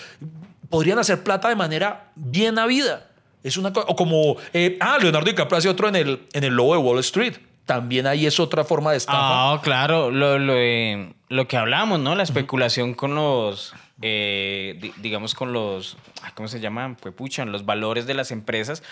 podrían 0.70 1.00
hacer 1.00 1.24
plata 1.24 1.48
de 1.48 1.56
manera 1.56 2.12
bien 2.14 2.60
habida. 2.60 3.10
Es 3.42 3.56
una 3.56 3.72
cosa, 3.72 3.88
o 3.88 3.96
como, 3.96 4.36
eh, 4.52 4.76
ah, 4.80 4.98
Leonardo 5.00 5.28
DiCaprio 5.28 5.58
hace 5.58 5.68
otro 5.68 5.88
en 5.88 5.96
el, 5.96 6.28
en 6.32 6.44
el 6.44 6.54
Lobo 6.54 6.74
de 6.74 6.78
Wall 6.78 7.00
Street. 7.00 7.34
También 7.68 8.06
ahí 8.06 8.24
es 8.26 8.40
otra 8.40 8.64
forma 8.64 8.92
de 8.92 8.96
estafa. 8.96 9.52
Ah, 9.52 9.60
claro, 9.62 10.10
lo, 10.10 10.38
lo, 10.38 10.54
de- 10.54 11.12
lo 11.28 11.46
que 11.46 11.58
hablamos, 11.58 12.00
¿no? 12.00 12.14
La 12.14 12.22
especulación 12.22 12.94
con 12.94 13.14
los, 13.14 13.74
eh, 14.00 14.78
di- 14.80 14.92
digamos, 14.96 15.34
con 15.34 15.52
los, 15.52 15.98
¿cómo 16.34 16.48
se 16.48 16.60
llaman? 16.60 16.96
Pues 16.96 17.14
puchan, 17.14 17.52
los 17.52 17.66
valores 17.66 18.06
de 18.06 18.14
las 18.14 18.30
empresas. 18.30 18.82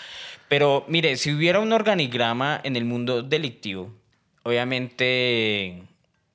Pero 0.47 0.85
mire, 0.87 1.17
si 1.17 1.33
hubiera 1.33 1.59
un 1.59 1.73
organigrama 1.73 2.61
en 2.63 2.75
el 2.75 2.85
mundo 2.85 3.23
delictivo, 3.23 3.91
obviamente, 4.43 5.83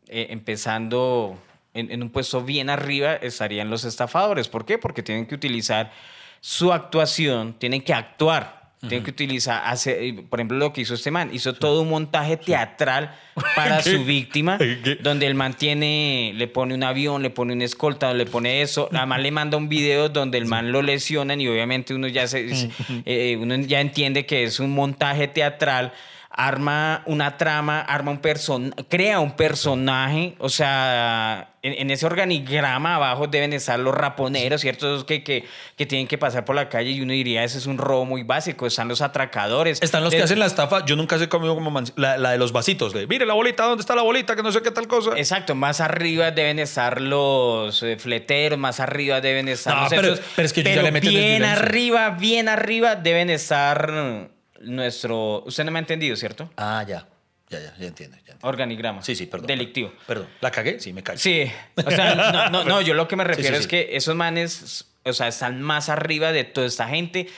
eh, 0.09 0.26
empezando 0.30 1.38
en, 1.74 1.90
en 1.90 2.03
un 2.03 2.11
puesto 2.11 2.43
bien 2.43 2.70
arriba, 2.70 3.14
estarían 3.14 3.70
los 3.70 3.84
estafadores. 3.84 4.49
¿Por 4.49 4.64
qué? 4.66 4.78
Porque 4.78 5.03
tienen 5.03 5.26
que 5.26 5.34
utilizar 5.34 5.93
su 6.40 6.72
actuación, 6.72 7.55
tienen 7.55 7.82
que 7.82 7.95
actuar. 7.95 8.61
Tienen 8.88 9.04
que 9.04 9.10
utilizar, 9.12 9.62
hace- 9.64 10.08
eh, 10.08 10.14
por 10.28 10.40
ejemplo, 10.40 10.58
lo 10.58 10.72
que 10.72 10.80
hizo 10.80 10.94
este 10.94 11.12
man, 11.12 11.30
hizo 11.32 11.54
todo 11.54 11.82
un 11.82 11.88
montaje 11.88 12.36
teatral 12.36 13.14
para 13.56 13.80
su 13.80 14.04
víctima, 14.04 14.58
¿Qué? 14.58 14.98
donde 15.00 15.26
el 15.28 15.36
man 15.36 15.54
tiene, 15.54 16.32
le 16.34 16.48
pone 16.48 16.74
un 16.74 16.82
avión, 16.82 17.22
le 17.22 17.30
pone 17.30 17.52
una 17.52 17.64
escolta, 17.64 18.12
le 18.12 18.26
pone 18.26 18.60
eso, 18.60 18.88
además 18.92 19.20
le 19.20 19.30
manda 19.30 19.56
un 19.56 19.68
video 19.68 20.08
donde 20.08 20.38
el 20.38 20.46
man 20.46 20.72
lo 20.72 20.82
lesionan 20.82 21.40
y 21.40 21.46
obviamente 21.46 21.94
uno 21.94 22.08
ya 22.08 22.26
se, 22.26 22.68
eh, 23.06 23.36
uno 23.40 23.54
ya 23.56 23.80
entiende 23.80 24.26
que 24.26 24.42
es 24.42 24.58
un 24.58 24.72
montaje 24.72 25.28
teatral, 25.28 25.92
arma 26.34 27.02
una 27.06 27.36
trama, 27.36 27.80
arma 27.80 28.10
un 28.10 28.18
person, 28.18 28.74
crea 28.88 29.20
un 29.20 29.32
personaje, 29.36 30.34
o 30.38 30.48
sea, 30.48 31.50
en, 31.62 31.74
en 31.74 31.90
ese 31.90 32.06
organigrama 32.06 32.96
abajo 32.96 33.26
deben 33.26 33.52
estar 33.52 33.78
los 33.78 33.94
raponeros, 33.94 34.60
¿cierto? 34.60 35.04
Que, 35.06 35.22
que, 35.22 35.44
que 35.76 35.86
tienen 35.86 36.08
que 36.08 36.18
pasar 36.18 36.44
por 36.44 36.56
la 36.56 36.68
calle 36.68 36.90
y 36.90 37.00
uno 37.00 37.12
diría, 37.12 37.44
ese 37.44 37.58
es 37.58 37.66
un 37.66 37.78
robo 37.78 38.04
muy 38.04 38.22
básico, 38.22 38.66
están 38.66 38.88
los 38.88 39.00
atracadores. 39.02 39.80
Están 39.82 40.02
los 40.02 40.10
que 40.10 40.16
De- 40.18 40.22
hacen 40.24 40.38
la 40.38 40.46
estafa. 40.46 40.84
Yo 40.86 40.96
nunca 40.96 41.18
sé 41.18 41.28
cómo 41.28 41.54
como 41.54 41.70
man- 41.70 41.84
la, 41.96 42.16
la 42.18 42.30
de 42.32 42.38
los 42.38 42.52
vasitos. 42.52 42.92
De, 42.92 43.06
mire 43.06 43.26
la 43.26 43.34
bolita, 43.34 43.64
¿dónde 43.64 43.82
está 43.82 43.94
la 43.94 44.02
bolita? 44.02 44.34
Que 44.34 44.42
no 44.42 44.50
sé 44.50 44.62
qué 44.62 44.70
tal 44.70 44.88
cosa. 44.88 45.10
Exacto, 45.16 45.54
más 45.54 45.80
arriba 45.80 46.30
deben 46.30 46.58
estar 46.58 47.00
los 47.00 47.82
eh, 47.82 47.96
fleteros, 47.98 48.58
más 48.58 48.80
arriba 48.80 49.20
deben 49.20 49.48
estar 49.48 49.74
No, 49.74 49.82
los 49.82 49.90
pero- 49.90 50.14
es 50.44 50.52
que 50.52 50.60
ellos 50.62 50.74
ya 50.74 50.82
le 50.82 50.88
el 50.88 51.00
bien 51.00 51.44
arriba, 51.44 52.10
bien 52.10 52.48
arriba 52.48 52.96
deben 52.96 53.30
estar 53.30 54.30
nuestro, 54.62 55.42
usted 55.44 55.64
no 55.64 55.70
me 55.70 55.78
ha 55.78 55.80
entendido, 55.80 56.16
¿cierto? 56.16 56.50
Ah, 56.56 56.84
ya. 56.86 57.06
Ya, 57.50 57.60
ya, 57.60 57.74
ya 57.78 57.86
entiendo. 57.86 58.16
ya 58.16 58.20
entiendo. 58.20 58.46
Organigrama. 58.48 59.02
Sí, 59.02 59.14
sí, 59.14 59.26
perdón. 59.26 59.46
Delictivo. 59.46 59.92
Perdón. 60.06 60.28
¿La 60.40 60.50
cagué? 60.50 60.80
Sí, 60.80 60.92
me 60.92 61.02
cagué. 61.02 61.18
Sí, 61.18 61.44
o 61.84 61.90
sea, 61.90 62.14
no, 62.32 62.48
no, 62.50 62.64
no, 62.64 62.80
yo 62.80 62.94
lo 62.94 63.06
que 63.08 63.16
me 63.16 63.24
refiero 63.24 63.50
sí, 63.50 63.58
es 63.58 63.62
sí. 63.64 63.68
que 63.68 63.88
esos 63.96 64.14
manes, 64.16 64.86
o 65.04 65.12
sea, 65.12 65.28
están 65.28 65.60
más 65.60 65.88
arriba 65.90 66.32
de 66.32 66.44
toda 66.44 66.66
esta 66.66 66.88
gente 66.88 67.28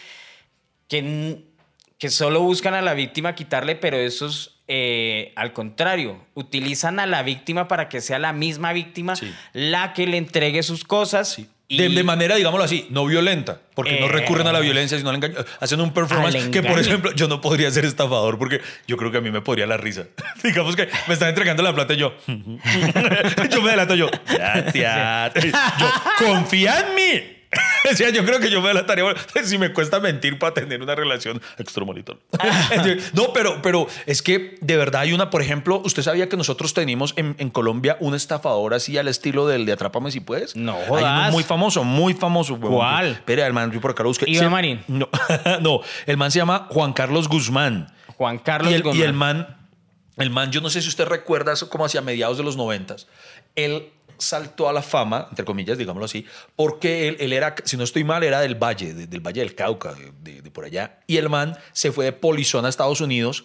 que, 0.89 1.43
que 1.99 2.11
solo 2.11 2.41
buscan 2.43 2.75
a 2.75 2.83
la 2.83 2.95
víctima 2.95 3.35
quitarle, 3.35 3.75
pero 3.75 3.97
esos, 3.97 4.57
eh, 4.68 5.33
al 5.37 5.53
contrario, 5.53 6.25
utilizan 6.35 7.01
a 7.01 7.07
la 7.07 7.22
víctima 7.22 7.66
para 7.66 7.89
que 7.89 8.01
sea 8.01 8.18
la 8.18 8.33
misma 8.33 8.72
víctima 8.72 9.16
Sí. 9.16 9.35
la 9.53 9.93
que 9.95 10.07
le 10.07 10.16
entregue 10.18 10.62
sus 10.62 10.85
cosas 10.85 11.41
De, 11.69 12.05
manera, 12.05 12.37
digámoslo 12.37 12.65
así, 12.65 12.87
no 12.91 13.07
violenta, 13.07 13.61
porque 13.75 13.99
no 13.99 14.07
Eh. 14.07 14.09
recurren 14.11 14.47
a 14.47 14.53
la 14.53 14.61
violencia, 14.61 14.99
sino 14.99 15.11
al 15.11 15.17
engaño. 15.17 15.35
Hacen 15.61 15.81
un 15.81 15.93
performance 15.95 16.49
que, 16.51 16.62
por 16.62 16.79
ejemplo, 16.79 17.12
yo 17.12 17.27
no 17.27 17.41
podría 17.41 17.71
ser 17.71 17.85
estafador 17.87 18.39
porque 18.39 18.61
yo 18.87 18.97
creo 18.97 19.11
que 19.11 19.19
a 19.19 19.21
mí 19.23 19.31
me 19.31 19.41
podría 19.41 19.67
la 19.67 19.77
risa. 19.79 20.05
Digamos 20.45 20.77
que 20.77 20.89
me 21.09 21.15
están 21.15 21.31
entregando 21.31 21.62
la 21.62 21.75
plata 21.75 21.95
y 21.95 21.97
yo. 21.97 22.15
yo 22.27 23.62
me 23.62 23.69
adelanto 23.71 23.95
yo. 23.95 24.11
Gracias. 24.29 25.33
Yo, 25.81 25.91
confía 26.27 26.81
en 26.81 26.95
mí. 26.95 27.23
O 27.91 27.95
sea, 27.95 28.09
yo 28.11 28.25
creo 28.25 28.41
que 28.41 28.51
yo 28.51 28.61
me 28.61 28.69
adelantaría 28.69 29.05
bueno, 29.05 29.21
si 29.45 29.59
me 29.59 29.73
cuesta 29.73 30.01
mentir 30.01 30.39
para 30.39 30.55
tener 30.55 30.81
una 30.81 30.95
relación 30.95 31.41
extramonitón. 31.59 32.19
no, 33.13 33.33
pero, 33.35 33.61
pero 33.61 33.87
es 34.07 34.23
que 34.23 34.57
de 34.63 34.77
verdad 34.77 35.03
hay 35.03 35.13
una, 35.13 35.29
por 35.29 35.43
ejemplo, 35.43 35.83
¿usted 35.85 36.03
sabía 36.03 36.29
que 36.29 36.37
nosotros 36.37 36.73
tenemos 36.73 37.13
en, 37.17 37.37
en 37.39 37.51
Colombia 37.51 37.97
un 38.01 38.15
estafador 38.15 38.73
así 38.73 38.97
al 38.97 39.09
estilo 39.09 39.47
del 39.47 39.67
de 39.67 39.73
Atrápame 39.73 40.11
si 40.11 40.21
puedes? 40.21 40.57
No 40.57 40.73
Hay 40.73 40.79
uno 40.89 40.99
jodas. 40.99 41.33
muy 41.33 41.43
famoso, 41.45 41.85
muy 41.85 42.15
famoso. 42.15 42.59
¿Cuál? 42.59 43.13
Espera, 43.13 43.47
el 43.47 43.53
man, 43.53 43.71
yo 43.71 43.81
por 43.81 43.91
acá 43.91 44.03
lo 44.03 44.09
busqué. 44.11 44.31
Iván 44.31 44.51
Marín. 44.51 44.83
No, 44.89 45.09
no, 45.61 45.81
el 46.07 46.17
man 46.17 46.31
se 46.31 46.39
llama 46.39 46.69
Juan 46.71 46.93
Carlos 46.95 47.29
Guzmán. 47.29 47.93
Juan 48.17 48.39
Carlos 48.39 48.71
Y 48.71 48.75
el, 48.77 48.81
y 48.81 48.85
Guzmán. 48.85 49.07
el 49.07 49.13
man, 49.13 49.57
el 50.17 50.31
man, 50.31 50.51
yo 50.53 50.61
no 50.61 50.71
sé 50.71 50.81
si 50.81 50.89
usted 50.89 51.07
recuerda 51.07 51.53
eso 51.53 51.69
como 51.69 51.85
hacia 51.85 52.01
mediados 52.01 52.39
de 52.39 52.45
los 52.45 52.57
noventas. 52.57 53.09
Él 53.57 53.91
saltó 54.19 54.69
a 54.69 54.73
la 54.73 54.83
fama, 54.83 55.27
entre 55.31 55.45
comillas, 55.45 55.79
digámoslo 55.79 56.05
así, 56.07 56.27
porque 56.57 57.09
él, 57.09 57.17
él 57.21 57.33
era, 57.33 57.55
si 57.65 57.77
no 57.77 57.85
estoy 57.85 58.05
mal, 58.05 58.23
era 58.23 58.41
del 58.41 58.55
Valle, 58.55 58.95
de- 58.95 59.07
del 59.07 59.21
Valle 59.21 59.41
del 59.41 59.55
Cauca, 59.55 59.95
de 60.23 60.51
por 60.51 60.65
allá. 60.65 61.01
Y 61.07 61.17
el 61.17 61.29
man 61.29 61.57
se 61.73 61.93
fue 61.93 62.05
de 62.07 62.12
polizón 62.12 62.65
a 62.67 62.69
Estados 62.69 63.01
Unidos. 63.01 63.45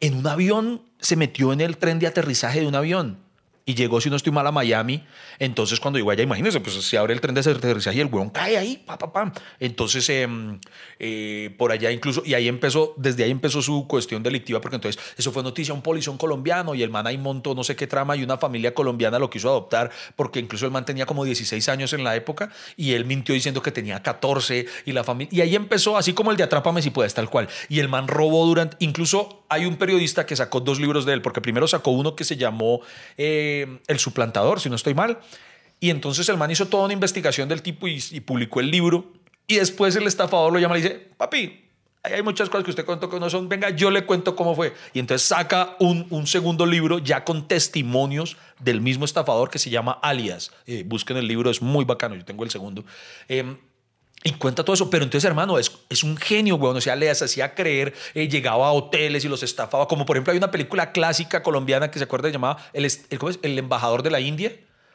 En 0.00 0.16
un 0.16 0.26
avión, 0.26 0.82
se 0.98 1.16
metió 1.16 1.52
en 1.52 1.60
el 1.60 1.76
tren 1.78 1.98
de 1.98 2.06
aterrizaje 2.06 2.60
de 2.60 2.66
un 2.66 2.74
avión. 2.74 3.18
Y 3.64 3.74
llegó, 3.74 4.00
si 4.00 4.10
no 4.10 4.16
estoy 4.16 4.32
mal, 4.32 4.46
a 4.46 4.52
Miami. 4.52 5.04
Entonces, 5.38 5.78
cuando 5.78 5.98
llegó 5.98 6.10
allá, 6.10 6.24
imagínense, 6.24 6.60
pues 6.60 6.74
se 6.74 6.98
abre 6.98 7.14
el 7.14 7.20
tren 7.20 7.34
de 7.34 7.40
aterrizaje 7.40 7.96
y 7.96 8.00
el 8.00 8.06
huevón 8.06 8.30
cae 8.30 8.56
ahí, 8.56 8.82
pa, 8.84 8.98
pa, 8.98 9.12
pam. 9.12 9.32
Entonces, 9.60 10.08
em, 10.08 10.58
eh, 10.98 11.54
por 11.56 11.70
allá 11.70 11.92
incluso, 11.92 12.22
y 12.24 12.34
ahí 12.34 12.48
empezó, 12.48 12.94
desde 12.96 13.22
ahí 13.22 13.30
empezó 13.30 13.62
su 13.62 13.86
cuestión 13.86 14.22
delictiva, 14.22 14.60
porque 14.60 14.76
entonces 14.76 15.00
eso 15.16 15.30
fue 15.30 15.44
noticia, 15.44 15.72
un 15.74 15.82
polizón 15.82 16.18
colombiano 16.18 16.74
y 16.74 16.82
el 16.82 16.90
man 16.90 17.06
ahí 17.06 17.18
montó 17.18 17.54
no 17.54 17.62
sé 17.62 17.76
qué 17.76 17.86
trama 17.86 18.16
y 18.16 18.24
una 18.24 18.36
familia 18.36 18.74
colombiana 18.74 19.20
lo 19.20 19.30
quiso 19.30 19.48
adoptar, 19.48 19.90
porque 20.16 20.40
incluso 20.40 20.66
el 20.66 20.72
man 20.72 20.84
tenía 20.84 21.06
como 21.06 21.24
16 21.24 21.68
años 21.68 21.92
en 21.92 22.02
la 22.02 22.16
época 22.16 22.50
y 22.76 22.92
él 22.92 23.04
mintió 23.04 23.32
diciendo 23.34 23.62
que 23.62 23.70
tenía 23.70 24.02
14 24.02 24.66
y 24.86 24.92
la 24.92 25.04
familia. 25.04 25.30
Y 25.32 25.40
ahí 25.40 25.54
empezó, 25.54 25.96
así 25.96 26.12
como 26.12 26.32
el 26.32 26.36
de 26.36 26.42
Atrápame 26.42 26.82
si 26.82 26.90
puedes, 26.90 27.14
tal 27.14 27.30
cual. 27.30 27.48
Y 27.68 27.78
el 27.78 27.88
man 27.88 28.08
robó 28.08 28.44
durante, 28.44 28.76
incluso 28.80 29.44
hay 29.48 29.66
un 29.66 29.76
periodista 29.76 30.26
que 30.26 30.34
sacó 30.34 30.60
dos 30.60 30.80
libros 30.80 31.04
de 31.04 31.12
él, 31.12 31.22
porque 31.22 31.40
primero 31.40 31.68
sacó 31.68 31.90
uno 31.90 32.16
que 32.16 32.24
se 32.24 32.36
llamó 32.36 32.80
eh, 33.16 33.51
El 33.86 33.98
suplantador, 33.98 34.60
si 34.60 34.68
no 34.68 34.76
estoy 34.76 34.94
mal. 34.94 35.18
Y 35.80 35.90
entonces 35.90 36.28
el 36.28 36.36
man 36.36 36.50
hizo 36.50 36.68
toda 36.68 36.84
una 36.84 36.92
investigación 36.92 37.48
del 37.48 37.60
tipo 37.60 37.88
y, 37.88 38.00
publicó 38.20 38.60
el 38.60 38.70
libro. 38.70 39.12
Y 39.46 39.56
después 39.56 39.96
el 39.96 40.06
estafador 40.06 40.52
lo 40.52 40.58
llama 40.60 40.78
y 40.78 40.82
dice, 40.82 41.08
papi, 41.16 41.62
hay 42.04 42.22
muchas 42.22 42.48
cosas 42.48 42.64
que 42.64 42.70
usted 42.70 42.84
contó 42.84 43.08
que 43.08 43.18
no 43.20 43.30
son, 43.30 43.48
venga, 43.48 43.70
yo 43.70 43.90
le 43.90 44.04
cuento 44.04 44.36
cómo 44.36 44.54
fue. 44.54 44.74
Y 44.92 45.00
entonces 45.00 45.26
saca 45.26 45.76
un, 45.80 46.06
un 46.10 46.26
segundo 46.26 46.66
libro 46.66 46.98
ya 46.98 47.24
con 47.24 47.48
testimonios 47.48 48.36
del 48.60 48.80
mismo 48.80 49.04
estafador 49.04 49.50
que 49.50 49.58
se 49.58 49.70
llama 49.70 49.98
Alias. 50.02 50.52
Eh, 50.66 50.84
busquen 50.86 51.16
el 51.16 51.26
libro, 51.26 51.50
es 51.50 51.62
muy 51.62 51.84
bacano, 51.84 52.14
yo 52.14 52.24
tengo 52.24 52.44
el 52.44 52.50
segundo. 52.50 52.84
Em, 53.28 53.56
y 54.24 54.32
cuenta 54.32 54.64
todo 54.64 54.74
eso, 54.74 54.88
pero 54.88 55.04
entonces, 55.04 55.28
hermano, 55.28 55.58
es, 55.58 55.72
es 55.88 56.04
un 56.04 56.16
genio, 56.16 56.56
weón. 56.56 56.76
O 56.76 56.80
sea, 56.80 56.94
les 56.94 57.22
hacía 57.22 57.54
creer, 57.54 57.92
eh, 58.14 58.28
llegaba 58.28 58.68
a 58.68 58.72
hoteles 58.72 59.24
y 59.24 59.28
los 59.28 59.42
estafaba. 59.42 59.88
Como 59.88 60.06
por 60.06 60.16
ejemplo, 60.16 60.32
hay 60.32 60.38
una 60.38 60.50
película 60.50 60.92
clásica 60.92 61.42
colombiana 61.42 61.90
que 61.90 61.98
se 61.98 62.04
acuerda, 62.04 62.28
llamaba 62.28 62.58
El. 62.72 62.88
El 63.42 63.58
embajador 63.58 64.02
de 64.02 64.10
la 64.10 64.20
India. 64.20 64.52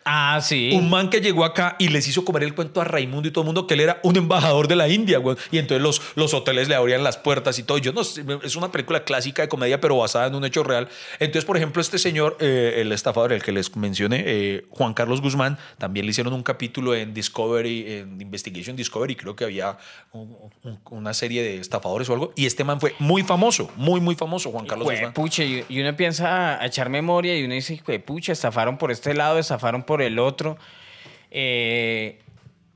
Ah, 0.09 0.39
sí. 0.41 0.71
Un 0.73 0.89
man 0.89 1.09
que 1.09 1.19
llegó 1.19 1.43
acá 1.43 1.75
y 1.79 1.89
les 1.89 2.07
hizo 2.07 2.23
comer 2.23 2.43
el 2.43 2.55
cuento 2.55 2.79
a 2.79 2.85
Raimundo 2.85 3.27
y 3.27 3.31
todo 3.31 3.41
el 3.43 3.47
mundo 3.47 3.67
que 3.67 3.73
él 3.73 3.81
era 3.81 3.99
un 4.03 4.15
embajador 4.15 4.67
de 4.69 4.75
la 4.77 4.87
India, 4.87 5.17
güey. 5.17 5.35
Y 5.51 5.57
entonces 5.57 5.81
los, 5.83 6.01
los 6.15 6.33
hoteles 6.33 6.69
le 6.69 6.75
abrían 6.75 7.03
las 7.03 7.17
puertas 7.17 7.59
y 7.59 7.63
todo. 7.63 7.77
Yo 7.77 7.91
no 7.91 8.03
sé, 8.05 8.23
es 8.43 8.55
una 8.55 8.71
película 8.71 9.03
clásica 9.03 9.41
de 9.41 9.49
comedia, 9.49 9.81
pero 9.81 9.97
basada 9.97 10.27
en 10.27 10.35
un 10.35 10.45
hecho 10.45 10.63
real. 10.63 10.87
Entonces, 11.19 11.43
por 11.43 11.57
ejemplo, 11.57 11.81
este 11.81 11.97
señor, 11.99 12.37
eh, 12.39 12.75
el 12.77 12.91
estafador, 12.93 13.33
el 13.33 13.43
que 13.43 13.51
les 13.51 13.75
mencioné, 13.75 14.23
eh, 14.25 14.65
Juan 14.69 14.93
Carlos 14.93 15.19
Guzmán, 15.21 15.57
también 15.77 16.05
le 16.05 16.11
hicieron 16.11 16.31
un 16.33 16.43
capítulo 16.43 16.95
en 16.95 17.13
Discovery, 17.13 17.91
en 17.97 18.21
Investigation 18.21 18.75
Discovery. 18.77 19.15
Creo 19.17 19.35
que 19.35 19.43
había 19.43 19.77
un- 20.13 20.37
un- 20.63 20.79
una 20.89 21.13
serie 21.13 21.43
de 21.43 21.57
estafadores 21.59 22.09
o 22.09 22.13
algo. 22.13 22.31
Y 22.35 22.45
este 22.45 22.63
man 22.63 22.79
fue 22.79 22.95
muy 22.99 23.23
famoso, 23.23 23.69
muy, 23.75 23.99
muy 23.99 24.15
famoso, 24.15 24.51
Juan 24.51 24.65
Carlos 24.65 24.87
Guzmán. 24.89 25.13
pucha, 25.13 25.43
y, 25.43 25.65
y 25.67 25.79
uno 25.81 25.89
empieza 25.89 26.61
a 26.61 26.65
echar 26.65 26.89
memoria 26.89 27.37
y 27.37 27.43
uno 27.43 27.53
dice, 27.55 27.81
pucha, 28.05 28.31
estafaron 28.31 28.77
por 28.77 28.91
este 28.91 29.13
lado, 29.13 29.37
estafaron 29.39 29.83
por 29.83 29.96
el 30.01 30.19
otro. 30.19 30.57
Eh, 31.31 32.19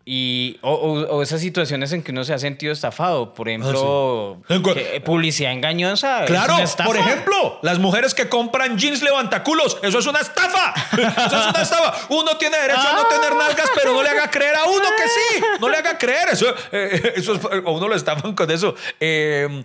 y, 0.04 0.58
o, 0.62 0.72
o- 0.74 1.18
o 1.18 1.22
esas 1.22 1.40
situaciones 1.42 1.94
en 1.94 2.02
que 2.02 2.12
uno 2.12 2.24
se 2.24 2.34
ha 2.34 2.40
sentido 2.40 2.74
estafado. 2.74 3.36
Por 3.36 3.48
ejemplo, 3.48 4.42
En 4.50 4.62
cu- 4.64 4.74
que- 4.74 5.00
publicidad 5.06 5.52
engañosa. 5.52 6.26
Claro, 6.26 6.56
por 6.84 6.98
ejemplo, 6.98 7.60
las 7.62 7.78
mujeres 7.78 8.16
que 8.16 8.28
compran 8.28 8.80
jeans 8.80 9.04
levantaculos, 9.04 9.78
eso 9.84 10.00
es 10.00 10.08
una 10.08 10.20
estafa. 10.20 10.74
Eso 10.92 11.38
es 11.38 11.48
una 11.48 11.62
estafa. 11.62 11.94
Uno 12.10 12.36
tiene 12.38 12.58
derecho 12.58 12.80
a 12.82 12.94
no 12.94 13.02
Ah. 13.02 13.08
tener 13.10 13.36
nalgas, 13.38 13.70
pero 13.76 13.94
no 13.94 14.02
le 14.04 14.10
haga 14.10 14.30
creer 14.30 14.56
a 14.56 14.66
uno 14.66 14.84
que 14.98 15.08
sí. 15.08 15.44
No 15.62 15.70
le 15.70 15.78
haga 15.78 15.98
creer. 15.98 16.30
Eso, 16.32 16.48
eh, 16.72 17.14
eso 17.16 17.36
es- 17.36 17.46
a 17.46 17.70
uno 17.70 17.88
lo 17.88 17.96
estafan 17.96 18.34
con 18.34 18.50
eso. 18.52 18.76
Eh, 19.00 19.64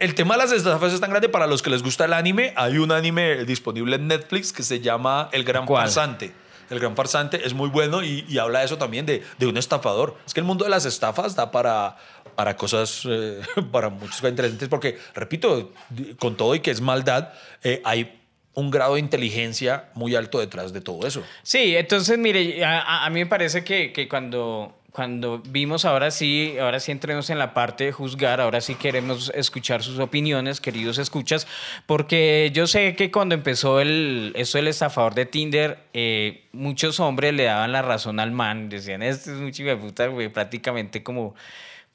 el, 0.00 0.14
tema 0.14 0.34
de 0.36 0.42
las 0.42 0.52
estafas 0.52 0.92
es 0.92 1.00
tan 1.00 1.10
grande 1.10 1.28
para 1.28 1.46
los 1.46 1.62
que 1.62 1.70
les 1.70 1.82
gusta 1.82 2.04
el 2.04 2.12
anime. 2.12 2.52
Hay 2.56 2.76
un 2.78 2.90
anime 2.92 3.44
disponible 3.44 3.96
en 3.96 4.08
Netflix 4.08 4.52
que 4.52 4.62
se 4.64 4.80
llama 4.80 5.28
El 5.32 5.44
Gran 5.44 5.64
¿Cuál? 5.64 5.84
Farsante. 5.84 6.32
El 6.70 6.80
Gran 6.80 6.96
Farsante 6.96 7.46
es 7.46 7.54
muy 7.54 7.68
bueno 7.68 8.02
y, 8.02 8.38
habla 8.38 8.60
de 8.60 8.64
eso 8.66 8.78
también, 8.78 9.06
de, 9.06 9.22
de 9.38 9.46
un 9.46 9.56
estafador. 9.56 10.16
Es 10.26 10.34
que 10.34 10.40
el 10.40 10.46
mundo 10.46 10.64
de 10.64 10.70
las 10.70 10.84
estafas 10.84 11.34
da 11.36 11.50
para, 11.50 11.96
para 12.34 12.56
cosas, 12.56 13.02
eh, 13.08 13.40
para 13.72 13.88
muchas 13.88 14.16
cosas 14.16 14.30
interesantes, 14.30 14.68
porque, 14.68 14.98
repito, 15.14 15.72
con 16.18 16.36
todo 16.36 16.54
y 16.54 16.60
que 16.60 16.70
es 16.70 16.80
maldad, 16.80 17.32
eh, 17.62 17.80
hay 17.84 18.20
un 18.54 18.70
grado 18.70 18.94
de 18.94 19.00
inteligencia 19.00 19.90
muy 19.94 20.14
alto 20.14 20.38
detrás 20.40 20.72
de 20.72 20.80
todo 20.80 21.06
eso. 21.06 21.22
Sí, 21.42 21.76
entonces, 21.76 22.16
mire, 22.18 22.64
a- 22.64 23.04
a 23.04 23.10
mí 23.10 23.20
me 23.20 23.26
parece 23.26 23.62
que, 23.64 23.92
que 23.92 24.08
cuando, 24.08 24.75
cuando 24.96 25.42
vimos 25.46 25.84
ahora 25.84 26.10
sí, 26.10 26.56
ahora 26.58 26.80
sí 26.80 26.90
entremos 26.90 27.28
en 27.28 27.38
la 27.38 27.52
parte 27.52 27.84
de 27.84 27.92
juzgar, 27.92 28.40
ahora 28.40 28.62
sí 28.62 28.76
queremos 28.76 29.30
escuchar 29.34 29.82
sus 29.82 29.98
opiniones, 29.98 30.58
queridos 30.58 30.96
escuchas, 30.96 31.46
porque 31.84 32.50
yo 32.54 32.66
sé 32.66 32.96
que 32.96 33.10
cuando 33.10 33.34
empezó 33.34 33.78
el, 33.78 34.32
eso 34.36 34.56
del 34.56 34.68
estafador 34.68 35.14
de 35.14 35.26
Tinder, 35.26 35.80
eh, 35.92 36.44
muchos 36.52 36.98
hombres 36.98 37.34
le 37.34 37.44
daban 37.44 37.72
la 37.72 37.82
razón 37.82 38.20
al 38.20 38.32
man, 38.32 38.70
decían, 38.70 39.02
este 39.02 39.32
es 39.32 39.36
un 39.36 39.52
chico 39.52 39.68
de 39.68 39.76
puta, 39.76 40.06
güey, 40.06 40.30
prácticamente 40.30 41.02
como... 41.02 41.34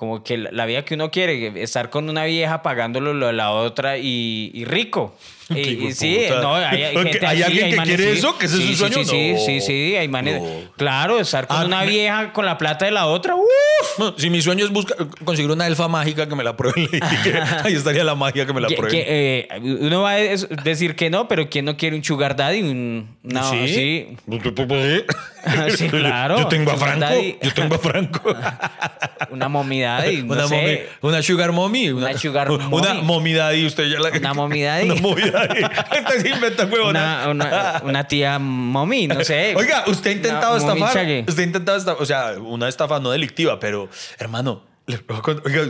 Como 0.02 0.24
que 0.24 0.36
la 0.36 0.66
vida 0.66 0.84
que 0.84 0.96
uno 0.96 1.12
quiere, 1.12 1.62
estar 1.62 1.92
con 1.92 2.10
una 2.10 2.26
vieja 2.26 2.64
pagándolo 2.64 3.14
lo 3.14 3.28
de 3.28 3.34
la 3.34 3.52
otra 3.52 4.00
y, 4.00 4.50
y 4.52 4.66
rico. 4.66 5.14
Y- 5.52 5.92
sí, 5.92 6.22
no, 6.42 6.56
hay, 6.56 6.82
hay 6.82 6.96
¿Hay 6.96 7.04
gente 7.12 7.26
alguien 7.28 7.70
que 7.72 7.76
manes, 7.76 7.96
quiere 7.98 8.14
sí. 8.14 8.18
eso? 8.20 8.38
¿Que 8.38 8.46
ese 8.48 8.56
es 8.58 8.64
su 8.70 8.76
sueño? 8.88 9.04
Sí, 9.04 9.34
No, 9.34 9.40
sí, 9.46 9.60
sí, 9.62 9.96
hay 9.98 10.08
manes. 10.08 10.42
no. 10.42 10.48
Claro, 10.78 11.20
estar 11.20 11.46
con 11.46 11.58
Ah, 11.58 11.66
una 11.66 11.82
me- 11.82 11.88
vieja 11.88 12.32
con 12.34 12.46
la 12.46 12.58
plata 12.58 12.86
de 12.86 12.92
la 12.92 13.06
otra. 13.06 13.36
¡uf! 13.36 14.14
Si 14.18 14.30
mi 14.32 14.42
sueño 14.42 14.64
es 14.66 14.72
buscar, 14.72 14.98
conseguir 15.26 15.52
una 15.52 15.68
elfa 15.68 15.88
mágica 15.90 16.28
que 16.28 16.36
me 16.36 16.44
la 16.46 16.56
pruebe, 16.58 16.88
ahí 17.64 17.74
estaría 17.74 18.04
la 18.06 18.16
magia 18.16 18.46
que 18.48 18.54
me 18.54 18.62
la 18.62 18.70
Que- 18.70 18.76
pruebe. 18.78 18.92
que, 18.98 19.06
eh, 19.52 19.60
uno 19.82 20.02
va 20.04 20.14
a 20.14 20.16
decir 20.16 20.96
que 20.96 21.10
no, 21.12 21.28
pero 21.28 21.48
¿quién 21.50 21.66
no 21.66 21.76
quiere 21.78 21.96
un 21.98 22.04
sugar 22.04 22.36
daddy? 22.36 22.62
Un, 22.64 23.18
no, 23.22 23.52
sí. 23.52 24.16
Sí, 25.76 25.90
claro. 25.90 26.38
Yo 26.38 26.48
tengo 26.48 26.72
a 26.72 26.76
Sugar 26.76 26.90
Franco. 26.90 27.06
daddy. 27.06 27.38
Yo 27.42 27.54
tengo 27.54 27.76
a 27.76 27.80
Franco. 27.80 28.36
Una 29.32 29.48
mommy 29.50 29.82
daddy, 29.82 30.24
no 30.24 30.34
una, 30.34 30.48
sé. 30.48 30.56
mommy- 30.56 30.80
una 31.02 31.22
sugar 31.24 31.52
mommy. 31.52 31.90
Una 31.90 32.18
sugar 32.18 32.52
Una 32.52 32.68
mommy. 32.68 33.02
mommy 33.04 33.34
daddy. 33.34 33.66
Usted 33.66 33.86
ya 33.90 34.00
la, 34.00 34.10
Una 34.10 34.34
mommy 34.36 34.62
daddy. 34.64 34.90
Una 34.90 36.12
se 36.20 36.30
inventa 36.30 36.66
huevona. 36.66 37.28
Una, 37.30 37.46
una, 37.48 37.82
una 37.86 38.08
tía 38.08 38.40
mommy, 38.40 39.08
no 39.08 39.24
sé. 39.24 39.54
Oiga, 39.56 39.84
usted 39.88 40.12
ha 40.12 40.14
intentado 40.14 40.56
Una 40.64 40.74
estafar. 40.74 41.08
Usted 41.28 41.40
ha 41.40 41.44
intentado 41.44 41.78
estafar. 41.78 42.02
O 42.02 42.06
sea, 42.06 42.34
una 42.40 42.68
estafa 42.68 43.00
no 43.00 43.12
delictiva, 43.12 43.60
pero 43.60 43.90
hermano. 44.18 44.66
Oiga, 45.46 45.62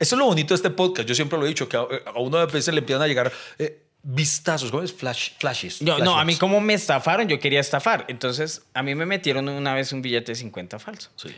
eso 0.00 0.14
es 0.16 0.18
lo 0.18 0.24
bonito 0.24 0.54
de 0.54 0.56
este 0.56 0.70
podcast. 0.70 1.08
Yo 1.08 1.14
siempre 1.14 1.38
lo 1.38 1.44
he 1.44 1.48
dicho, 1.48 1.68
que 1.68 1.76
a, 1.76 1.80
a 1.80 2.18
uno 2.18 2.38
a 2.38 2.46
veces 2.46 2.74
le 2.74 2.80
empiezan 2.80 3.02
a 3.02 3.06
llegar 3.06 3.30
eh, 3.58 3.83
vistazos, 4.04 4.70
¿cómo 4.70 4.82
es? 4.82 4.92
Flash, 4.92 5.30
flashes. 5.38 5.80
Yo- 5.80 5.98
no, 5.98 6.18
a 6.18 6.24
mí 6.24 6.36
como 6.36 6.60
me 6.60 6.74
estafaron, 6.74 7.26
yo 7.28 7.38
quería 7.40 7.60
estafar. 7.60 8.04
Entonces, 8.08 8.64
a 8.74 8.82
mí 8.82 8.94
me 8.94 9.06
metieron 9.06 9.48
una 9.48 9.74
vez 9.74 9.92
un 9.92 10.02
billete 10.02 10.32
de 10.32 10.36
50 10.36 10.78
falso. 10.78 11.10
Sí. 11.16 11.34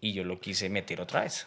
Y 0.00 0.12
yo 0.12 0.24
lo 0.24 0.38
quise 0.40 0.68
meter 0.70 1.00
otra 1.00 1.22
vez. 1.22 1.46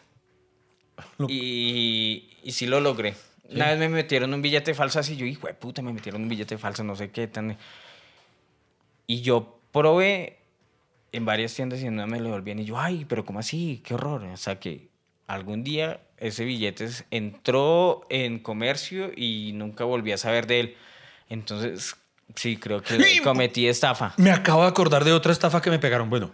Lo- 1.18 1.28
Y, 1.30 2.30
y 2.44 2.52
sí 2.52 2.66
lo 2.66 2.80
logré. 2.80 3.16
Una 3.50 3.68
vez 3.70 3.78
me 3.80 3.90
metieron 3.90 4.34
un 4.34 4.42
billete 4.42 4.74
falso 4.74 5.00
así. 5.00 5.16
Yo, 5.16 5.26
hijo 5.26 5.48
de 5.48 5.54
puta, 5.54 5.82
me 5.82 5.94
metieron 5.94 6.24
un 6.24 6.30
billete 6.30 6.58
falso, 6.58 6.84
no 6.84 6.96
sé 6.96 7.12
qué 7.12 7.28
tan. 7.28 7.58
Y 9.06 9.22
yo 9.22 9.60
probé 9.72 10.40
en 11.12 11.26
varias 11.26 11.54
tiendas 11.54 11.82
y 11.82 11.90
no 11.90 12.08
me 12.08 12.18
lo 12.20 12.26
devolvían. 12.26 12.60
Y 12.60 12.66
yo, 12.66 12.80
ay, 12.80 13.06
pero 13.06 13.26
¿cómo 13.26 13.40
así? 13.40 13.82
Qué 13.86 13.94
horror. 13.94 14.24
O 14.24 14.38
sea 14.38 14.60
que 14.60 14.90
algún 15.28 15.64
día 15.64 16.02
ese 16.24 16.46
billete 16.46 16.88
entró 17.12 18.06
en 18.10 18.40
comercio 18.40 19.12
y 19.16 19.52
nunca 19.54 19.84
volví 19.84 20.14
a 20.14 20.18
saber 20.18 20.48
de 20.48 20.60
él. 20.62 20.78
Entonces, 21.30 21.98
sí, 22.36 22.58
creo 22.58 22.82
que 22.82 23.22
cometí 23.24 23.68
estafa. 23.68 24.14
Me 24.18 24.32
acabo 24.32 24.62
de 24.62 24.70
acordar 24.70 25.04
de 25.04 25.12
otra 25.12 25.34
estafa 25.34 25.62
que 25.62 25.70
me 25.70 25.80
pegaron. 25.80 26.10
Bueno, 26.10 26.32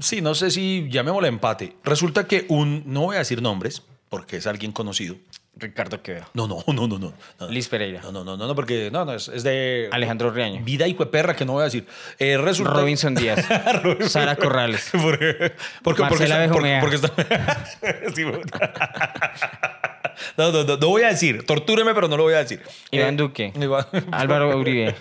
sí, 0.00 0.20
no 0.20 0.34
sé 0.34 0.50
si 0.50 0.88
llamémosle 0.90 1.28
empate. 1.28 1.76
Resulta 1.84 2.26
que 2.26 2.46
un, 2.48 2.82
no 2.86 3.02
voy 3.02 3.16
a 3.16 3.20
decir 3.20 3.40
nombres, 3.40 3.82
porque 4.08 4.38
es 4.38 4.46
alguien 4.48 4.72
conocido. 4.72 5.16
Ricardo 5.54 6.02
Quevedo. 6.02 6.24
No, 6.32 6.48
no, 6.48 6.64
no, 6.66 6.88
no, 6.88 6.98
no. 6.98 7.12
no. 7.38 7.48
Liz 7.48 7.68
Pereira. 7.68 8.00
No, 8.02 8.10
no, 8.10 8.24
no, 8.24 8.36
no, 8.38 8.46
no, 8.46 8.54
porque 8.54 8.90
no, 8.90 9.04
no, 9.04 9.12
es, 9.12 9.28
es 9.28 9.42
de 9.42 9.88
Alejandro 9.92 10.30
Riaño. 10.30 10.62
vida 10.64 10.88
y 10.88 10.94
perra 10.94 11.36
que 11.36 11.44
no 11.44 11.52
voy 11.52 11.60
a 11.62 11.64
decir. 11.66 11.86
Eh, 12.18 12.38
resulta, 12.38 12.72
Robinson 12.72 13.14
Díaz. 13.14 13.44
Sara 14.08 14.36
Corrales. 14.36 14.88
porque, 14.92 15.52
porque, 15.82 15.84
porque, 15.84 16.02
Marcela 16.02 16.48
porque, 16.50 16.78
porque 16.80 16.96
está- 16.96 17.12
no, 20.36 20.52
no, 20.52 20.64
no, 20.64 20.76
no 20.76 20.88
voy 20.88 21.02
a 21.02 21.08
decir. 21.08 21.44
Tortúreme, 21.44 21.94
pero 21.94 22.08
no 22.08 22.16
lo 22.16 22.24
voy 22.24 22.34
a 22.34 22.38
decir. 22.38 22.62
Iván 22.90 23.14
Eh, 23.14 23.18
Duque. 23.18 23.52
Iván- 23.54 23.86
Álvaro 24.10 24.56
Uribe. 24.58 24.94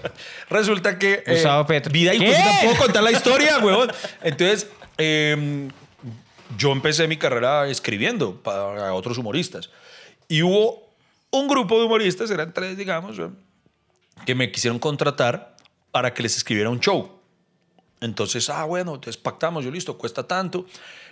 Resulta 0.49 0.97
que. 0.99 1.23
eh, 1.25 1.33
Gustavo 1.33 1.65
Petro. 1.65 1.91
Vida 1.91 2.13
y 2.13 2.19
no 2.19 2.31
puedo 2.63 2.77
contar 2.77 3.03
la 3.03 3.11
historia, 3.11 3.59
huevón. 3.59 3.91
Entonces, 4.21 4.67
eh, 4.97 5.69
yo 6.57 6.71
empecé 6.71 7.07
mi 7.07 7.17
carrera 7.17 7.67
escribiendo 7.67 8.35
para 8.41 8.93
otros 8.93 9.17
humoristas. 9.17 9.69
Y 10.31 10.43
hubo 10.43 10.87
un 11.29 11.49
grupo 11.49 11.77
de 11.77 11.87
humoristas, 11.87 12.31
eran 12.31 12.53
tres, 12.53 12.77
digamos, 12.77 13.17
que 14.25 14.33
me 14.33 14.49
quisieron 14.49 14.79
contratar 14.79 15.57
para 15.91 16.13
que 16.13 16.23
les 16.23 16.37
escribiera 16.37 16.69
un 16.69 16.79
show. 16.79 17.19
Entonces, 17.99 18.49
ah, 18.49 18.63
bueno, 18.63 18.95
entonces 18.95 19.21
pactamos, 19.21 19.65
yo 19.65 19.71
listo, 19.71 19.97
cuesta 19.97 20.25
tanto. 20.25 20.65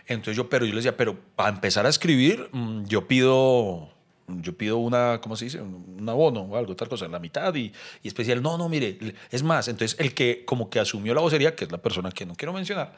Entonces 0.07 0.37
yo, 0.37 0.47
pero 0.47 0.65
yo 0.65 0.73
les 0.73 0.85
decía, 0.85 0.95
pero 0.95 1.19
para 1.35 1.49
empezar 1.49 1.85
a 1.85 1.89
escribir, 1.89 2.47
mm, 2.53 2.85
yo 2.85 3.09
pido, 3.09 3.89
yo 4.25 4.57
pido 4.57 4.77
una, 4.77 5.19
¿cómo 5.19 5.35
se 5.35 5.43
dice? 5.45 5.59
Un 5.59 6.07
abono 6.07 6.43
o 6.43 6.55
algo, 6.55 6.73
tal 6.77 6.87
cosa, 6.87 7.05
la 7.09 7.19
mitad 7.19 7.53
y, 7.55 7.73
y 8.01 8.07
especial. 8.07 8.41
No, 8.41 8.57
no, 8.57 8.69
mire, 8.69 8.97
es 9.31 9.43
más. 9.43 9.67
Entonces 9.67 9.99
el 9.99 10.13
que 10.13 10.45
como 10.45 10.69
que 10.69 10.79
asumió 10.79 11.13
la 11.13 11.19
vocería, 11.19 11.57
que 11.57 11.65
es 11.65 11.71
la 11.73 11.79
persona 11.79 12.09
que 12.09 12.25
no 12.25 12.35
quiero 12.35 12.53
mencionar, 12.53 12.95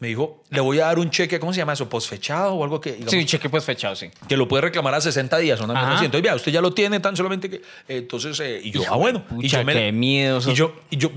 me 0.00 0.08
dijo, 0.08 0.42
le 0.50 0.60
voy 0.60 0.80
a 0.80 0.86
dar 0.86 0.98
un 0.98 1.10
cheque, 1.10 1.38
¿cómo 1.38 1.52
se 1.52 1.58
llama 1.58 1.74
eso? 1.74 1.88
¿Posfechado 1.88 2.54
o 2.54 2.64
algo 2.64 2.80
que, 2.80 2.92
digamos, 2.92 3.12
Sí, 3.12 3.24
cheque 3.26 3.48
pues 3.50 3.64
fechado, 3.64 3.94
sí. 3.94 4.10
que 4.28 4.36
lo 4.36 4.48
puede 4.48 4.62
reclamar 4.62 4.94
a 4.94 5.00
60 5.00 5.36
días, 5.38 5.60
una 5.60 5.74
así. 5.94 6.06
Entonces, 6.06 6.22
vea, 6.22 6.34
usted 6.34 6.50
ya 6.50 6.60
lo 6.62 6.72
tiene 6.72 7.00
tan 7.00 7.14
solamente 7.16 7.48
que. 7.50 7.56
eh, 7.56 7.62
entonces, 7.88 8.40
eh, 8.40 8.60
y 8.64 8.70
yo, 8.70 8.80
Hijo 8.82 8.94
ah, 8.94 8.96
bueno. 8.96 9.18
de 9.28 9.36
y 9.36 9.42
pucha, 9.42 9.58
yo 9.60 9.64
me- 9.66 9.72
qué 9.74 9.92
miedo, 9.92 10.40
Y 10.50 10.54
yo, 10.54 10.74
y 10.90 10.96
yo, 10.96 11.10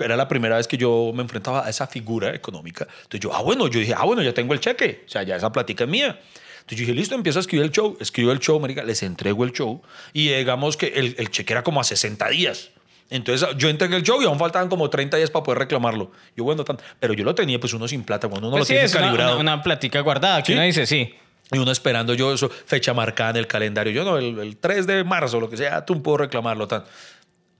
era 0.00 0.16
la 0.16 0.26
primera 0.26 0.56
vez 0.56 0.66
que 0.66 0.76
yo 0.78 1.12
me 1.14 1.22
enfrentaba 1.22 1.66
a 1.66 1.70
esa 1.70 1.86
figura 1.86 2.34
económica. 2.34 2.88
Entonces, 3.02 3.20
yo, 3.20 3.30
ah, 3.34 3.42
bueno, 3.42 3.68
yo 3.68 3.78
dije, 3.78 3.94
ah, 3.96 4.04
bueno, 4.04 4.22
ya 4.22 4.32
tengo 4.34 4.54
el 4.54 4.60
cheque. 4.60 5.04
O 5.06 5.08
sea, 5.10 5.22
ya 5.22 5.36
esa 5.36 5.52
plática 5.52 5.84
es 5.84 5.90
mía. 5.90 6.18
Entonces, 6.60 6.78
yo 6.78 6.86
dije, 6.86 6.94
listo, 6.94 7.14
empiezo 7.14 7.38
a 7.38 7.42
escribir 7.42 7.66
el 7.66 7.72
show. 7.72 7.96
Escribo 8.00 8.32
el 8.32 8.38
show, 8.40 8.58
marica, 8.58 8.82
les 8.84 9.02
entrego 9.02 9.44
el 9.44 9.52
show. 9.52 9.82
Y 10.14 10.28
digamos 10.30 10.76
que 10.78 10.86
el, 10.88 11.14
el 11.18 11.30
cheque 11.30 11.52
era 11.52 11.62
como 11.62 11.80
a 11.80 11.84
60 11.84 12.26
días. 12.30 12.70
Entonces 13.10 13.48
yo 13.56 13.68
entregué 13.68 13.96
el 13.96 14.02
show 14.04 14.22
y 14.22 14.24
aún 14.24 14.38
faltaban 14.38 14.68
como 14.68 14.88
30 14.88 15.16
días 15.16 15.30
para 15.30 15.42
poder 15.42 15.58
reclamarlo. 15.58 16.12
Yo, 16.36 16.44
bueno, 16.44 16.64
tan, 16.64 16.78
pero 17.00 17.12
yo 17.12 17.24
lo 17.24 17.34
tenía, 17.34 17.58
pues 17.60 17.74
uno 17.74 17.86
sin 17.88 18.04
plata, 18.04 18.28
cuando 18.28 18.48
uno 18.48 18.56
Pues 18.56 18.62
lo 18.62 18.64
sí, 18.66 18.72
tiene 18.74 18.86
es 18.86 18.92
una, 18.94 19.02
calibrado. 19.02 19.32
una, 19.40 19.54
una 19.54 19.62
platica 19.62 20.00
guardada, 20.00 20.42
que 20.42 20.46
Sí. 20.46 20.52
uno 20.52 20.62
dice, 20.62 20.86
sí. 20.86 21.14
Y 21.52 21.58
uno 21.58 21.72
esperando 21.72 22.14
yo 22.14 22.32
eso, 22.32 22.48
fecha 22.48 22.94
marcada 22.94 23.30
en 23.30 23.36
el 23.38 23.46
calendario. 23.48 23.92
Yo 23.92 24.04
no, 24.04 24.16
el, 24.18 24.38
el 24.38 24.56
3 24.56 24.86
de 24.86 25.02
marzo, 25.02 25.40
lo 25.40 25.50
que 25.50 25.56
sea, 25.56 25.84
tú 25.84 26.00
puedo 26.00 26.18
reclamarlo. 26.18 26.68
Tan. 26.68 26.84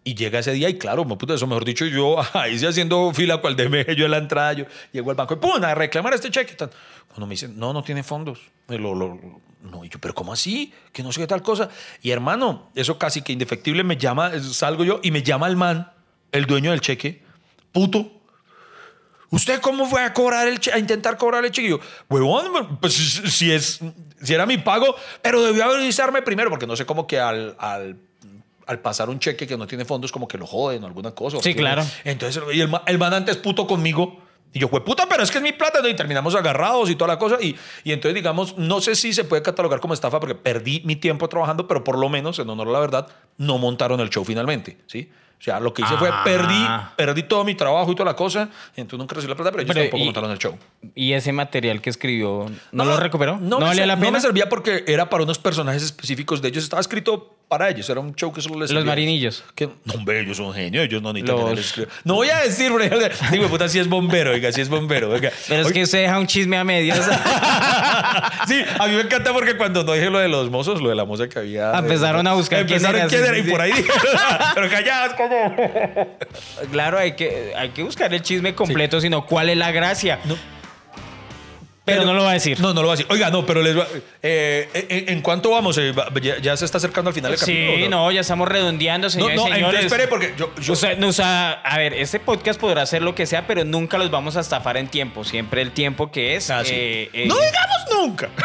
Y 0.05 0.15
llega 0.15 0.39
ese 0.39 0.53
día 0.53 0.69
y 0.69 0.79
claro, 0.79 1.05
me 1.05 1.17
puta, 1.17 1.35
eso 1.35 1.47
mejor 1.49 1.65
dicho, 1.65 1.85
yo 1.85 2.17
ahí 2.35 2.57
sí 2.59 2.65
haciendo 2.67 3.13
fila 3.13 3.39
cual 3.39 3.57
de 3.57 3.95
yo 3.99 4.05
en 4.05 4.11
la 4.13 4.19
entrada, 4.19 4.53
yo 4.53 4.65
llego 4.93 5.11
al 5.11 5.17
banco 5.17 5.35
y 5.35 5.37
¡pum! 5.39 5.63
a 5.65 5.75
reclamar 5.75 6.15
este 6.15 6.31
cheque. 6.31 6.55
Tan. 6.55 6.71
Cuando 7.09 7.27
me 7.27 7.33
dicen, 7.33 7.59
no, 7.59 7.73
no 7.73 7.83
tiene 7.83 8.05
fondos. 8.05 8.39
Y 8.69 8.79
lo- 8.79 8.95
lo- 8.95 9.19
no, 9.63 9.85
y 9.85 9.89
yo, 9.89 9.99
pero 10.01 10.15
¿cómo 10.15 10.33
así? 10.33 10.73
Que 10.93 11.03
no 11.03 11.13
sé 11.13 11.21
qué 11.21 11.27
tal 11.27 11.43
cosa. 11.43 11.69
Y 12.03 12.11
hermano, 12.11 12.71
eso 12.75 12.99
casi 12.99 13.23
que 13.23 13.33
indefectible 13.33 13.85
me 13.85 13.97
llama, 13.97 14.33
salgo 14.41 14.85
yo 14.85 15.01
y 15.03 15.11
me 15.11 15.23
llama 15.23 15.47
el 15.49 15.57
man, 15.57 15.93
el 16.33 16.47
dueño 16.47 16.71
del 16.71 16.81
cheque, 16.81 17.23
puto. 17.73 18.11
¿Usted 19.33 19.61
cómo 19.61 19.87
fue 19.87 20.03
a 20.03 20.13
cobrar 20.13 20.49
el 20.49 20.59
che- 20.59 20.73
a 20.73 20.79
intentar 20.79 21.17
cobrar 21.17 21.45
el 21.45 21.53
cheque? 21.53 21.69
Y 21.69 21.71
yo, 21.71 21.81
huevón, 22.09 22.79
pues 22.81 22.95
si, 22.95 23.53
es, 23.53 23.79
si 24.23 24.35
era 24.35 24.45
mi 24.45 24.59
pago, 24.59 24.97
pero 25.23 25.41
debió 25.43 25.65
avisarme 25.65 26.21
primero, 26.23 26.51
porque 26.51 26.67
no 26.67 26.75
sé 26.75 26.85
cómo 26.85 27.07
que 27.07 27.21
al, 27.21 27.55
al, 27.61 27.97
al 28.67 28.79
pasar 28.81 29.09
un 29.09 29.21
cheque 29.21 29.47
que 29.47 29.57
no 29.57 29.69
tiene 29.69 29.85
fondos, 29.85 30.11
como 30.11 30.27
que 30.27 30.37
lo 30.37 30.47
joden 30.49 30.83
o 30.83 30.87
alguna 30.89 31.13
cosa. 31.13 31.39
Sí, 31.43 31.55
claro. 31.55 31.85
Entonces, 32.03 32.43
y 32.53 32.61
el, 32.61 32.71
el 32.87 32.99
man 32.99 33.15
antes 33.15 33.37
puto 33.37 33.67
conmigo. 33.69 34.21
Y 34.53 34.59
yo, 34.59 34.69
fue 34.69 34.85
puta, 34.85 35.07
pero 35.09 35.23
es 35.23 35.31
que 35.31 35.39
es 35.39 35.45
mi 35.45 35.53
plata, 35.53 35.81
¿no? 35.81 35.89
Y 35.89 35.95
terminamos 35.95 36.35
agarrados 36.35 36.91
y 36.91 36.97
toda 36.97 37.09
la 37.09 37.19
cosa. 37.19 37.37
Y, 37.41 37.57
y 37.85 37.93
entonces, 37.93 38.15
digamos, 38.15 38.59
no 38.59 38.81
sé 38.81 38.97
si 38.97 39.13
se 39.13 39.25
puede 39.25 39.43
catalogar 39.43 39.79
como 39.81 39.95
estafa 39.95 40.19
porque 40.19 40.35
perdí 40.35 40.83
mi 40.85 40.97
tiempo 40.97 41.29
trabajando, 41.29 41.69
pero 41.69 41.85
por 41.85 41.97
lo 41.99 42.09
menos, 42.09 42.39
en 42.41 42.51
honor 42.51 42.69
a 42.69 42.73
la 42.73 42.81
verdad, 42.81 43.07
no 43.39 43.59
montaron 43.59 44.01
el 44.01 44.11
show 44.11 44.25
finalmente, 44.25 44.79
¿sí? 44.87 45.09
O 45.39 45.43
sea, 45.43 45.59
lo 45.59 45.73
que 45.73 45.81
hice 45.83 45.97
fue 45.97 46.11
Ah. 46.13 46.23
perdí, 46.23 46.67
perdí 46.97 47.23
todo 47.23 47.45
mi 47.45 47.55
trabajo 47.55 47.91
y 47.93 47.95
toda 47.95 48.11
la 48.11 48.17
cosa. 48.17 48.51
Entonces 48.77 48.99
nunca 48.99 49.15
recibí 49.15 49.31
la 49.31 49.37
plata, 49.37 49.51
pero 49.53 49.63
ellos 49.63 49.73
Pero, 49.75 49.85
tampoco 49.87 50.03
y- 50.03 50.05
montaron 50.05 50.31
el 50.33 50.39
show. 50.39 50.59
Y 50.95 51.13
ese 51.15 51.33
material 51.33 51.81
que 51.81 51.89
escribió, 51.89 52.45
¿no, 52.73 52.85
lo 52.85 52.97
recuperó? 52.99 53.39
¿No, 53.41 53.59
me 53.59 53.65
valía 53.67 53.87
la 53.87 53.95
no 53.97 54.01
pena? 54.03 54.13
me 54.13 54.21
servía 54.21 54.49
porque 54.51 54.85
era 54.87 55.09
para 55.09 55.23
unos 55.25 55.39
personajes 55.39 55.83
específicos 55.83 56.43
de 56.43 56.49
ellos. 56.49 56.65
Estaba 56.65 56.81
escrito 56.81 57.37
para 57.51 57.69
ellos. 57.69 57.91
Era 57.91 57.99
un 58.01 58.15
show 58.15 58.33
que 58.33 58.41
solo 58.41 58.61
les 58.61 58.71
Los 58.71 58.85
marinillos. 58.85 59.43
Que, 59.57 59.67
no, 59.67 59.95
hombre, 59.95 60.21
ellos 60.21 60.37
son 60.37 60.55
genios. 60.55 60.85
Ellos 60.85 61.03
no 61.03 61.13
necesitan 61.13 61.37
que 61.37 61.43
Los- 61.51 61.57
les 61.59 61.67
escriba. 61.67 61.89
No 62.05 62.15
voy 62.15 62.31
a 62.31 62.39
decir, 62.39 62.71
porque 62.71 62.89
digo, 63.33 63.49
puta, 63.49 63.69
si 63.69 63.81
es 63.81 63.89
bombero, 63.89 64.31
oiga, 64.31 64.53
si 64.53 64.61
es 64.61 64.69
bombero. 64.69 65.11
Oiga. 65.11 65.31
Pero 65.49 65.63
es 65.67 65.73
que 65.73 65.83
usted 65.83 66.03
deja 66.03 66.19
un 66.19 66.27
chisme 66.27 66.57
a 66.57 66.65
medias. 66.65 66.99
Sí, 68.49 68.65
a 68.79 68.87
mí 68.89 68.95
me 68.95 69.03
encanta 69.03 69.33
porque 69.33 69.57
cuando 69.57 69.85
no 69.85 69.93
dije 69.93 70.11
lo 70.11 70.19
de 70.19 70.29
los 70.29 70.51
mozos, 70.51 70.81
lo 70.81 70.89
de 70.89 70.95
la 70.95 71.05
moza 71.05 71.29
que 71.29 71.39
había. 71.39 71.73
Empezaron 71.79 72.27
a 72.27 72.33
buscar 72.33 72.65
quién 72.67 72.79
Empezaron 72.79 73.01
era, 73.01 73.09
quién 73.09 73.25
era 73.25 73.35
sí, 73.35 73.41
y 73.47 73.51
por 73.51 73.61
ahí 73.61 73.73
dije, 73.73 73.91
pero 74.55 74.69
calladas, 74.71 75.15
como. 75.15 75.57
claro, 76.73 76.99
hay 76.99 77.13
que, 77.13 77.53
hay 77.57 77.69
que 77.71 77.83
buscar 77.83 78.13
el 78.15 78.23
chisme 78.23 78.55
completo, 78.55 79.01
sino 79.01 79.27
cuál 79.27 79.51
es 79.51 79.57
la 79.57 79.71
gracia. 79.73 80.19
Pero, 81.85 82.05
no 82.05 82.15
lo 82.15 82.23
va 82.25 82.31
a 82.31 82.35
decir. 82.35 82.61
No, 82.61 82.73
no 82.75 82.83
lo 82.83 82.89
va 82.89 82.95
a 82.95 82.97
decir. 82.97 83.07
Oiga, 83.11 83.31
no, 83.31 83.45
pero 83.47 83.63
les 83.63 83.77
va. 83.79 83.87
eh, 84.23 84.69
¿en, 84.89 85.09
en 85.17 85.21
cuánto 85.23 85.51
vamos? 85.51 85.77
Eh, 85.79 85.93
ya, 86.23 86.39
ya 86.39 86.57
se 86.57 86.65
está 86.65 86.79
acercando 86.79 87.09
al 87.09 87.15
final 87.15 87.31
del 87.33 87.41
Sí, 87.41 87.47
capítulo. 87.67 87.87
¿o 87.87 87.89
no, 87.91 88.11
ya 88.13 88.21
estamos 88.21 88.49
redondeando, 88.49 89.07
No, 89.07 89.11
señores 89.11 89.37
no, 89.37 89.43
señores. 89.45 89.65
entonces 89.65 89.85
espere, 89.87 90.09
porque 90.09 90.35
yo. 90.37 90.53
yo 90.61 90.73
O 90.73 90.77
sea, 90.77 90.95
no, 90.97 91.09
o 91.09 91.13
sea, 91.13 91.53
a 91.53 91.79
ver, 91.79 91.95
este 91.95 92.21
podcast 92.21 92.61
podrá 92.61 92.83
hacer 92.83 93.03
lo 93.03 93.15
que 93.15 93.27
sea, 93.27 93.47
pero 93.47 93.65
nunca 93.65 93.99
los 93.99 94.11
vamos 94.11 94.37
a 94.37 94.41
estafar 94.41 94.77
en 94.77 94.89
tiempo. 94.89 95.25
Siempre 95.25 95.63
el 95.63 95.73
tiempo 95.73 96.11
que 96.11 96.37
es. 96.37 96.51
Ah, 96.51 96.65
sí. 96.65 96.73
eh, 96.75 97.11
eh, 97.13 97.25
no 97.27 97.35
digamos 97.35 97.77
nunca. 97.93 98.29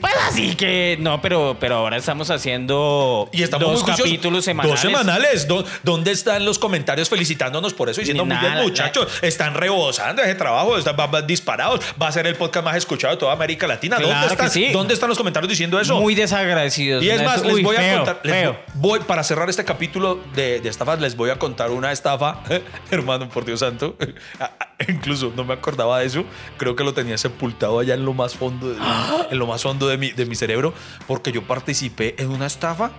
Pues 0.00 0.12
así 0.28 0.56
que 0.56 0.96
no, 1.00 1.22
pero, 1.22 1.56
pero 1.60 1.76
ahora 1.76 1.96
estamos 1.96 2.30
haciendo 2.30 3.28
Y 3.32 3.44
estamos 3.44 3.72
dos 3.72 3.84
capítulos 3.84 4.44
semanales. 4.44 4.82
Dos 4.82 4.90
semanales. 4.90 5.46
Do- 5.48 5.64
¿Dónde 5.84 6.10
están 6.10 6.44
los 6.44 6.58
comentarios 6.58 7.08
felicitándonos 7.08 7.74
por 7.74 7.88
eso? 7.88 8.00
Diciendo, 8.00 8.24
muy 8.24 8.36
bien, 8.36 8.54
muchachos, 8.54 9.06
están 9.22 9.54
rebosando 9.54 10.22
ese 10.22 10.34
trabajo, 10.34 10.76
están 10.76 10.96
va- 10.98 11.06
va 11.06 11.22
disparados. 11.22 11.80
Va 12.00 12.08
a 12.08 12.12
ser 12.12 12.26
el 12.26 12.34
podcast 12.34 12.64
más 12.64 12.74
escuchado 12.88 13.14
de 13.14 13.20
toda 13.20 13.32
América 13.32 13.66
Latina. 13.66 13.96
Claro 13.96 14.12
¿Dónde, 14.12 14.26
están, 14.28 14.50
sí. 14.50 14.68
¿Dónde 14.72 14.94
están 14.94 15.08
los 15.08 15.18
comentarios 15.18 15.48
diciendo 15.48 15.78
eso? 15.78 16.00
Muy 16.00 16.14
desagradecidos. 16.14 17.04
Y 17.04 17.10
es 17.10 17.22
más, 17.22 17.44
les 17.44 17.54
Uy, 17.54 17.62
voy 17.62 17.76
a 17.76 17.96
contar, 17.96 18.20
feo. 18.22 18.58
voy, 18.74 19.00
para 19.00 19.22
cerrar 19.22 19.48
este 19.48 19.64
capítulo 19.64 20.20
de, 20.34 20.60
de 20.60 20.68
estafas, 20.68 21.00
les 21.00 21.16
voy 21.16 21.30
a 21.30 21.38
contar 21.38 21.70
una 21.70 21.92
estafa, 21.92 22.42
hermano, 22.90 23.28
por 23.28 23.44
Dios 23.44 23.60
santo. 23.60 23.96
Incluso 24.88 25.32
no 25.36 25.44
me 25.44 25.54
acordaba 25.54 26.00
de 26.00 26.06
eso. 26.06 26.24
Creo 26.56 26.74
que 26.74 26.84
lo 26.84 26.94
tenía 26.94 27.18
sepultado 27.18 27.78
allá 27.78 27.94
en 27.94 28.04
lo 28.04 28.14
más 28.14 28.34
fondo, 28.34 28.70
de, 28.70 28.78
en 29.30 29.38
lo 29.38 29.46
más 29.46 29.64
hondo 29.66 29.88
de 29.88 29.98
mi, 29.98 30.10
de 30.10 30.26
mi 30.26 30.34
cerebro, 30.34 30.72
porque 31.06 31.32
yo 31.32 31.42
participé 31.42 32.14
en 32.18 32.30
una 32.30 32.46
estafa 32.46 32.90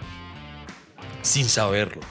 sin 1.21 1.45
saberlo. 1.45 2.01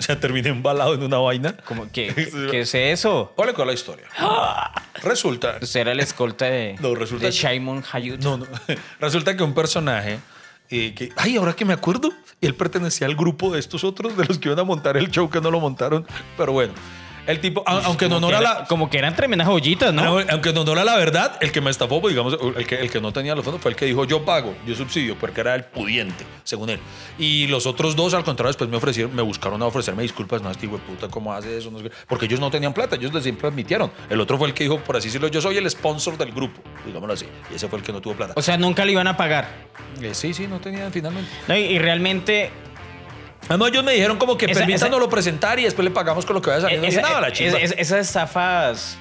O 0.00 0.02
sea, 0.02 0.18
terminé 0.18 0.48
embalado 0.48 0.94
en 0.94 1.02
una 1.02 1.18
vaina. 1.18 1.54
Como, 1.66 1.92
¿qué, 1.92 2.14
qué, 2.50 2.60
es 2.60 2.74
eso? 2.74 3.32
¿Cuál 3.36 3.50
es 3.50 3.58
la 3.58 3.72
historia? 3.72 4.06
Resulta. 5.02 5.58
Usted 5.60 5.80
era 5.80 5.92
el 5.92 6.00
escolta 6.00 6.46
de, 6.46 6.76
No, 6.80 6.94
resulta 6.94 7.26
de 7.26 7.30
que- 7.30 7.36
Shaimon 7.36 7.84
Hayut. 7.92 8.18
No, 8.22 8.38
no. 8.38 8.46
Resulta 9.00 9.36
que 9.36 9.42
un 9.42 9.52
personaje 9.52 10.18
eh, 10.70 10.94
que, 10.94 11.10
ay, 11.16 11.36
ahora 11.36 11.52
que 11.52 11.66
me 11.66 11.74
acuerdo, 11.74 12.10
él 12.40 12.54
pertenecía 12.54 13.06
al 13.06 13.14
grupo 13.14 13.50
de 13.52 13.60
estos 13.60 13.84
otros, 13.84 14.16
de 14.16 14.24
los 14.24 14.38
que 14.38 14.48
iban 14.48 14.58
a 14.58 14.64
montar 14.64 14.96
el 14.96 15.10
show 15.10 15.28
que 15.28 15.40
no 15.42 15.50
lo 15.50 15.60
montaron. 15.60 16.06
Pero 16.38 16.52
bueno, 16.52 16.72
el 17.26 17.40
tipo, 17.40 17.62
a- 17.66 17.82
aunque 17.84 18.06
Como 18.06 18.16
honor 18.18 18.30
que 18.30 18.36
a 18.36 18.40
la. 18.40 18.64
Como 18.66 18.90
que 18.90 18.98
eran 18.98 19.14
tremendas 19.14 19.46
joyitas, 19.48 19.92
¿no? 19.94 20.18
Aunque 20.30 20.50
en 20.50 20.58
honor 20.58 20.78
a 20.78 20.84
la 20.84 20.96
verdad, 20.96 21.36
el 21.40 21.52
que 21.52 21.60
me 21.60 21.70
estafó, 21.70 22.00
pues, 22.00 22.12
digamos, 22.14 22.36
el 22.56 22.66
que, 22.66 22.76
el 22.76 22.90
que 22.90 23.00
no 23.00 23.12
tenía 23.12 23.34
los 23.34 23.44
fondos 23.44 23.60
fue 23.62 23.70
el 23.70 23.76
que 23.76 23.84
dijo 23.86 24.04
yo 24.04 24.24
pago, 24.24 24.54
yo 24.66 24.74
subsidio, 24.74 25.16
porque 25.18 25.40
era 25.40 25.54
el 25.54 25.64
pudiente, 25.64 26.24
según 26.44 26.70
él. 26.70 26.80
Y 27.18 27.46
los 27.48 27.66
otros 27.66 27.94
dos, 27.96 28.14
al 28.14 28.24
contrario, 28.24 28.48
después 28.50 28.68
me 28.70 28.76
ofrecieron, 28.76 29.14
me 29.14 29.22
buscaron 29.22 29.60
a 29.62 29.66
ofrecerme 29.66 30.02
disculpas, 30.02 30.42
no, 30.42 30.50
este 30.50 30.66
hijo 30.66 30.76
de 30.76 30.82
puta, 30.82 31.08
¿cómo 31.08 31.32
hace 31.32 31.56
eso? 31.58 31.70
No 31.70 31.78
sé 31.78 31.90
porque 32.08 32.26
ellos 32.26 32.40
no 32.40 32.50
tenían 32.50 32.72
plata, 32.72 32.96
ellos 32.96 33.12
siempre 33.22 33.48
admitieron. 33.48 33.90
El 34.08 34.20
otro 34.20 34.38
fue 34.38 34.48
el 34.48 34.54
que 34.54 34.64
dijo, 34.64 34.78
por 34.78 34.96
así 34.96 35.08
decirlo, 35.08 35.28
yo 35.28 35.40
soy 35.40 35.56
el 35.56 35.68
sponsor 35.70 36.16
del 36.18 36.32
grupo, 36.32 36.60
digámoslo 36.86 37.14
así. 37.14 37.26
Y 37.52 37.56
ese 37.56 37.68
fue 37.68 37.78
el 37.78 37.84
que 37.84 37.92
no 37.92 38.00
tuvo 38.00 38.14
plata. 38.14 38.32
O 38.36 38.42
sea, 38.42 38.56
nunca 38.56 38.84
le 38.84 38.92
iban 38.92 39.06
a 39.06 39.16
pagar. 39.16 39.48
Eh, 40.00 40.14
sí, 40.14 40.32
sí, 40.32 40.46
no 40.46 40.60
tenían 40.60 40.90
finalmente. 40.92 41.30
No, 41.48 41.56
y, 41.56 41.60
y 41.60 41.78
realmente 41.78 42.50
Además, 43.48 43.70
ellos 43.70 43.82
me 43.84 43.92
dijeron 43.92 44.16
como 44.18 44.36
que 44.36 44.46
Esa- 44.46 44.60
permítanoslo 44.60 45.08
presentar 45.08 45.58
y 45.58 45.64
después 45.64 45.84
le 45.84 45.90
pagamos 45.90 46.24
con 46.24 46.34
lo 46.34 46.42
que 46.42 46.50
vaya 46.50 46.62
saliendo. 46.62 46.86
Esa- 46.86 47.00
nada, 47.02 47.20
la 47.20 47.32
chimba. 47.32 47.58
es- 47.58 47.74
esas 47.76 48.06
estafas 48.06 48.98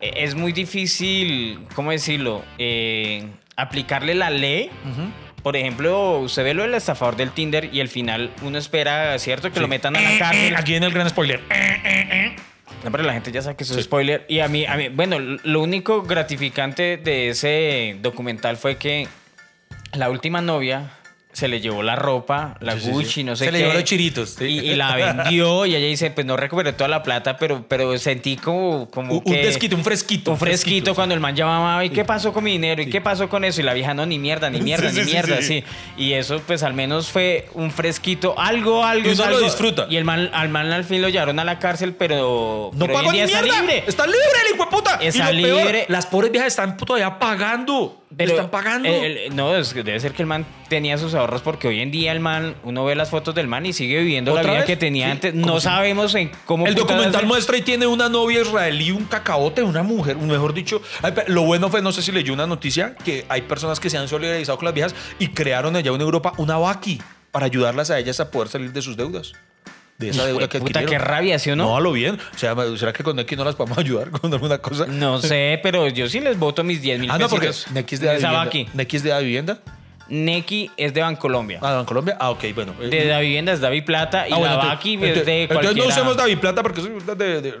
eh, 0.00 0.12
es 0.16 0.34
muy 0.34 0.52
difícil, 0.52 1.60
¿cómo 1.74 1.90
decirlo? 1.90 2.44
Eh, 2.58 3.26
aplicarle 3.56 4.14
la 4.14 4.30
ley. 4.30 4.70
Por 5.42 5.56
ejemplo, 5.56 6.18
usted 6.18 6.42
ve 6.44 6.54
lo 6.54 6.62
del 6.64 6.74
estafador 6.74 7.16
del 7.16 7.30
Tinder 7.30 7.68
y 7.72 7.80
al 7.80 7.88
final 7.88 8.30
uno 8.42 8.58
espera, 8.58 9.16
¿cierto? 9.18 9.52
Que 9.52 9.60
lo 9.60 9.68
metan 9.68 9.94
a 9.96 10.00
la 10.00 10.18
cárcel. 10.18 10.56
Aquí 10.56 10.74
en 10.74 10.82
el 10.84 10.92
gran 10.92 11.08
spoiler. 11.08 11.40
No, 12.84 12.92
pero 12.92 13.02
la 13.04 13.12
gente 13.12 13.32
ya 13.32 13.42
sabe 13.42 13.56
que 13.56 13.64
eso 13.64 13.74
Sí. 13.74 13.80
es 13.80 13.86
spoiler. 13.86 14.24
Y 14.28 14.40
a 14.40 14.48
mí, 14.48 14.64
a 14.66 14.76
mí, 14.76 14.88
bueno, 14.88 15.18
lo 15.18 15.60
único 15.60 16.02
gratificante 16.02 16.96
de 16.96 17.30
ese 17.30 17.96
documental 18.02 18.56
fue 18.56 18.76
que 18.76 19.08
la 19.94 20.10
última 20.10 20.40
novia 20.40 20.90
se 21.38 21.48
le 21.48 21.60
llevó 21.60 21.82
la 21.82 21.96
ropa, 21.96 22.56
la 22.60 22.78
Sí, 22.78 22.90
Gucci, 22.90 23.10
sí. 23.12 23.24
no 23.24 23.36
sé 23.36 23.44
Se 23.46 23.50
qué. 23.50 23.52
le 23.52 23.58
llevó 23.64 23.74
los 23.74 23.84
chiritos. 23.84 24.40
Y, 24.40 24.44
y 24.44 24.74
la 24.74 24.94
vendió 24.96 25.66
y 25.66 25.74
ella 25.74 25.86
dice, 25.86 26.10
pues 26.10 26.26
no 26.26 26.36
recuperé 26.36 26.72
toda 26.72 26.88
la 26.88 27.02
plata, 27.02 27.36
pero, 27.38 27.64
pero 27.68 27.96
sentí 27.98 28.36
como, 28.36 28.88
como 28.90 29.14
Un, 29.14 29.22
un 29.24 29.32
que- 29.34 29.46
desquito, 29.46 29.76
un 29.76 29.84
fresquito. 29.84 30.32
un 30.32 30.38
fresquito 30.38 30.94
cuando 30.94 31.14
el 31.14 31.20
man 31.20 31.34
llamaba, 31.36 31.84
¿y 31.84 31.90
qué 31.90 32.04
pasó 32.04 32.32
con 32.32 32.44
mi 32.44 32.52
dinero? 32.52 32.82
¿Y 32.82 32.90
qué 32.90 33.00
pasó 33.00 33.28
con 33.28 33.44
eso? 33.44 33.60
Y 33.60 33.64
la 33.64 33.74
vieja, 33.74 33.94
no, 33.94 34.04
ni 34.06 34.18
mierda, 34.18 34.50
ni 34.50 34.60
mierda, 34.62 34.90
ni 34.90 35.02
mierda, 35.04 35.40
sí. 35.42 35.62
Y 35.96 36.12
eso, 36.14 36.40
pues 36.46 36.62
al 36.62 36.74
menos 36.74 37.08
fue 37.08 37.48
un 37.54 37.70
fresquito, 37.70 38.34
algo, 38.38 38.84
algo. 38.84 39.08
Y 39.08 39.12
uno 39.12 39.26
lo 39.30 39.40
disfruta. 39.40 39.86
Y 39.88 39.96
el 39.96 40.04
man, 40.04 40.30
al 40.32 40.48
man 40.48 40.72
al 40.72 40.84
fin 40.84 41.00
lo 41.02 41.08
llevaron 41.08 41.38
a 41.38 41.44
la 41.44 41.58
cárcel, 41.58 41.94
pero. 41.94 42.70
No 42.74 42.86
pero 42.86 42.94
pagó 42.98 43.12
ni 43.12 43.20
está 43.20 43.42
mierda. 43.42 43.60
libre. 43.60 43.84
Está 43.86 44.06
libre 44.06 44.18
el 44.48 44.54
hijo 44.54 44.64
de 44.64 44.70
puta. 44.70 44.98
Está 45.00 45.32
y 45.32 45.36
lo 45.40 45.42
peor, 45.48 45.62
libre. 45.64 45.84
las 45.88 46.06
pobres 46.06 46.30
viejas 46.32 46.48
están 46.48 46.76
todavía 46.76 47.18
pagando. 47.18 47.97
Pero 48.16 48.30
están 48.32 48.50
pagando. 48.50 48.88
el- 48.88 49.16
el- 49.18 49.36
no, 49.36 49.54
es 49.54 49.74
debe 49.74 50.00
ser 50.00 50.12
que 50.12 50.22
el 50.22 50.26
man 50.26 50.46
tenía 50.68 50.96
sus 50.98 51.14
ahorros 51.14 51.42
porque 51.42 51.68
hoy 51.68 51.80
en 51.80 51.90
día 51.90 52.10
el 52.12 52.20
man, 52.20 52.54
uno 52.64 52.84
ve 52.84 52.94
las 52.94 53.10
fotos 53.10 53.34
del 53.34 53.46
man 53.48 53.66
y 53.66 53.72
sigue 53.72 53.98
viviendo 53.98 54.32
la 54.34 54.40
¿Otra 54.40 54.52
vida 54.52 54.60
vez? 54.60 54.66
que 54.66 54.76
tenía 54.76 55.06
Sí, 55.06 55.12
antes. 55.12 55.34
No 55.34 55.60
si- 55.60 55.64
sabemos 55.64 56.14
en 56.14 56.30
cómo. 56.46 56.66
El 56.66 56.74
documental 56.74 57.26
muestra 57.26 57.56
y 57.58 57.62
tiene 57.62 57.86
una 57.86 58.08
novia 58.08 58.40
israelí, 58.40 58.90
un 58.90 59.04
cacaote, 59.04 59.62
una 59.62 59.82
mujer, 59.82 60.16
mejor 60.16 60.54
dicho. 60.54 60.80
Lo 61.26 61.42
bueno 61.42 61.68
fue, 61.68 61.82
no 61.82 61.92
sé 61.92 62.00
si 62.02 62.10
leyó 62.12 62.32
una 62.32 62.46
noticia, 62.46 62.94
que 63.04 63.26
hay 63.28 63.42
personas 63.42 63.78
que 63.78 63.90
se 63.90 63.98
han 63.98 64.08
solidarizado 64.08 64.56
con 64.56 64.64
las 64.64 64.74
viejas 64.74 64.94
y 65.18 65.28
crearon 65.28 65.76
allá 65.76 65.90
en 65.92 66.00
Europa 66.00 66.32
una 66.38 66.56
vaki 66.56 67.00
para 67.30 67.46
ayudarlas 67.46 67.90
a 67.90 67.98
ellas 67.98 68.20
a 68.20 68.30
poder 68.30 68.48
salir 68.48 68.72
de 68.72 68.80
sus 68.80 68.96
deudas. 68.96 69.32
De 69.98 70.10
esa 70.10 70.24
deuda 70.26 70.48
que 70.48 70.60
Puta, 70.60 70.78
adquirieron. 70.78 70.90
qué 70.90 70.98
rabia, 71.12 71.38
¿sí 71.40 71.50
o 71.50 71.56
no? 71.56 71.64
No, 71.70 71.76
a 71.76 71.80
lo 71.80 71.90
bien. 71.90 72.14
O 72.34 72.38
sea, 72.38 72.54
¿será 72.76 72.92
que 72.92 73.02
con 73.02 73.18
X 73.18 73.36
no 73.36 73.44
las 73.44 73.56
podemos 73.56 73.76
ayudar 73.84 74.10
con 74.10 74.32
alguna 74.32 74.58
cosa? 74.58 74.86
No 74.86 75.18
sé, 75.22 75.58
pero 75.62 75.88
yo 75.88 76.08
sí 76.08 76.20
les 76.20 76.38
voto 76.38 76.62
mis 76.62 76.80
10 76.80 77.00
mil 77.00 77.10
Ah, 77.10 77.18
no, 77.18 77.28
porque 77.28 77.50
Neki 77.72 77.94
es 77.96 78.00
de 78.00 78.06
la 78.06 78.12
vivienda. 78.14 78.70
Neki 78.74 78.96
es 78.96 79.02
de 79.02 79.10
la 79.10 79.18
vivienda. 79.18 79.58
Neki 80.08 80.70
es 80.76 80.94
de 80.94 81.00
Bancolombia. 81.02 81.58
Ah, 81.60 81.78
en 81.80 81.84
Colombia. 81.84 82.16
Ah, 82.20 82.30
ok, 82.30 82.44
bueno. 82.54 82.72
De 82.74 83.04
la 83.06 83.18
vivienda 83.20 83.52
es 83.52 83.60
David 83.60 83.84
Plata 83.84 84.26
y 84.28 84.32
Ah, 84.32 84.36
bueno, 84.38 84.56
la 84.56 84.62
entonces- 84.72 84.86
es 84.86 84.94
entonces- 84.94 85.26
de 85.26 85.42
entonces 85.42 85.62
cualquiera. 85.64 85.86
no 85.88 85.92
usemos 85.92 86.16
David 86.16 86.38
Plata 86.38 86.62
porque 86.62 86.80
eso 86.80 86.90
es 86.96 87.06
de- 87.06 87.14
de- 87.16 87.42
de- 87.42 87.54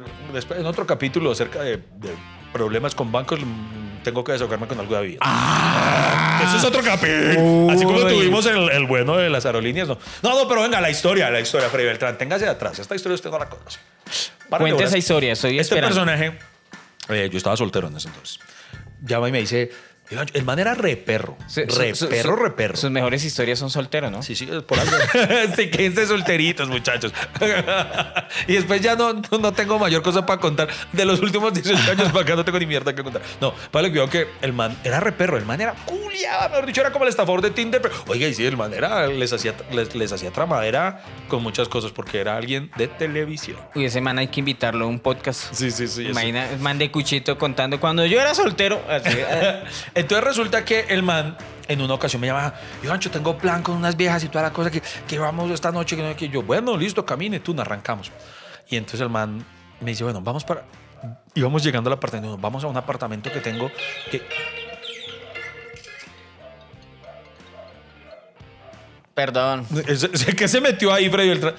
en 0.60 0.66
otro 0.66 0.86
capítulo 0.86 1.32
acerca 1.32 1.60
de, 1.62 1.76
de 1.76 2.14
problemas 2.52 2.94
con 2.94 3.10
bancos 3.12 3.40
tengo 4.10 4.24
que 4.24 4.32
desahogarme 4.32 4.66
con 4.66 4.78
algo 4.80 4.94
de 4.94 5.00
David. 5.00 5.18
Eso 6.46 6.56
es 6.56 6.64
otro 6.64 6.82
capítulo. 6.82 7.70
Así 7.70 7.84
como 7.84 8.00
tuvimos 8.00 8.46
el, 8.46 8.70
el 8.70 8.86
bueno 8.86 9.16
de 9.16 9.28
las 9.28 9.44
aerolíneas. 9.46 9.88
No. 9.88 9.98
no, 10.22 10.42
no, 10.42 10.48
pero 10.48 10.62
venga, 10.62 10.80
la 10.80 10.90
historia, 10.90 11.30
la 11.30 11.40
historia, 11.40 11.68
Freddy 11.68 11.86
Beltrán. 11.86 12.16
Téngase 12.16 12.44
de 12.44 12.50
atrás. 12.50 12.78
Esta 12.78 12.94
historia 12.94 13.14
usted 13.14 13.30
no 13.30 13.38
la 13.38 13.48
conoce. 13.48 13.78
Para 14.48 14.60
Cuente 14.62 14.84
esa 14.84 14.96
historia, 14.98 15.32
estoy 15.32 15.58
Este 15.58 15.74
esperando. 15.74 15.96
personaje, 16.04 16.38
eh, 17.10 17.28
yo 17.30 17.36
estaba 17.38 17.56
soltero 17.56 17.88
en 17.88 17.96
ese 17.96 18.08
entonces. 18.08 18.38
Llama 19.02 19.28
y 19.28 19.32
me 19.32 19.40
dice, 19.40 19.70
"Oigan, 20.10 20.26
el 20.34 20.44
man 20.44 20.58
era 20.58 20.74
re 20.74 20.96
perro. 20.96 21.36
Su- 21.46 21.60
Re 21.60 21.94
su- 21.94 22.08
perro, 22.08 22.36
su- 22.36 22.42
re 22.42 22.50
perro. 22.52 22.76
Sus 22.76 22.90
mejores 22.90 23.24
historias 23.24 23.58
son 23.58 23.70
solteros, 23.70 24.10
¿no? 24.10 24.22
Sí, 24.22 24.34
sí, 24.34 24.46
por 24.66 24.78
algo. 24.78 24.96
sí, 25.56 25.70
quédense 25.70 26.06
solteritos, 26.06 26.68
muchachos. 26.68 27.12
y 28.46 28.54
después 28.54 28.80
ya 28.80 28.96
no, 28.96 29.12
no, 29.12 29.38
no 29.38 29.52
tengo 29.52 29.78
mayor 29.78 30.02
cosa 30.02 30.24
para 30.26 30.40
contar. 30.40 30.68
De 30.92 31.04
los 31.04 31.20
últimos 31.20 31.52
18 31.52 31.90
años 31.92 32.08
para 32.12 32.22
acá 32.22 32.36
no 32.36 32.44
tengo 32.44 32.58
ni 32.58 32.66
mierda 32.66 32.94
que 32.94 33.02
contar. 33.02 33.22
No, 33.40 33.52
para 33.70 33.86
lo 33.88 33.92
que 33.92 33.98
veo 33.98 34.10
que 34.10 34.28
el 34.42 34.52
man 34.52 34.76
era 34.84 35.00
re 35.00 35.12
perro. 35.12 35.36
El 35.36 35.44
man 35.44 35.60
era 35.60 35.74
culiado, 35.84 36.48
mejor 36.50 36.66
dicho, 36.66 36.80
era 36.80 36.90
como 36.92 37.04
el 37.04 37.10
estafador 37.10 37.42
de 37.42 37.50
Tinder. 37.50 37.80
Pero, 37.80 37.94
oiga, 38.06 38.26
y 38.28 38.34
sí, 38.34 38.44
el 38.44 38.56
man 38.56 38.72
era, 38.74 39.06
les 39.06 39.32
hacía, 39.32 39.54
les, 39.72 39.94
les 39.94 40.12
hacía 40.12 40.30
tramadera 40.30 41.02
con 41.28 41.42
muchas 41.42 41.68
cosas 41.68 41.90
porque 41.92 42.18
era 42.20 42.36
alguien 42.36 42.70
de 42.76 42.88
televisión. 42.88 43.58
Uy, 43.74 43.84
ese 43.84 44.00
man 44.00 44.18
hay 44.18 44.28
que 44.28 44.40
invitarlo 44.40 44.84
a 44.84 44.88
un 44.88 45.00
podcast. 45.00 45.52
Sí, 45.54 45.70
sí, 45.70 45.86
sí. 45.88 46.02
Imagina, 46.06 46.50
el 46.50 46.58
man 46.60 46.78
de 46.78 46.90
cuchito 46.90 47.36
contando 47.38 47.78
cuando 47.80 48.04
yo 48.06 48.20
era 48.20 48.34
soltero. 48.34 48.82
así, 48.88 49.10
eh, 49.94 49.97
Entonces 49.98 50.24
resulta 50.24 50.64
que 50.64 50.86
el 50.90 51.02
man 51.02 51.36
en 51.66 51.80
una 51.80 51.94
ocasión 51.94 52.20
me 52.20 52.28
llama, 52.28 52.54
Ivancho, 52.84 53.10
tengo 53.10 53.36
plan 53.36 53.64
con 53.64 53.74
unas 53.74 53.96
viejas 53.96 54.22
y 54.22 54.28
toda 54.28 54.44
la 54.44 54.52
cosa 54.52 54.70
que, 54.70 54.80
que 54.80 55.18
vamos 55.18 55.50
esta 55.50 55.72
noche. 55.72 55.96
Que 55.96 56.02
no 56.02 56.10
sé 56.10 56.14
qué". 56.14 56.28
yo, 56.28 56.40
bueno, 56.42 56.76
listo, 56.76 57.04
camine, 57.04 57.40
tú, 57.40 57.52
nos 57.52 57.66
arrancamos. 57.66 58.12
Y 58.68 58.76
entonces 58.76 59.00
el 59.00 59.08
man 59.08 59.44
me 59.80 59.90
dice, 59.90 60.04
bueno, 60.04 60.20
vamos 60.20 60.44
para... 60.44 60.62
Íbamos 61.34 61.64
llegando 61.64 61.90
al 61.90 61.94
apartamento, 61.94 62.38
vamos 62.38 62.62
a 62.62 62.68
un 62.68 62.76
apartamento 62.76 63.32
que 63.32 63.40
tengo 63.40 63.72
que... 64.08 64.22
Perdón. 69.18 69.66
¿Qué 70.36 70.46
se 70.46 70.60
metió 70.60 70.92
ahí, 70.92 71.10
Freddy 71.10 71.28
Beltrán? 71.30 71.54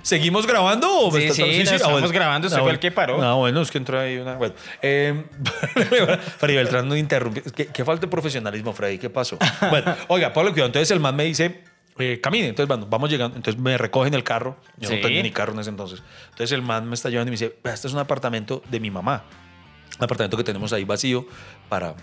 ¿Seguimos 0.00 0.46
grabando 0.46 0.88
o 0.88 1.10
me 1.10 1.18
Sí, 1.22 1.26
estás- 1.26 1.36
sí, 1.38 1.64
no, 1.64 1.70
estamos 1.72 2.12
grabando, 2.12 2.46
usted 2.46 2.56
Ah, 2.58 2.60
fue 2.60 2.62
bueno. 2.66 2.74
el 2.76 2.78
que 2.78 2.92
paró. 2.92 3.20
Ah, 3.20 3.34
bueno, 3.34 3.60
es 3.62 3.70
que 3.72 3.78
entró 3.78 3.98
ahí 3.98 4.16
una... 4.18 4.36
Bueno, 4.36 4.54
eh, 4.80 5.24
Freddy 6.38 6.54
Beltrán 6.54 6.88
no 6.88 6.94
interrumpe. 6.94 7.42
¿Qué, 7.42 7.66
qué 7.66 7.84
falta 7.84 8.02
de 8.02 8.06
profesionalismo, 8.06 8.72
Freddy? 8.72 8.98
¿Qué 8.98 9.10
pasó? 9.10 9.38
Bueno, 9.70 9.92
oiga, 10.06 10.32
Pablo, 10.32 10.52
cuidado. 10.52 10.68
Entonces 10.68 10.88
el 10.92 11.00
man 11.00 11.16
me 11.16 11.24
dice, 11.24 11.64
eh, 11.98 12.20
camine. 12.22 12.46
Entonces, 12.46 12.68
bueno, 12.68 12.86
vamos 12.88 13.10
llegando. 13.10 13.36
Entonces 13.36 13.60
me 13.60 13.76
recogen 13.76 14.14
el 14.14 14.22
carro. 14.22 14.56
Yo 14.76 14.88
Sí. 14.88 14.94
no 14.94 15.00
tenía 15.02 15.20
ni 15.24 15.32
carro 15.32 15.52
en 15.52 15.58
ese 15.58 15.70
entonces. 15.70 16.04
Entonces 16.30 16.52
el 16.52 16.62
man 16.62 16.88
me 16.88 16.94
está 16.94 17.10
llevando 17.10 17.30
y 17.30 17.32
me 17.32 17.38
dice, 17.38 17.56
"Vea, 17.64 17.74
este 17.74 17.88
es 17.88 17.92
un 17.92 17.98
apartamento 17.98 18.62
de 18.70 18.78
mi 18.78 18.92
mamá. 18.92 19.24
Un 19.98 20.04
apartamento 20.04 20.36
que 20.36 20.44
tenemos 20.44 20.72
ahí 20.72 20.84
vacío 20.84 21.26
para, 21.68 21.96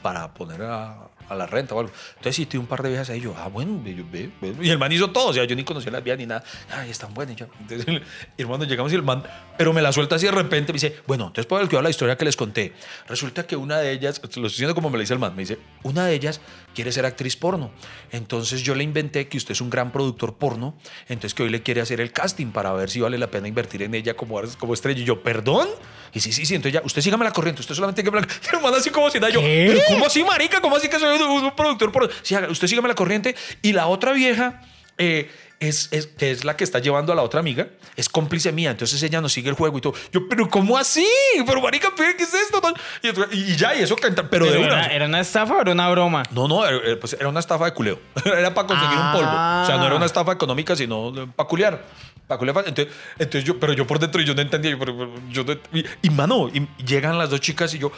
para 0.00 0.32
poner 0.32 0.62
a, 0.62 1.08
a 1.32 1.36
la 1.36 1.46
renta 1.46 1.74
o 1.74 1.80
algo. 1.80 1.92
Entonces 2.10 2.36
sí, 2.36 2.46
tuve 2.46 2.60
un 2.60 2.66
par 2.66 2.82
de 2.82 2.88
viejas 2.90 3.10
ahí. 3.10 3.20
Yo, 3.20 3.34
ah, 3.36 3.48
bueno, 3.48 3.80
y 3.84 3.94
yo, 3.94 4.04
ve, 4.10 4.30
ve. 4.40 4.54
Y 4.62 4.70
el 4.70 4.78
man 4.78 4.90
hizo 4.92 5.10
todo. 5.10 5.28
O 5.28 5.32
sea, 5.32 5.44
yo 5.44 5.56
ni 5.56 5.64
conocía 5.64 5.90
las 5.90 6.02
viejas 6.04 6.18
ni 6.18 6.26
nada. 6.26 6.42
Ay, 6.70 6.90
están 6.90 7.12
buenas. 7.14 7.34
Y 7.34 7.38
yo, 7.40 7.46
entonces, 7.60 7.86
el- 7.88 8.02
hermano, 8.38 8.64
llegamos 8.64 8.92
y 8.92 8.94
el 8.94 9.02
man, 9.02 9.22
pero 9.58 9.72
me 9.72 9.82
la 9.82 9.92
suelta 9.92 10.16
así 10.16 10.26
de 10.26 10.32
repente. 10.32 10.72
Me 10.72 10.76
dice, 10.78 10.96
bueno, 11.06 11.26
entonces 11.26 11.46
por 11.46 11.60
el 11.60 11.68
que 11.68 11.80
la 11.82 11.90
historia 11.90 12.16
que 12.16 12.24
les 12.24 12.36
conté. 12.36 12.72
Resulta 13.08 13.46
que 13.46 13.56
una 13.56 13.78
de 13.78 13.92
ellas, 13.92 14.20
lo 14.22 14.26
estoy 14.28 14.42
diciendo 14.44 14.74
como 14.74 14.88
me 14.90 14.96
lo 14.96 15.00
dice 15.00 15.12
el 15.14 15.18
man, 15.18 15.34
me 15.34 15.42
dice, 15.42 15.58
una 15.82 16.06
de 16.06 16.14
ellas 16.14 16.40
quiere 16.74 16.92
ser 16.92 17.04
actriz 17.06 17.36
porno. 17.36 17.72
Entonces 18.10 18.62
yo 18.62 18.74
le 18.74 18.84
inventé 18.84 19.28
que 19.28 19.36
usted 19.36 19.52
es 19.52 19.60
un 19.60 19.70
gran 19.70 19.90
productor 19.92 20.34
porno. 20.34 20.74
Entonces 21.08 21.34
que 21.34 21.42
hoy 21.42 21.48
le 21.50 21.62
quiere 21.62 21.80
hacer 21.80 22.00
el 22.00 22.12
casting 22.12 22.48
para 22.52 22.72
ver 22.72 22.90
si 22.90 23.00
vale 23.00 23.18
la 23.18 23.30
pena 23.30 23.48
invertir 23.48 23.82
en 23.82 23.94
ella 23.94 24.14
como, 24.14 24.40
como 24.58 24.74
estrella. 24.74 25.00
Y 25.00 25.04
yo, 25.04 25.22
perdón. 25.22 25.68
Y 26.14 26.20
sí, 26.20 26.32
sí, 26.32 26.44
sí. 26.44 26.54
Entonces 26.54 26.74
ya, 26.80 26.82
usted 26.84 27.00
sígame 27.02 27.24
la 27.24 27.32
corriente. 27.32 27.60
Usted 27.60 27.74
solamente 27.74 28.04
que 28.04 28.10
me 28.10 28.20
la. 28.20 28.28
El 28.52 28.60
man 28.60 28.74
así 28.74 28.90
como 28.90 29.10
si 29.10 29.18
nada. 29.18 29.32
Yo, 29.32 29.40
¿Qué? 29.40 29.64
¿pero 29.68 29.80
cómo 29.88 30.06
así, 30.06 30.22
marica? 30.22 30.60
¿Cómo 30.60 30.76
así 30.76 30.88
que 30.88 30.98
soy 30.98 31.08
un, 31.28 31.50
productor 31.56 31.92
porno? 31.92 32.08
Sí, 32.22 32.34
usted 32.48 32.66
sígame 32.68 32.88
la 32.88 32.94
corriente. 32.94 33.34
Y 33.62 33.72
la 33.72 33.86
otra 33.86 34.12
vieja. 34.12 34.60
eh, 34.98 35.30
es, 35.60 35.88
es- 35.92 36.08
que 36.08 36.32
es 36.32 36.44
la 36.44 36.56
que 36.56 36.64
está 36.64 36.80
llevando 36.80 37.12
a 37.12 37.14
la 37.16 37.22
otra 37.22 37.38
amiga, 37.38 37.68
es 37.94 38.08
cómplice 38.08 38.50
mía, 38.50 38.72
entonces 38.72 39.00
ella 39.00 39.20
nos 39.20 39.32
sigue 39.32 39.48
el 39.48 39.54
juego 39.54 39.78
y 39.78 39.80
todo. 39.80 39.94
Yo, 40.12 40.28
pero 40.28 40.48
¿cómo 40.50 40.76
así? 40.76 41.06
Pero 41.46 41.60
marica, 41.62 41.90
¿qué 41.96 42.20
es 42.20 42.34
esto? 42.34 42.60
Y, 43.30 43.36
y 43.52 43.56
ya, 43.56 43.72
y 43.76 43.80
eso 43.82 43.94
canta, 43.94 44.28
pero, 44.28 44.44
Pero 44.46 44.58
de 44.58 44.66
una. 44.66 44.86
era, 44.86 44.92
¿Era 44.92 45.06
una 45.06 45.20
estafa 45.20 45.54
o 45.54 45.60
era 45.60 45.70
una 45.70 45.88
broma? 45.88 46.24
No, 46.32 46.48
no, 46.48 46.68
eh, 46.68 46.80
eh, 46.84 46.96
pues 46.96 47.12
era 47.12 47.28
una 47.28 47.38
estafa 47.38 47.66
de 47.66 47.74
culeo. 47.74 48.00
Era 48.24 48.52
para 48.52 48.66
conseguir 48.66 48.98
un 48.98 49.12
polvo. 49.12 49.30
O 49.30 49.64
sea, 49.66 49.76
no 49.78 49.86
era 49.86 49.94
una 49.94 50.06
estafa 50.06 50.32
económica, 50.32 50.74
sino 50.74 51.12
para 51.36 51.48
culear. 51.48 51.84
Pa' 52.26 52.38
culear. 52.38 52.56
Entonces, 52.66 52.92
entonces 53.20 53.44
yo, 53.44 53.60
pero 53.60 53.72
yo 53.72 53.86
por 53.86 54.00
dentro 54.00 54.20
yo 54.20 54.34
no 54.34 54.42
entendía. 54.42 54.72
yo, 54.76 55.14
yo 55.30 55.44
no- 55.44 55.60
y, 55.78 55.84
y, 56.02 56.10
mano, 56.10 56.48
y 56.52 56.66
llegan 56.84 57.16
las 57.18 57.30
dos 57.30 57.40
chicas 57.40 57.72
y 57.74 57.78
yo. 57.78 57.92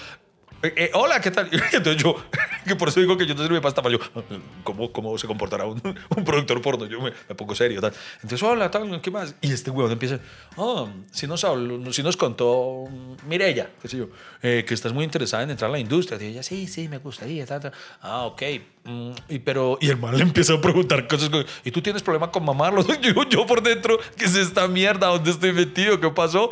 Eh, 0.65 0.73
eh, 0.77 0.91
hola, 0.95 1.21
¿qué 1.21 1.31
tal? 1.31 1.49
Entonces 1.73 2.03
yo, 2.03 2.17
que 2.67 2.75
por 2.77 2.89
eso 2.89 3.01
digo 3.01 3.17
que 3.19 3.27
yo 3.27 3.35
no 3.35 3.43
sirve 3.43 3.61
para 3.61 3.69
estafar. 3.69 3.93
Yo, 3.93 3.99
¿cómo, 4.65 4.91
cómo 4.93 5.19
se 5.19 5.27
comportará 5.27 5.67
un, 5.67 5.81
un 5.85 6.25
productor 6.25 6.63
porno? 6.63 6.87
Yo 6.87 7.01
me, 7.01 7.13
pongo 7.35 7.55
serio. 7.55 7.81
Tal. 7.81 7.93
Entonces, 8.23 8.43
hola, 8.43 8.71
tal, 8.71 9.01
¿qué 9.01 9.11
más? 9.11 9.35
Y 9.41 9.53
este 9.53 9.71
huevón 9.71 9.93
empieza, 9.93 10.21
oh, 10.57 10.89
si 11.11 11.27
nos, 11.27 11.47
si 11.91 12.03
nos 12.03 12.17
contó 12.17 12.85
Mirella, 13.27 13.71
qué 13.83 13.89
sé 13.89 13.99
yo, 13.99 14.09
eh, 14.43 14.65
que 14.67 14.75
estás 14.75 14.93
muy 14.93 15.05
interesada 15.05 15.43
en 15.43 15.51
entrar 15.51 15.69
a 15.69 15.73
la 15.73 15.79
industria. 15.79 16.19
Y 16.23 16.29
ella, 16.29 16.43
sí, 16.43 16.67
sí, 16.67 16.89
me 16.89 16.99
gustaría. 16.99 17.45
Tal, 17.45 17.61
tal. 17.61 17.73
Ah, 18.01 18.23
ok. 18.23 18.43
Mm, 18.85 19.13
y, 19.31 19.39
pero, 19.39 19.79
y 19.81 19.89
el 19.89 19.97
man 19.97 20.15
le 20.15 20.23
empieza 20.23 20.55
a 20.55 20.61
preguntar 20.61 21.07
cosas. 21.09 21.31
como, 21.31 21.43
¿Y 21.65 21.71
tú 21.71 21.81
tienes 21.81 22.03
problema 22.03 22.31
con 22.31 22.45
mamarlos? 22.45 22.87
Yo, 23.01 23.29
yo 23.29 23.47
por 23.47 23.63
dentro, 23.63 23.99
¿qué 24.17 24.27
es 24.27 24.37
esta 24.37 24.69
mierda? 24.69 25.07
¿Dónde 25.07 25.31
estoy 25.31 25.53
metido? 25.53 25.99
¿Qué 25.99 26.11
pasó? 26.11 26.51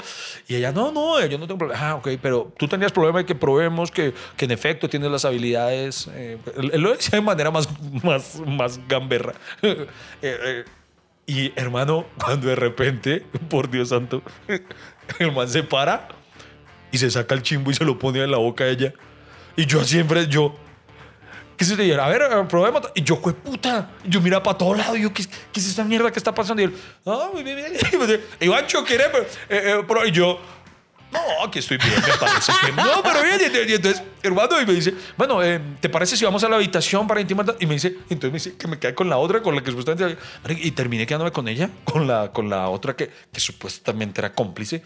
Y 0.48 0.54
ella, 0.54 0.72
no, 0.72 0.90
no, 0.92 1.24
yo 1.26 1.38
no 1.38 1.46
tengo 1.46 1.58
problema. 1.58 1.90
Ah, 1.90 1.94
ok, 1.96 2.08
pero 2.20 2.52
tú 2.56 2.66
tenías 2.68 2.90
problema 2.90 3.18
de 3.18 3.26
que 3.26 3.34
probemos 3.34 3.90
que, 3.90 4.14
que 4.36 4.46
en 4.46 4.50
efecto 4.50 4.88
tienes 4.88 5.10
las 5.10 5.24
habilidades. 5.24 6.08
eh, 6.14 6.38
él 6.56 6.80
lo 6.80 6.94
decía 6.94 7.18
de 7.18 7.24
manera 7.24 7.50
más, 7.50 7.68
más, 8.02 8.40
más 8.46 8.80
gamberra. 8.88 9.34
Eh, 9.62 9.86
eh, 10.22 10.64
y 11.26 11.52
hermano, 11.56 12.06
cuando 12.22 12.48
de 12.48 12.56
repente, 12.56 13.24
por 13.48 13.70
Dios 13.70 13.88
santo, 13.90 14.22
el 15.18 15.32
man 15.32 15.48
se 15.48 15.62
para 15.62 16.08
y 16.90 16.98
se 16.98 17.10
saca 17.10 17.34
el 17.34 17.42
chimbo 17.42 17.70
y 17.70 17.74
se 17.74 17.84
lo 17.84 17.98
pone 17.98 18.22
en 18.22 18.30
la 18.30 18.38
boca 18.38 18.64
a 18.64 18.68
ella. 18.68 18.92
Y 19.56 19.66
yo 19.66 19.84
siempre, 19.84 20.26
yo, 20.28 20.54
¿qué 21.62 21.66
se 21.66 21.76
te 21.76 21.82
diera? 21.84 22.06
A 22.06 22.08
ver, 22.08 22.22
eh, 22.22 22.44
probemos. 22.48 22.82
Y 22.92 23.02
yo, 23.02 23.16
fue 23.18 23.32
puta. 23.34 23.92
Yo 24.04 24.20
mira 24.20 24.42
para 24.42 24.58
todos 24.58 24.76
lados. 24.76 24.98
Y 24.98 25.02
yo, 25.02 25.14
¿qué, 25.14 25.24
¿qué 25.52 25.60
es 25.60 25.66
esta 25.68 25.84
mierda 25.84 26.10
que 26.10 26.18
está 26.18 26.34
pasando? 26.34 26.60
Y 26.60 26.64
él, 26.64 26.76
ah, 27.06 27.30
muy 27.32 27.44
bien, 27.44 27.56
bien. 27.56 28.20
Y 28.40 28.44
Ivancho, 28.46 28.84
¿quiere? 28.84 29.04
Eh, 29.04 29.20
eh, 29.48 29.84
pro-". 29.86 30.04
y 30.04 30.10
yo, 30.10 30.40
no, 31.12 31.20
aquí 31.46 31.60
estoy 31.60 31.76
bien, 31.76 31.94
me 31.94 32.18
parece 32.18 32.52
que 32.64 32.72
no, 32.72 33.02
pero 33.02 33.22
bien. 33.22 33.40
Y, 33.68 33.72
entonces, 33.74 34.02
hermano, 34.24 34.60
y 34.60 34.66
me 34.66 34.72
dice, 34.72 34.92
bueno, 35.16 35.40
eh, 35.42 35.60
¿te 35.80 35.88
parece 35.88 36.16
si 36.16 36.24
vamos 36.24 36.42
a 36.42 36.48
la 36.48 36.56
habitación 36.56 37.06
para 37.06 37.20
intimar? 37.20 37.54
Y 37.60 37.66
me 37.66 37.74
dice, 37.74 37.96
entonces 38.10 38.32
me 38.32 38.38
dice 38.38 38.56
que 38.56 38.66
me 38.66 38.78
quede 38.80 38.94
con 38.94 39.08
la 39.08 39.18
otra, 39.18 39.40
con 39.40 39.54
la 39.54 39.62
que 39.62 39.70
supuestamente. 39.70 40.18
Y 40.48 40.72
terminé 40.72 41.06
quedándome 41.06 41.30
con 41.30 41.46
ella, 41.46 41.70
con 41.84 42.08
la, 42.08 42.32
con 42.32 42.50
la 42.50 42.68
otra 42.70 42.96
que, 42.96 43.08
que 43.32 43.40
supuestamente 43.40 44.20
era 44.20 44.32
cómplice. 44.32 44.82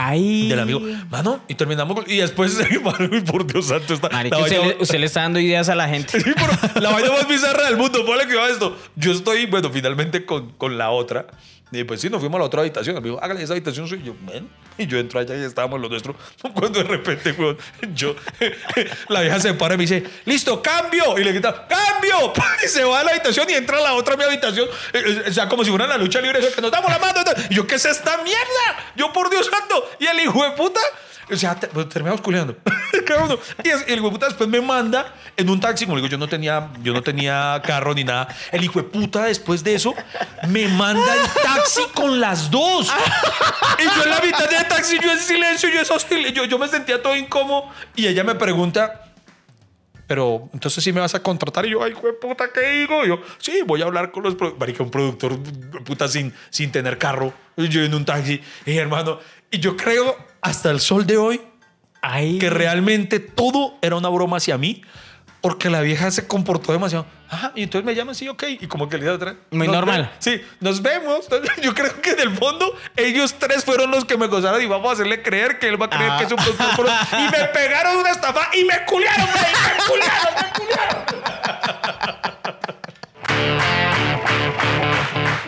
Ahí. 0.00 0.48
del 0.48 0.60
amigo. 0.60 0.80
Mano, 1.10 1.40
y 1.48 1.54
terminamos 1.56 1.94
con- 1.96 2.10
y 2.10 2.16
después, 2.18 2.56
mano, 2.82 3.10
por 3.26 3.44
Dios 3.46 3.66
santo, 3.66 3.94
está 3.94 4.08
Marica, 4.08 4.36
la 4.38 4.42
usted, 4.44 4.58
vaina- 4.60 4.74
le, 4.76 4.82
usted 4.82 4.98
le 5.00 5.06
está 5.06 5.22
dando 5.22 5.40
ideas 5.40 5.68
a 5.68 5.74
la 5.74 5.88
gente. 5.88 6.20
Sí, 6.24 6.30
pero 6.34 6.80
la 6.80 6.90
vaina 6.90 7.10
más 7.10 7.26
bizarra 7.26 7.64
del 7.66 7.76
mundo, 7.76 8.06
ponle 8.06 8.26
que 8.28 8.36
va 8.36 8.48
esto. 8.48 8.76
Yo 8.94 9.10
estoy, 9.12 9.46
bueno, 9.46 9.70
finalmente 9.70 10.24
con, 10.24 10.52
con 10.52 10.78
la 10.78 10.90
otra. 10.90 11.26
Y 11.70 11.84
pues 11.84 12.00
sí, 12.00 12.08
nos 12.08 12.20
fuimos 12.20 12.36
a 12.36 12.40
la 12.40 12.44
otra 12.46 12.60
habitación. 12.60 12.94
Me 12.96 13.02
dijo, 13.02 13.18
hágale 13.22 13.42
esa 13.42 13.52
habitación 13.52 13.86
soy 13.88 14.02
yo. 14.02 14.14
Ven. 14.20 14.48
Y 14.78 14.86
yo 14.86 14.98
entro 14.98 15.20
allá 15.20 15.36
y 15.36 15.42
estábamos 15.44 15.80
los 15.80 15.90
nuestros. 15.90 16.16
Cuando 16.54 16.82
de 16.82 16.84
repente, 16.84 17.36
yo, 17.94 18.14
la 19.08 19.20
vieja 19.20 19.40
se 19.40 19.54
para 19.54 19.74
y 19.74 19.76
me 19.76 19.82
dice, 19.82 20.04
listo, 20.24 20.62
cambio. 20.62 21.18
Y 21.18 21.24
le 21.24 21.32
grita, 21.32 21.66
cambio. 21.66 22.32
Y 22.64 22.68
se 22.68 22.82
va 22.84 23.00
a 23.00 23.04
la 23.04 23.10
habitación 23.12 23.48
y 23.50 23.54
entra 23.54 23.78
a 23.78 23.80
la 23.80 23.92
otra 23.94 24.16
mi 24.16 24.24
habitación. 24.24 24.68
Eh, 24.92 25.02
eh, 25.04 25.24
O 25.28 25.32
sea, 25.32 25.48
como 25.48 25.64
si 25.64 25.70
fuera 25.70 25.86
la 25.86 25.96
lucha 25.96 26.20
libre, 26.20 26.40
que 26.54 26.60
nos 26.60 26.70
damos 26.70 26.90
la 26.90 26.98
mano. 26.98 27.20
Y 27.50 27.54
yo, 27.54 27.66
¿qué 27.66 27.76
es 27.76 27.84
esta 27.84 28.16
mierda? 28.22 28.92
Yo, 28.96 29.12
por 29.12 29.30
Dios 29.30 29.46
santo. 29.46 29.90
Y 29.98 30.06
el 30.06 30.20
hijo 30.20 30.42
de 30.42 30.52
puta. 30.52 30.80
O 31.30 31.36
sea, 31.36 31.58
pues, 31.58 31.88
terminamos 31.88 32.20
culeando. 32.20 32.56
Y 33.64 33.68
el 33.90 33.98
hijo 33.98 34.06
de 34.06 34.10
puta 34.12 34.26
después 34.26 34.48
me 34.48 34.60
manda 34.60 35.14
en 35.36 35.48
un 35.48 35.58
taxi. 35.58 35.86
Como 35.86 35.96
digo, 35.96 36.08
yo 36.08 36.18
no 36.18 36.28
tenía, 36.28 36.68
yo 36.82 36.92
no 36.92 37.02
tenía 37.02 37.60
carro 37.64 37.94
ni 37.94 38.04
nada. 38.04 38.28
El 38.52 38.64
hijo 38.64 38.82
de 38.82 38.88
puta 38.88 39.24
después 39.24 39.64
de 39.64 39.74
eso 39.74 39.94
me 40.48 40.68
manda 40.68 41.14
el 41.14 41.42
taxi 41.42 41.82
con 41.94 42.20
las 42.20 42.50
dos. 42.50 42.92
y 43.78 43.84
yo 43.84 44.04
en 44.04 44.10
la 44.10 44.20
mitad 44.20 44.48
del 44.48 44.68
taxi, 44.68 44.98
yo 45.02 45.10
en 45.10 45.18
silencio, 45.18 45.70
yo 45.70 45.80
es 45.80 45.90
hostil. 45.90 46.32
Yo, 46.34 46.44
yo 46.44 46.58
me 46.58 46.68
sentía 46.68 47.02
todo 47.02 47.16
incómodo. 47.16 47.70
Y 47.96 48.06
ella 48.06 48.24
me 48.24 48.34
pregunta, 48.34 49.10
pero 50.06 50.50
entonces 50.52 50.84
sí 50.84 50.92
me 50.92 51.00
vas 51.00 51.14
a 51.14 51.22
contratar. 51.22 51.64
Y 51.66 51.70
yo, 51.70 51.82
ay, 51.82 51.94
de 51.94 52.12
puta, 52.12 52.50
¿qué 52.52 52.80
digo? 52.80 53.04
Y 53.04 53.08
yo, 53.08 53.20
sí, 53.38 53.62
voy 53.66 53.80
a 53.82 53.86
hablar 53.86 54.10
con 54.10 54.22
los. 54.22 54.36
Marica, 54.58 54.82
un 54.82 54.90
productor, 54.90 55.38
puta, 55.84 56.08
sin, 56.08 56.34
sin 56.50 56.70
tener 56.70 56.98
carro. 56.98 57.32
Yo 57.56 57.82
en 57.82 57.94
un 57.94 58.04
taxi. 58.04 58.40
Y 58.66 58.76
hermano, 58.76 59.18
y 59.50 59.58
yo 59.58 59.76
creo 59.76 60.16
hasta 60.48 60.70
el 60.70 60.80
sol 60.80 61.06
de 61.06 61.16
hoy 61.16 61.40
Ahí. 62.02 62.38
que 62.38 62.50
realmente 62.50 63.20
todo 63.20 63.76
era 63.82 63.96
una 63.96 64.08
broma 64.08 64.36
hacia 64.38 64.56
mí. 64.58 64.82
Porque 65.40 65.70
la 65.70 65.82
vieja 65.82 66.10
se 66.10 66.26
comportó 66.26 66.72
demasiado. 66.72 67.06
Ajá, 67.30 67.52
y 67.54 67.62
entonces 67.62 67.86
me 67.86 67.94
llaman, 67.94 68.12
sí, 68.16 68.26
ok. 68.28 68.42
Y 68.60 68.66
como 68.66 68.88
que 68.88 68.98
de 68.98 69.08
atrás. 69.08 69.36
Muy 69.52 69.68
normal. 69.68 70.10
Sí, 70.18 70.40
nos 70.58 70.82
vemos. 70.82 71.28
Yo 71.62 71.74
creo 71.76 72.00
que 72.02 72.10
en 72.10 72.18
el 72.20 72.36
fondo 72.36 72.74
ellos 72.96 73.36
tres 73.38 73.64
fueron 73.64 73.92
los 73.92 74.04
que 74.04 74.16
me 74.16 74.26
gozaron 74.26 74.60
y 74.60 74.66
vamos 74.66 74.90
a 74.90 74.92
hacerle 74.94 75.22
creer 75.22 75.60
que 75.60 75.68
él 75.68 75.80
va 75.80 75.86
a 75.86 75.90
creer 75.90 76.10
Ah. 76.10 76.18
que 76.18 76.24
es 76.24 76.30
un 76.32 76.38
productor. 76.38 76.74
pro- 76.74 76.88
Y 77.20 77.22
me 77.30 77.44
pegaron 77.54 77.98
una 77.98 78.10
estafa 78.10 78.50
y 78.52 78.64
me 78.64 78.84
culiaron, 78.84 79.26
güey, 79.26 79.44
me 79.44 79.84
culiaron, 79.86 80.34
me 80.34 80.50
culiaron. 80.58 81.04